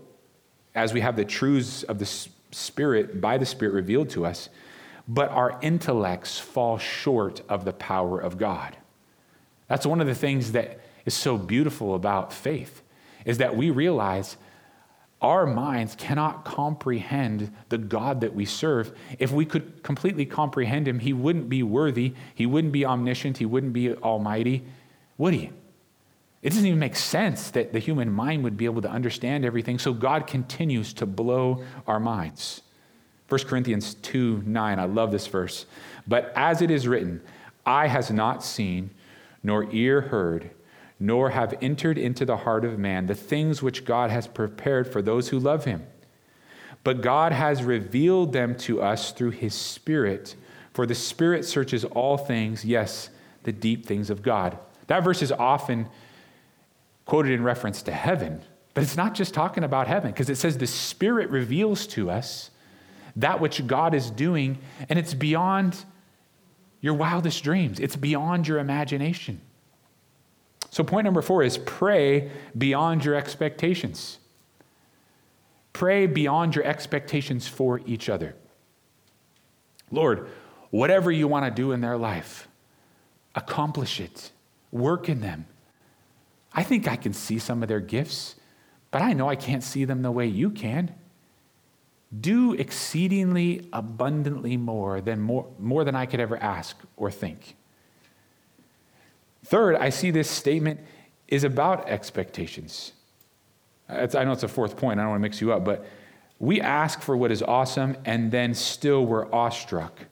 as 0.75 0.93
we 0.93 1.01
have 1.01 1.15
the 1.15 1.25
truths 1.25 1.84
of 1.84 1.99
the 1.99 2.05
Spirit, 2.51 3.21
by 3.21 3.38
the 3.38 3.45
Spirit 3.45 3.73
revealed 3.73 4.10
to 4.10 4.25
us, 4.25 4.49
but 5.08 5.29
our 5.29 5.60
intellects 5.62 6.39
fall 6.39 6.77
short 6.77 7.41
of 7.47 7.63
the 7.63 7.73
power 7.73 8.19
of 8.19 8.38
God. 8.38 8.75
That's 9.67 9.86
one 9.86 10.01
of 10.01 10.08
the 10.08 10.15
things 10.15 10.53
that 10.53 10.79
is 11.05 11.13
so 11.13 11.38
beautiful 11.38 11.93
about 11.93 12.34
faith, 12.34 12.82
is 13.23 13.38
that 13.38 13.55
we 13.55 13.69
realize 13.69 14.38
our 15.21 15.45
minds 15.45 15.95
cannot 15.95 16.45
comprehend 16.45 17.51
the 17.67 17.77
God 17.77 18.21
that 18.21 18.34
we 18.34 18.45
serve. 18.45 18.97
If 19.17 19.32
we 19.32 19.45
could 19.45 19.84
completely 19.84 20.25
comprehend 20.25 20.88
him, 20.88 20.99
he 20.99 21.12
wouldn't 21.12 21.49
be 21.49 21.62
worthy, 21.62 22.13
he 22.34 22.45
wouldn't 22.45 22.71
be 22.71 22.86
omniscient, 22.86 23.38
he 23.38 23.45
wouldn't 23.45 23.73
be 23.73 23.93
almighty, 23.95 24.63
would 25.17 25.34
he? 25.34 25.51
It 26.41 26.51
doesn't 26.51 26.65
even 26.65 26.79
make 26.79 26.95
sense 26.95 27.51
that 27.51 27.73
the 27.73 27.79
human 27.79 28.10
mind 28.10 28.45
would 28.45 28.55
be 28.55 28.63
able 28.63 28.82
to 28.82 28.89
understand 28.89 29.43
everything, 29.43 29.77
so 29.77 29.91
God 29.91 30.25
continues 30.25 30.93
to 30.93 31.05
blow 31.05 31.63
our 31.86 31.99
minds. 31.99 32.62
1 33.27 33.41
Corinthians 33.41 33.95
2 33.95 34.43
9, 34.45 34.79
I 34.79 34.86
love 34.86 35.12
this 35.12 35.27
verse. 35.27 35.65
But 36.08 36.32
as 36.36 36.62
it 36.62 36.71
is 36.71 36.88
written, 36.88 37.21
eye 37.65 37.88
has 37.88 38.10
not 38.10 38.41
seen, 38.41 38.89
nor 39.43 39.69
ear 39.73 39.99
heard 39.99 40.51
nor 40.99 41.29
have 41.29 41.57
entered 41.62 41.97
into 41.97 42.25
the 42.25 42.38
heart 42.38 42.65
of 42.65 42.77
man 42.77 43.05
the 43.05 43.15
things 43.15 43.62
which 43.63 43.85
God 43.85 44.12
has 44.12 44.27
prepared 44.27 44.91
for 44.91 45.01
those 45.01 45.29
who 45.29 45.39
love 45.39 45.65
him. 45.65 45.85
But 46.83 47.01
God 47.01 47.31
has 47.31 47.63
revealed 47.63 48.33
them 48.33 48.55
to 48.59 48.81
us 48.81 49.12
through 49.12 49.31
his 49.31 49.53
Spirit, 49.53 50.35
for 50.73 50.85
the 50.85 50.95
Spirit 50.95 51.45
searches 51.45 51.85
all 51.85 52.17
things, 52.17 52.65
yes, 52.65 53.09
the 53.43 53.51
deep 53.51 53.85
things 53.85 54.09
of 54.09 54.21
God. 54.21 54.57
That 54.88 55.03
verse 55.03 55.21
is 55.21 55.31
often 55.31 55.88
quoted 57.05 57.31
in 57.31 57.43
reference 57.43 57.81
to 57.83 57.91
heaven, 57.91 58.41
but 58.73 58.83
it's 58.83 58.97
not 58.97 59.13
just 59.13 59.33
talking 59.33 59.63
about 59.63 59.88
heaven, 59.88 60.12
because 60.12 60.29
it 60.29 60.35
says 60.35 60.57
the 60.57 60.67
Spirit 60.67 61.29
reveals 61.29 61.88
to 61.88 62.09
us 62.09 62.49
that 63.15 63.39
which 63.39 63.65
God 63.67 63.93
is 63.93 64.12
doing, 64.12 64.59
and 64.88 64.99
it's 64.99 65.13
beyond 65.13 65.83
your 66.81 66.93
wildest 66.93 67.43
dreams, 67.43 67.79
it's 67.79 67.95
beyond 67.95 68.47
your 68.47 68.59
imagination. 68.59 69.41
So, 70.71 70.84
point 70.84 71.05
number 71.05 71.21
four 71.21 71.43
is 71.43 71.58
pray 71.58 72.32
beyond 72.58 73.03
your 73.03 73.15
expectations. 73.15 74.19
Pray 75.73 76.08
beyond 76.08 76.55
your 76.55 76.65
expectations 76.65 77.47
for 77.47 77.82
each 77.86 78.10
other. 78.10 78.36
Lord, 79.91 80.27
whatever 80.69 81.12
you 81.12 81.27
want 81.27 81.45
to 81.45 81.51
do 81.51 81.71
in 81.71 81.82
their 81.82 81.97
life, 81.97 82.47
accomplish 83.34 83.99
it, 83.99 84.32
work 84.71 85.10
in 85.10 85.21
them. 85.21 85.45
I 86.53 86.63
think 86.63 86.88
I 86.88 86.95
can 86.95 87.13
see 87.13 87.39
some 87.39 87.62
of 87.63 87.69
their 87.69 87.79
gifts, 87.79 88.36
but 88.91 89.01
I 89.01 89.13
know 89.13 89.29
I 89.29 89.36
can't 89.36 89.63
see 89.63 89.86
them 89.86 90.01
the 90.01 90.12
way 90.12 90.25
you 90.27 90.49
can. 90.49 90.93
Do 92.19 92.53
exceedingly 92.53 93.67
abundantly 93.71 94.58
more 94.58 94.99
than 94.99 95.19
more, 95.21 95.47
more 95.60 95.84
than 95.84 95.95
I 95.95 96.08
could 96.08 96.19
ever 96.19 96.38
ask 96.38 96.75
or 96.97 97.12
think. 97.12 97.55
Third, 99.49 99.77
I 99.77 99.89
see 99.89 100.12
this 100.12 100.29
statement 100.29 100.79
is 101.27 101.43
about 101.43 101.89
expectations. 101.89 102.93
It's, 103.89 104.13
I 104.13 104.23
know 104.23 104.31
it's 104.31 104.43
a 104.43 104.47
fourth 104.47 104.77
point, 104.77 105.00
I 105.00 105.04
don't 105.04 105.10
want 105.10 105.21
to 105.21 105.23
mix 105.23 105.41
you 105.41 105.52
up, 105.52 105.65
but 105.65 105.87
we 106.37 106.62
ask 106.62 107.02
for 107.02 107.17
what 107.17 107.31
is 107.31 107.41
awesome 107.41 107.97
and 108.06 108.31
then 108.31 108.54
still 108.54 109.08
we're 109.08 109.25
awestruck 109.33 110.06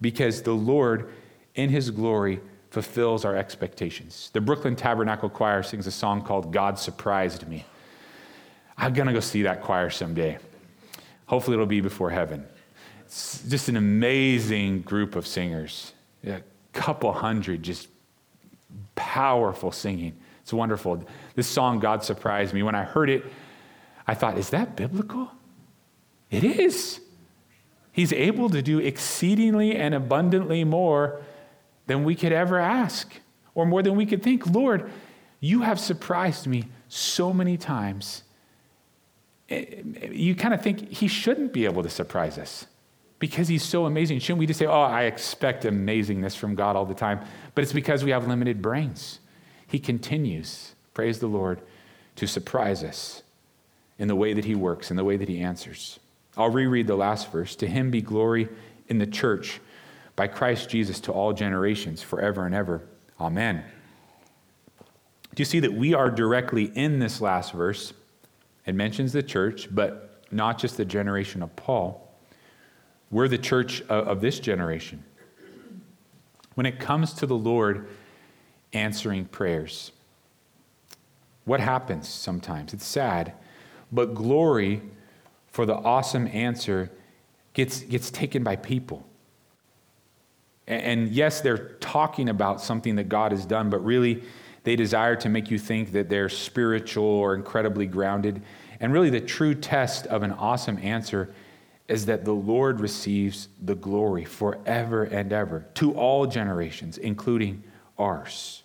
because 0.00 0.40
the 0.40 0.54
Lord, 0.54 1.12
in 1.54 1.68
His 1.68 1.90
glory, 1.90 2.40
fulfills 2.70 3.26
our 3.26 3.36
expectations. 3.36 4.30
The 4.32 4.40
Brooklyn 4.40 4.74
Tabernacle 4.74 5.28
Choir 5.28 5.62
sings 5.62 5.86
a 5.86 5.90
song 5.92 6.22
called 6.22 6.50
God 6.50 6.78
Surprised 6.78 7.46
Me. 7.46 7.66
I'm 8.78 8.94
going 8.94 9.06
to 9.06 9.12
go 9.12 9.20
see 9.20 9.42
that 9.42 9.60
choir 9.60 9.90
someday. 9.90 10.38
Hopefully, 11.26 11.56
it'll 11.56 11.66
be 11.66 11.82
before 11.82 12.08
heaven. 12.08 12.46
It's 13.04 13.46
just 13.46 13.68
an 13.68 13.76
amazing 13.76 14.80
group 14.80 15.14
of 15.14 15.26
singers, 15.26 15.92
a 16.24 16.40
couple 16.72 17.12
hundred 17.12 17.62
just 17.62 17.88
powerful 18.94 19.72
singing. 19.72 20.16
It's 20.42 20.52
wonderful. 20.52 21.04
This 21.34 21.46
song, 21.46 21.78
God 21.78 22.02
Surprised 22.02 22.52
Me, 22.52 22.62
when 22.62 22.74
I 22.74 22.84
heard 22.84 23.10
it, 23.10 23.24
I 24.06 24.14
thought, 24.14 24.36
is 24.38 24.50
that 24.50 24.76
biblical? 24.76 25.30
It 26.30 26.44
is. 26.44 27.00
He's 27.92 28.12
able 28.12 28.48
to 28.50 28.62
do 28.62 28.78
exceedingly 28.78 29.76
and 29.76 29.94
abundantly 29.94 30.64
more 30.64 31.22
than 31.86 32.04
we 32.04 32.14
could 32.14 32.32
ever 32.32 32.58
ask 32.58 33.12
or 33.54 33.66
more 33.66 33.82
than 33.82 33.96
we 33.96 34.06
could 34.06 34.22
think. 34.22 34.46
Lord, 34.46 34.90
You 35.44 35.62
have 35.62 35.80
surprised 35.80 36.46
me 36.46 36.66
so 36.88 37.32
many 37.32 37.56
times. 37.56 38.22
Eh, 39.50 39.82
you 40.12 40.36
kind 40.36 40.54
of 40.54 40.62
think 40.62 40.88
he 40.88 41.08
shouldn't 41.08 41.52
be 41.52 41.64
able 41.64 41.82
to 41.82 41.90
surprise 41.90 42.38
us 42.38 42.66
because 43.22 43.46
he's 43.46 43.62
so 43.62 43.86
amazing. 43.86 44.18
Shouldn't 44.18 44.40
we 44.40 44.46
just 44.46 44.58
say, 44.58 44.66
Oh, 44.66 44.82
I 44.82 45.04
expect 45.04 45.62
amazingness 45.62 46.36
from 46.36 46.56
God 46.56 46.74
all 46.74 46.84
the 46.84 46.92
time? 46.92 47.20
But 47.54 47.62
it's 47.62 47.72
because 47.72 48.02
we 48.02 48.10
have 48.10 48.26
limited 48.26 48.60
brains. 48.60 49.20
He 49.68 49.78
continues, 49.78 50.74
praise 50.92 51.20
the 51.20 51.28
Lord, 51.28 51.62
to 52.16 52.26
surprise 52.26 52.82
us 52.82 53.22
in 53.96 54.08
the 54.08 54.16
way 54.16 54.32
that 54.32 54.44
he 54.44 54.56
works, 54.56 54.90
in 54.90 54.96
the 54.96 55.04
way 55.04 55.16
that 55.16 55.28
he 55.28 55.38
answers. 55.38 56.00
I'll 56.36 56.50
reread 56.50 56.88
the 56.88 56.96
last 56.96 57.30
verse. 57.30 57.54
To 57.56 57.68
him 57.68 57.92
be 57.92 58.02
glory 58.02 58.48
in 58.88 58.98
the 58.98 59.06
church 59.06 59.60
by 60.16 60.26
Christ 60.26 60.68
Jesus 60.68 60.98
to 61.02 61.12
all 61.12 61.32
generations, 61.32 62.02
forever 62.02 62.44
and 62.44 62.56
ever. 62.56 62.82
Amen. 63.20 63.62
Do 65.32 65.40
you 65.40 65.44
see 65.44 65.60
that 65.60 65.72
we 65.72 65.94
are 65.94 66.10
directly 66.10 66.72
in 66.74 66.98
this 66.98 67.20
last 67.20 67.52
verse? 67.52 67.92
It 68.66 68.74
mentions 68.74 69.12
the 69.12 69.22
church, 69.22 69.68
but 69.72 70.24
not 70.32 70.58
just 70.58 70.76
the 70.76 70.84
generation 70.84 71.40
of 71.40 71.54
Paul. 71.54 72.11
We're 73.12 73.28
the 73.28 73.38
church 73.38 73.82
of 73.82 74.20
this 74.22 74.40
generation. 74.40 75.04
When 76.54 76.66
it 76.66 76.80
comes 76.80 77.12
to 77.14 77.26
the 77.26 77.36
Lord 77.36 77.86
answering 78.72 79.26
prayers, 79.26 79.92
what 81.44 81.60
happens 81.60 82.08
sometimes? 82.08 82.72
It's 82.72 82.86
sad, 82.86 83.34
but 83.92 84.14
glory 84.14 84.82
for 85.48 85.66
the 85.66 85.74
awesome 85.74 86.26
answer 86.28 86.90
gets, 87.52 87.80
gets 87.80 88.10
taken 88.10 88.42
by 88.42 88.56
people. 88.56 89.06
And 90.66 91.10
yes, 91.10 91.42
they're 91.42 91.74
talking 91.80 92.30
about 92.30 92.62
something 92.62 92.96
that 92.96 93.10
God 93.10 93.32
has 93.32 93.44
done, 93.44 93.68
but 93.68 93.84
really 93.84 94.22
they 94.64 94.74
desire 94.76 95.16
to 95.16 95.28
make 95.28 95.50
you 95.50 95.58
think 95.58 95.92
that 95.92 96.08
they're 96.08 96.30
spiritual 96.30 97.04
or 97.04 97.34
incredibly 97.34 97.86
grounded. 97.86 98.40
And 98.80 98.92
really, 98.92 99.10
the 99.10 99.20
true 99.20 99.54
test 99.54 100.06
of 100.06 100.22
an 100.22 100.32
awesome 100.32 100.78
answer 100.78 101.34
is 101.92 102.06
that 102.06 102.24
the 102.24 102.32
Lord 102.32 102.80
receives 102.80 103.48
the 103.60 103.74
glory 103.74 104.24
forever 104.24 105.04
and 105.04 105.32
ever 105.32 105.66
to 105.74 105.92
all 105.92 106.26
generations, 106.26 106.96
including 106.96 107.62
ours. 107.98 108.62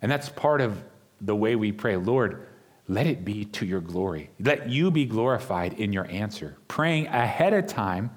And 0.00 0.10
that's 0.10 0.28
part 0.28 0.60
of 0.60 0.82
the 1.20 1.34
way 1.34 1.56
we 1.56 1.72
pray 1.72 1.96
Lord, 1.96 2.46
let 2.88 3.06
it 3.06 3.24
be 3.24 3.44
to 3.46 3.66
your 3.66 3.80
glory. 3.80 4.30
Let 4.38 4.68
you 4.68 4.92
be 4.92 5.04
glorified 5.04 5.72
in 5.74 5.92
your 5.92 6.06
answer. 6.08 6.56
Praying 6.68 7.08
ahead 7.08 7.52
of 7.52 7.66
time, 7.66 8.10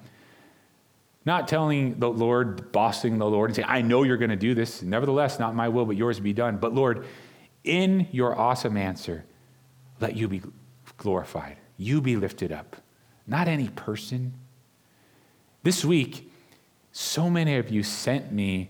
not 1.26 1.48
telling 1.48 2.00
the 2.00 2.10
Lord, 2.10 2.72
bossing 2.72 3.18
the 3.18 3.26
Lord, 3.26 3.50
and 3.50 3.56
saying, 3.56 3.68
I 3.68 3.82
know 3.82 4.04
you're 4.04 4.18
going 4.18 4.30
to 4.30 4.36
do 4.36 4.54
this. 4.54 4.84
Nevertheless, 4.84 5.40
not 5.40 5.56
my 5.56 5.68
will, 5.68 5.86
but 5.86 5.98
yours 5.98 6.20
be 6.20 6.34
done. 6.34 6.58
But 6.58 6.76
Lord, 6.76 7.06
in 7.64 8.08
your 8.12 8.38
awesome 8.38 8.78
answer, 8.78 9.26
let 10.00 10.16
you 10.16 10.28
be 10.28 10.44
glorified. 10.98 11.58
You 11.78 12.02
be 12.02 12.16
lifted 12.16 12.52
up, 12.52 12.76
not 13.30 13.48
any 13.48 13.70
person. 13.70 14.34
This 15.64 15.86
week, 15.86 16.32
so 16.92 17.30
many 17.30 17.58
of 17.58 17.70
you 17.70 17.84
sent 17.84 18.32
me 18.32 18.70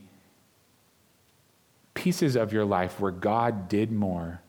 pieces 1.94 2.36
of 2.36 2.54
your 2.54 2.66
life 2.66 3.00
where 3.00 3.12
God 3.12 3.68
did 3.68 3.92
more 3.92 4.42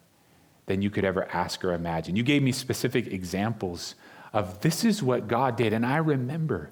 than 0.66 0.82
you 0.82 0.90
could 0.90 1.04
ever 1.04 1.28
ask 1.32 1.64
or 1.64 1.72
imagine. 1.72 2.16
You 2.16 2.22
gave 2.22 2.42
me 2.42 2.52
specific 2.52 3.08
examples 3.08 3.94
of 4.32 4.60
this 4.60 4.84
is 4.84 5.02
what 5.02 5.28
God 5.28 5.56
did. 5.56 5.72
And 5.72 5.84
I 5.84 5.96
remember, 5.96 6.70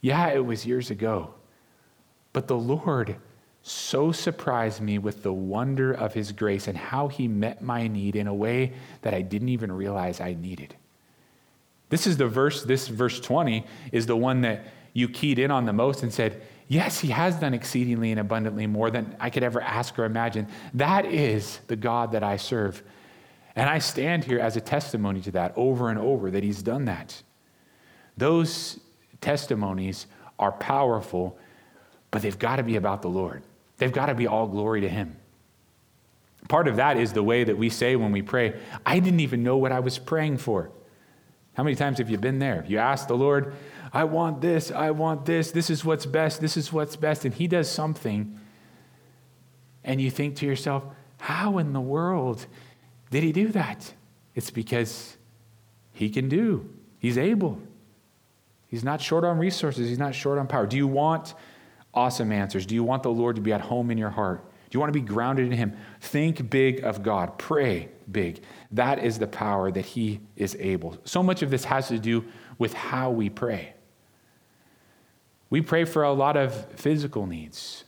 yeah, 0.00 0.28
it 0.28 0.44
was 0.44 0.66
years 0.66 0.90
ago, 0.90 1.34
but 2.32 2.48
the 2.48 2.56
Lord 2.56 3.16
so 3.62 4.12
surprised 4.12 4.82
me 4.82 4.98
with 4.98 5.22
the 5.22 5.32
wonder 5.32 5.92
of 5.92 6.12
his 6.12 6.32
grace 6.32 6.68
and 6.68 6.76
how 6.76 7.08
he 7.08 7.26
met 7.26 7.62
my 7.62 7.88
need 7.88 8.14
in 8.14 8.26
a 8.26 8.34
way 8.34 8.74
that 9.00 9.14
I 9.14 9.22
didn't 9.22 9.48
even 9.48 9.72
realize 9.72 10.20
I 10.20 10.34
needed. 10.34 10.76
This 11.88 12.06
is 12.06 12.16
the 12.16 12.26
verse, 12.26 12.64
this 12.64 12.88
verse 12.88 13.20
20 13.20 13.64
is 13.92 14.06
the 14.06 14.16
one 14.16 14.40
that 14.42 14.66
you 14.92 15.08
keyed 15.08 15.38
in 15.38 15.50
on 15.50 15.66
the 15.66 15.72
most 15.72 16.02
and 16.02 16.12
said, 16.12 16.42
Yes, 16.66 17.00
he 17.00 17.08
has 17.08 17.36
done 17.36 17.52
exceedingly 17.52 18.10
and 18.10 18.18
abundantly 18.18 18.66
more 18.66 18.90
than 18.90 19.14
I 19.20 19.28
could 19.28 19.42
ever 19.42 19.60
ask 19.60 19.98
or 19.98 20.06
imagine. 20.06 20.48
That 20.72 21.04
is 21.04 21.60
the 21.66 21.76
God 21.76 22.12
that 22.12 22.22
I 22.22 22.38
serve. 22.38 22.82
And 23.54 23.68
I 23.68 23.78
stand 23.78 24.24
here 24.24 24.40
as 24.40 24.56
a 24.56 24.60
testimony 24.60 25.20
to 25.22 25.30
that 25.32 25.52
over 25.56 25.90
and 25.90 25.98
over 25.98 26.30
that 26.30 26.42
he's 26.42 26.62
done 26.62 26.86
that. 26.86 27.22
Those 28.16 28.80
testimonies 29.20 30.06
are 30.38 30.52
powerful, 30.52 31.38
but 32.10 32.22
they've 32.22 32.38
got 32.38 32.56
to 32.56 32.62
be 32.62 32.76
about 32.76 33.02
the 33.02 33.08
Lord. 33.08 33.42
They've 33.76 33.92
got 33.92 34.06
to 34.06 34.14
be 34.14 34.26
all 34.26 34.46
glory 34.46 34.80
to 34.80 34.88
him. 34.88 35.16
Part 36.48 36.68
of 36.68 36.76
that 36.76 36.96
is 36.96 37.12
the 37.12 37.22
way 37.22 37.44
that 37.44 37.56
we 37.56 37.70
say 37.70 37.96
when 37.96 38.12
we 38.12 38.22
pray, 38.22 38.54
I 38.84 38.98
didn't 39.00 39.20
even 39.20 39.42
know 39.42 39.56
what 39.56 39.72
I 39.72 39.80
was 39.80 39.98
praying 39.98 40.38
for. 40.38 40.70
How 41.54 41.62
many 41.62 41.76
times 41.76 41.98
have 41.98 42.10
you 42.10 42.18
been 42.18 42.38
there? 42.38 42.64
You 42.68 42.78
ask 42.78 43.08
the 43.08 43.16
Lord, 43.16 43.54
I 43.92 44.04
want 44.04 44.40
this, 44.40 44.70
I 44.70 44.90
want 44.90 45.24
this, 45.24 45.52
this 45.52 45.70
is 45.70 45.84
what's 45.84 46.06
best, 46.06 46.40
this 46.40 46.56
is 46.56 46.72
what's 46.72 46.96
best, 46.96 47.24
and 47.24 47.32
He 47.32 47.46
does 47.46 47.70
something, 47.70 48.38
and 49.84 50.00
you 50.00 50.10
think 50.10 50.36
to 50.36 50.46
yourself, 50.46 50.84
how 51.18 51.58
in 51.58 51.72
the 51.72 51.80
world 51.80 52.46
did 53.10 53.22
he 53.22 53.32
do 53.32 53.48
that? 53.48 53.94
It's 54.34 54.50
because 54.50 55.16
he 55.92 56.10
can 56.10 56.28
do, 56.28 56.68
he's 56.98 57.16
able. 57.16 57.60
He's 58.66 58.82
not 58.82 59.00
short 59.00 59.24
on 59.24 59.38
resources, 59.38 59.88
he's 59.88 59.98
not 59.98 60.14
short 60.14 60.38
on 60.38 60.48
power. 60.48 60.66
Do 60.66 60.76
you 60.76 60.88
want 60.88 61.34
awesome 61.92 62.32
answers? 62.32 62.66
Do 62.66 62.74
you 62.74 62.82
want 62.82 63.04
the 63.04 63.10
Lord 63.10 63.36
to 63.36 63.42
be 63.42 63.52
at 63.52 63.60
home 63.60 63.90
in 63.90 63.98
your 63.98 64.10
heart? 64.10 64.44
Do 64.70 64.76
you 64.76 64.80
want 64.80 64.92
to 64.92 65.00
be 65.00 65.06
grounded 65.06 65.46
in 65.46 65.52
him? 65.52 65.76
Think 66.00 66.50
big 66.50 66.82
of 66.84 67.02
God, 67.02 67.38
pray 67.38 67.88
big. 68.10 68.42
That 68.72 69.02
is 69.02 69.18
the 69.18 69.26
power 69.26 69.70
that 69.70 69.84
he 69.84 70.20
is 70.36 70.56
able. 70.58 70.98
So 71.04 71.22
much 71.22 71.42
of 71.42 71.50
this 71.50 71.64
has 71.64 71.88
to 71.88 71.98
do 71.98 72.24
with 72.58 72.74
how 72.74 73.10
we 73.10 73.30
pray. 73.30 73.74
We 75.50 75.60
pray 75.60 75.84
for 75.84 76.02
a 76.02 76.12
lot 76.12 76.36
of 76.36 76.66
physical 76.72 77.26
needs, 77.26 77.84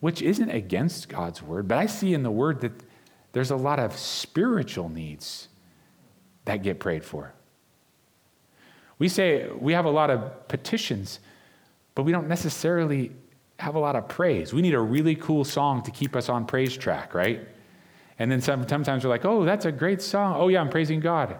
which 0.00 0.20
isn't 0.20 0.50
against 0.50 1.08
God's 1.08 1.42
word, 1.42 1.68
but 1.68 1.78
I 1.78 1.86
see 1.86 2.12
in 2.12 2.22
the 2.22 2.30
word 2.30 2.60
that 2.60 2.72
there's 3.32 3.50
a 3.50 3.56
lot 3.56 3.78
of 3.78 3.96
spiritual 3.96 4.88
needs 4.88 5.48
that 6.44 6.62
get 6.62 6.80
prayed 6.80 7.04
for. 7.04 7.32
We 8.98 9.08
say 9.08 9.48
we 9.58 9.72
have 9.74 9.84
a 9.84 9.90
lot 9.90 10.10
of 10.10 10.48
petitions, 10.48 11.20
but 11.94 12.04
we 12.04 12.12
don't 12.12 12.28
necessarily 12.28 13.12
have 13.58 13.74
a 13.74 13.78
lot 13.78 13.96
of 13.96 14.08
praise. 14.08 14.52
We 14.52 14.62
need 14.62 14.74
a 14.74 14.80
really 14.80 15.14
cool 15.14 15.44
song 15.44 15.82
to 15.82 15.90
keep 15.90 16.14
us 16.14 16.28
on 16.28 16.46
praise 16.46 16.76
track, 16.76 17.14
right? 17.14 17.46
And 18.18 18.30
then 18.30 18.40
sometimes 18.40 19.04
we're 19.04 19.10
like, 19.10 19.24
oh, 19.24 19.44
that's 19.44 19.64
a 19.64 19.72
great 19.72 20.00
song. 20.02 20.36
Oh, 20.36 20.48
yeah, 20.48 20.60
I'm 20.60 20.70
praising 20.70 21.00
God. 21.00 21.36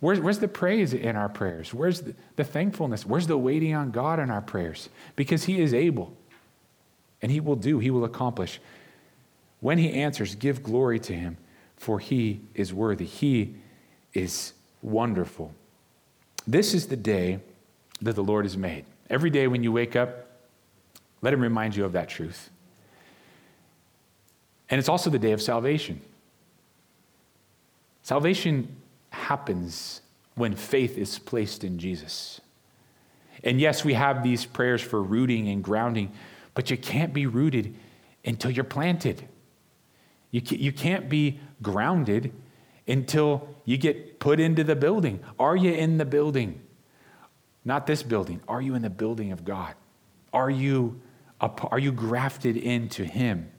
Where's, 0.00 0.20
where's 0.20 0.38
the 0.38 0.48
praise 0.48 0.92
in 0.92 1.16
our 1.16 1.28
prayers? 1.28 1.72
Where's 1.72 2.02
the, 2.02 2.14
the 2.36 2.44
thankfulness? 2.44 3.06
Where's 3.06 3.26
the 3.26 3.38
waiting 3.38 3.74
on 3.74 3.90
God 3.90 4.20
in 4.20 4.30
our 4.30 4.42
prayers? 4.42 4.88
Because 5.16 5.44
He 5.44 5.60
is 5.60 5.72
able 5.72 6.12
and 7.22 7.32
He 7.32 7.40
will 7.40 7.56
do, 7.56 7.78
He 7.78 7.90
will 7.90 8.04
accomplish. 8.04 8.60
When 9.64 9.78
he 9.78 9.94
answers, 9.94 10.34
give 10.34 10.62
glory 10.62 11.00
to 11.00 11.14
him, 11.14 11.38
for 11.78 11.98
he 11.98 12.42
is 12.54 12.74
worthy. 12.74 13.06
He 13.06 13.54
is 14.12 14.52
wonderful. 14.82 15.54
This 16.46 16.74
is 16.74 16.88
the 16.88 16.98
day 16.98 17.38
that 18.02 18.14
the 18.14 18.22
Lord 18.22 18.44
has 18.44 18.58
made. 18.58 18.84
Every 19.08 19.30
day 19.30 19.46
when 19.46 19.62
you 19.62 19.72
wake 19.72 19.96
up, 19.96 20.33
let 21.24 21.32
him 21.32 21.40
remind 21.40 21.74
you 21.74 21.84
of 21.84 21.92
that 21.92 22.08
truth. 22.08 22.50
And 24.68 24.78
it's 24.78 24.88
also 24.88 25.08
the 25.08 25.18
day 25.18 25.32
of 25.32 25.40
salvation. 25.40 26.00
Salvation 28.02 28.76
happens 29.10 30.02
when 30.34 30.54
faith 30.54 30.98
is 30.98 31.18
placed 31.18 31.64
in 31.64 31.78
Jesus. 31.78 32.40
And 33.42 33.58
yes, 33.58 33.84
we 33.84 33.94
have 33.94 34.22
these 34.22 34.44
prayers 34.44 34.82
for 34.82 35.02
rooting 35.02 35.48
and 35.48 35.64
grounding, 35.64 36.12
but 36.52 36.70
you 36.70 36.76
can't 36.76 37.14
be 37.14 37.26
rooted 37.26 37.74
until 38.24 38.50
you're 38.50 38.64
planted. 38.64 39.26
You, 40.30 40.42
you 40.44 40.72
can't 40.72 41.08
be 41.08 41.40
grounded 41.62 42.32
until 42.86 43.48
you 43.64 43.78
get 43.78 44.18
put 44.18 44.40
into 44.40 44.62
the 44.64 44.76
building. 44.76 45.20
Are 45.38 45.56
you 45.56 45.72
in 45.72 45.96
the 45.96 46.04
building? 46.04 46.60
Not 47.64 47.86
this 47.86 48.02
building. 48.02 48.40
Are 48.46 48.60
you 48.60 48.74
in 48.74 48.82
the 48.82 48.90
building 48.90 49.32
of 49.32 49.44
God? 49.44 49.74
Are 50.34 50.50
you, 50.50 51.00
are 51.40 51.78
you 51.78 51.92
grafted 51.92 52.56
into 52.56 53.04
Him? 53.04 53.50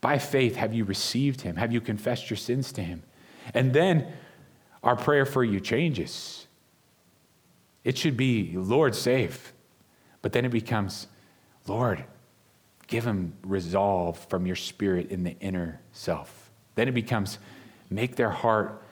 By 0.00 0.18
faith, 0.18 0.56
have 0.56 0.74
you 0.74 0.84
received 0.84 1.42
Him? 1.42 1.56
Have 1.56 1.72
you 1.72 1.80
confessed 1.80 2.30
your 2.30 2.36
sins 2.36 2.72
to 2.72 2.82
Him? 2.82 3.02
And 3.54 3.72
then 3.72 4.12
our 4.82 4.96
prayer 4.96 5.26
for 5.26 5.44
you 5.44 5.60
changes. 5.60 6.46
It 7.84 7.96
should 7.96 8.16
be, 8.16 8.52
Lord, 8.56 8.94
save. 8.94 9.52
But 10.20 10.32
then 10.32 10.44
it 10.44 10.50
becomes, 10.50 11.06
Lord, 11.66 12.04
Give 12.88 13.04
them 13.04 13.34
resolve 13.44 14.18
from 14.28 14.46
your 14.46 14.56
spirit 14.56 15.10
in 15.10 15.22
the 15.22 15.36
inner 15.40 15.80
self. 15.92 16.50
Then 16.74 16.88
it 16.88 16.92
becomes 16.92 17.38
make 17.90 18.16
their 18.16 18.30
heart 18.30 18.82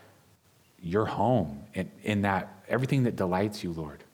your 0.81 1.07
home 1.07 1.65
in, 1.75 1.91
in 2.05 2.23
that 2.23 2.63
everything 2.69 3.05
that 3.05 3.17
delights 3.17 3.65
you, 3.65 3.73
Lord. 3.73 4.05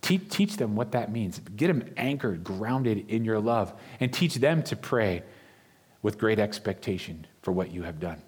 Teach, 0.00 0.28
teach 0.28 0.56
them 0.56 0.76
what 0.76 0.92
that 0.92 1.10
means. 1.12 1.40
Get 1.56 1.68
them 1.68 1.92
anchored, 1.96 2.44
grounded 2.44 3.10
in 3.10 3.24
your 3.24 3.40
love, 3.40 3.72
and 4.00 4.12
teach 4.12 4.36
them 4.36 4.62
to 4.64 4.76
pray 4.76 5.22
with 6.02 6.18
great 6.18 6.38
expectation 6.38 7.26
for 7.42 7.52
what 7.52 7.70
you 7.72 7.82
have 7.82 7.98
done. 7.98 8.22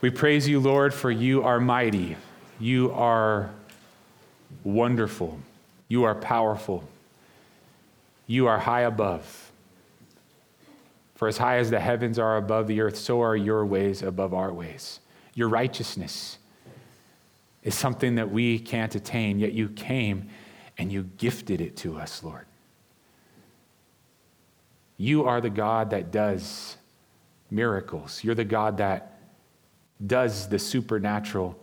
We 0.00 0.10
praise 0.10 0.46
you, 0.46 0.60
Lord, 0.60 0.92
for 0.92 1.10
you 1.10 1.42
are 1.42 1.58
mighty. 1.58 2.16
You 2.60 2.92
are 2.92 3.50
wonderful. 4.62 5.38
You 5.88 6.04
are 6.04 6.14
powerful. 6.14 6.84
You 8.26 8.46
are 8.46 8.58
high 8.58 8.82
above. 8.82 9.52
For 11.14 11.28
as 11.28 11.38
high 11.38 11.56
as 11.56 11.70
the 11.70 11.80
heavens 11.80 12.18
are 12.18 12.36
above 12.36 12.66
the 12.66 12.82
earth, 12.82 12.98
so 12.98 13.22
are 13.22 13.34
your 13.34 13.64
ways 13.64 14.02
above 14.02 14.34
our 14.34 14.52
ways. 14.52 15.00
Your 15.34 15.48
righteousness 15.48 16.38
is 17.66 17.74
something 17.74 18.14
that 18.14 18.30
we 18.30 18.60
can't 18.60 18.94
attain, 18.94 19.40
yet 19.40 19.52
you 19.52 19.68
came 19.68 20.28
and 20.78 20.92
you 20.92 21.02
gifted 21.18 21.60
it 21.60 21.76
to 21.76 21.98
us, 21.98 22.22
Lord. 22.22 22.46
You 24.96 25.24
are 25.24 25.40
the 25.40 25.50
God 25.50 25.90
that 25.90 26.12
does 26.12 26.76
miracles. 27.50 28.22
You're 28.22 28.36
the 28.36 28.44
God 28.44 28.76
that 28.76 29.18
does 30.04 30.48
the 30.48 30.60
supernatural 30.60 31.58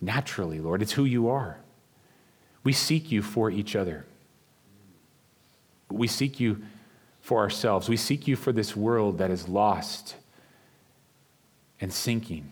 naturally, 0.00 0.58
Lord. 0.58 0.82
It's 0.82 0.92
who 0.92 1.04
you 1.04 1.28
are. 1.28 1.58
We 2.64 2.72
seek 2.72 3.12
you 3.12 3.22
for 3.22 3.48
each 3.48 3.76
other. 3.76 4.06
We 5.88 6.08
seek 6.08 6.40
you 6.40 6.62
for 7.20 7.38
ourselves. 7.38 7.88
We 7.88 7.96
seek 7.96 8.26
you 8.26 8.34
for 8.34 8.50
this 8.50 8.74
world 8.74 9.18
that 9.18 9.30
is 9.30 9.48
lost 9.48 10.16
and 11.80 11.92
sinking. 11.92 12.50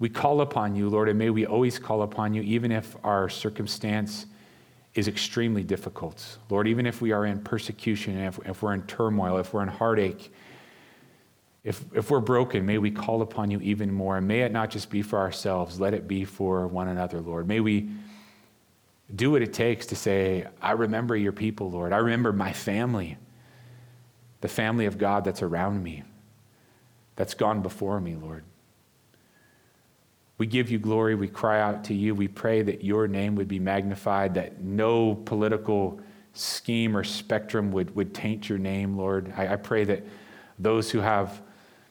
We 0.00 0.08
call 0.08 0.40
upon 0.40 0.74
you, 0.74 0.88
Lord, 0.88 1.08
and 1.08 1.18
may 1.18 1.30
we 1.30 1.46
always 1.46 1.78
call 1.78 2.02
upon 2.02 2.34
you, 2.34 2.40
even 2.42 2.72
if 2.72 2.96
our 3.04 3.28
circumstance 3.28 4.26
is 4.94 5.06
extremely 5.06 5.62
difficult. 5.62 6.38
Lord, 6.48 6.66
even 6.66 6.86
if 6.86 7.00
we 7.00 7.12
are 7.12 7.26
in 7.26 7.40
persecution, 7.40 8.18
if, 8.18 8.40
if 8.46 8.62
we're 8.62 8.72
in 8.72 8.82
turmoil, 8.84 9.36
if 9.36 9.52
we're 9.52 9.62
in 9.62 9.68
heartache, 9.68 10.32
if, 11.62 11.84
if 11.94 12.10
we're 12.10 12.20
broken, 12.20 12.64
may 12.64 12.78
we 12.78 12.90
call 12.90 13.20
upon 13.20 13.50
you 13.50 13.60
even 13.60 13.92
more. 13.92 14.16
And 14.16 14.26
may 14.26 14.40
it 14.40 14.52
not 14.52 14.70
just 14.70 14.88
be 14.88 15.02
for 15.02 15.18
ourselves, 15.18 15.78
let 15.78 15.92
it 15.92 16.08
be 16.08 16.24
for 16.24 16.66
one 16.66 16.88
another, 16.88 17.20
Lord. 17.20 17.46
May 17.46 17.60
we 17.60 17.90
do 19.14 19.30
what 19.32 19.42
it 19.42 19.52
takes 19.52 19.86
to 19.86 19.96
say, 19.96 20.46
I 20.62 20.72
remember 20.72 21.14
your 21.14 21.32
people, 21.32 21.70
Lord. 21.70 21.92
I 21.92 21.98
remember 21.98 22.32
my 22.32 22.54
family, 22.54 23.18
the 24.40 24.48
family 24.48 24.86
of 24.86 24.96
God 24.96 25.24
that's 25.24 25.42
around 25.42 25.82
me, 25.82 26.04
that's 27.16 27.34
gone 27.34 27.60
before 27.60 28.00
me, 28.00 28.16
Lord. 28.16 28.44
We 30.40 30.46
give 30.46 30.70
you 30.70 30.78
glory. 30.78 31.16
We 31.16 31.28
cry 31.28 31.60
out 31.60 31.84
to 31.84 31.94
you. 31.94 32.14
We 32.14 32.26
pray 32.26 32.62
that 32.62 32.82
your 32.82 33.06
name 33.06 33.34
would 33.34 33.46
be 33.46 33.58
magnified, 33.58 34.32
that 34.36 34.62
no 34.62 35.14
political 35.14 36.00
scheme 36.32 36.96
or 36.96 37.04
spectrum 37.04 37.70
would, 37.72 37.94
would 37.94 38.14
taint 38.14 38.48
your 38.48 38.56
name, 38.56 38.96
Lord. 38.96 39.34
I, 39.36 39.52
I 39.52 39.56
pray 39.56 39.84
that 39.84 40.02
those 40.58 40.90
who 40.90 41.00
have 41.00 41.42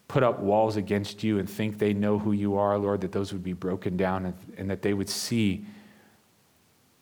put 0.08 0.24
up 0.24 0.40
walls 0.40 0.78
against 0.78 1.24
you 1.24 1.38
and 1.38 1.48
think 1.48 1.78
they 1.78 1.94
know 1.94 2.18
who 2.18 2.32
you 2.32 2.58
are, 2.58 2.76
Lord, 2.80 3.02
that 3.02 3.12
those 3.12 3.32
would 3.34 3.44
be 3.44 3.54
broken 3.54 3.96
down 3.96 4.26
and, 4.26 4.34
and 4.58 4.68
that 4.72 4.82
they 4.82 4.96
would 4.96 5.10
see 5.10 5.64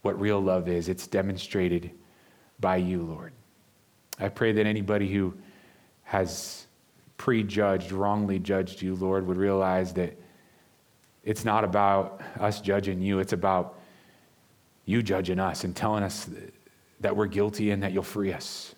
what 0.02 0.20
real 0.20 0.42
love 0.42 0.68
is. 0.68 0.90
It's 0.90 1.08
demonstrated 1.08 1.92
by 2.60 2.76
you, 2.76 3.04
Lord. 3.04 3.32
I 4.20 4.28
pray 4.28 4.52
that 4.52 4.66
anybody 4.66 5.14
who 5.14 5.34
has 6.04 6.68
prejudged, 7.16 7.94
wrongly 7.94 8.38
judged 8.38 8.82
you, 8.82 8.96
Lord, 8.96 9.26
would 9.26 9.38
realize 9.38 9.94
that 9.94 10.18
it's 11.28 11.44
not 11.44 11.66
about 11.66 12.22
us 12.40 12.62
judging 12.62 13.02
you, 13.02 13.20
it's 13.20 13.34
about 13.34 13.78
you 14.86 15.04
judging 15.04 15.42
us 15.42 15.66
and 15.66 15.76
telling 15.76 16.02
us 16.02 16.30
that 17.02 17.14
we're 17.14 17.28
guilty 17.28 17.72
and 17.72 17.84
that 17.84 17.92
you'll 17.92 18.02
free 18.02 18.32
us. 18.32 18.74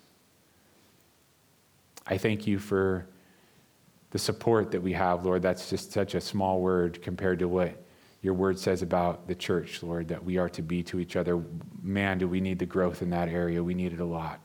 I 2.08 2.18
thank 2.18 2.48
you 2.48 2.58
for 2.58 3.06
the 4.10 4.18
support 4.18 4.72
that 4.72 4.82
we 4.82 4.92
have, 4.94 5.24
Lord. 5.24 5.42
That's 5.42 5.70
just 5.70 5.92
such 5.92 6.16
a 6.16 6.20
small 6.20 6.60
word 6.60 7.00
compared 7.00 7.38
to 7.38 7.46
what 7.46 7.80
your 8.20 8.34
word 8.34 8.58
says 8.58 8.82
about 8.82 9.28
the 9.28 9.34
church, 9.36 9.80
Lord, 9.84 10.08
that 10.08 10.24
we 10.24 10.36
are 10.36 10.48
to 10.48 10.60
be 10.60 10.82
to 10.82 10.98
each 10.98 11.14
other. 11.14 11.40
Man, 11.80 12.18
do 12.18 12.26
we 12.26 12.40
need 12.40 12.58
the 12.58 12.66
growth 12.66 13.00
in 13.00 13.10
that 13.10 13.28
area? 13.28 13.62
We 13.62 13.74
need 13.74 13.92
it 13.92 14.00
a 14.00 14.04
lot. 14.04 14.40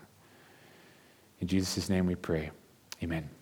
In 1.39 1.47
Jesus' 1.47 1.89
name 1.89 2.05
we 2.05 2.13
pray. 2.13 2.51
Amen. 3.01 3.34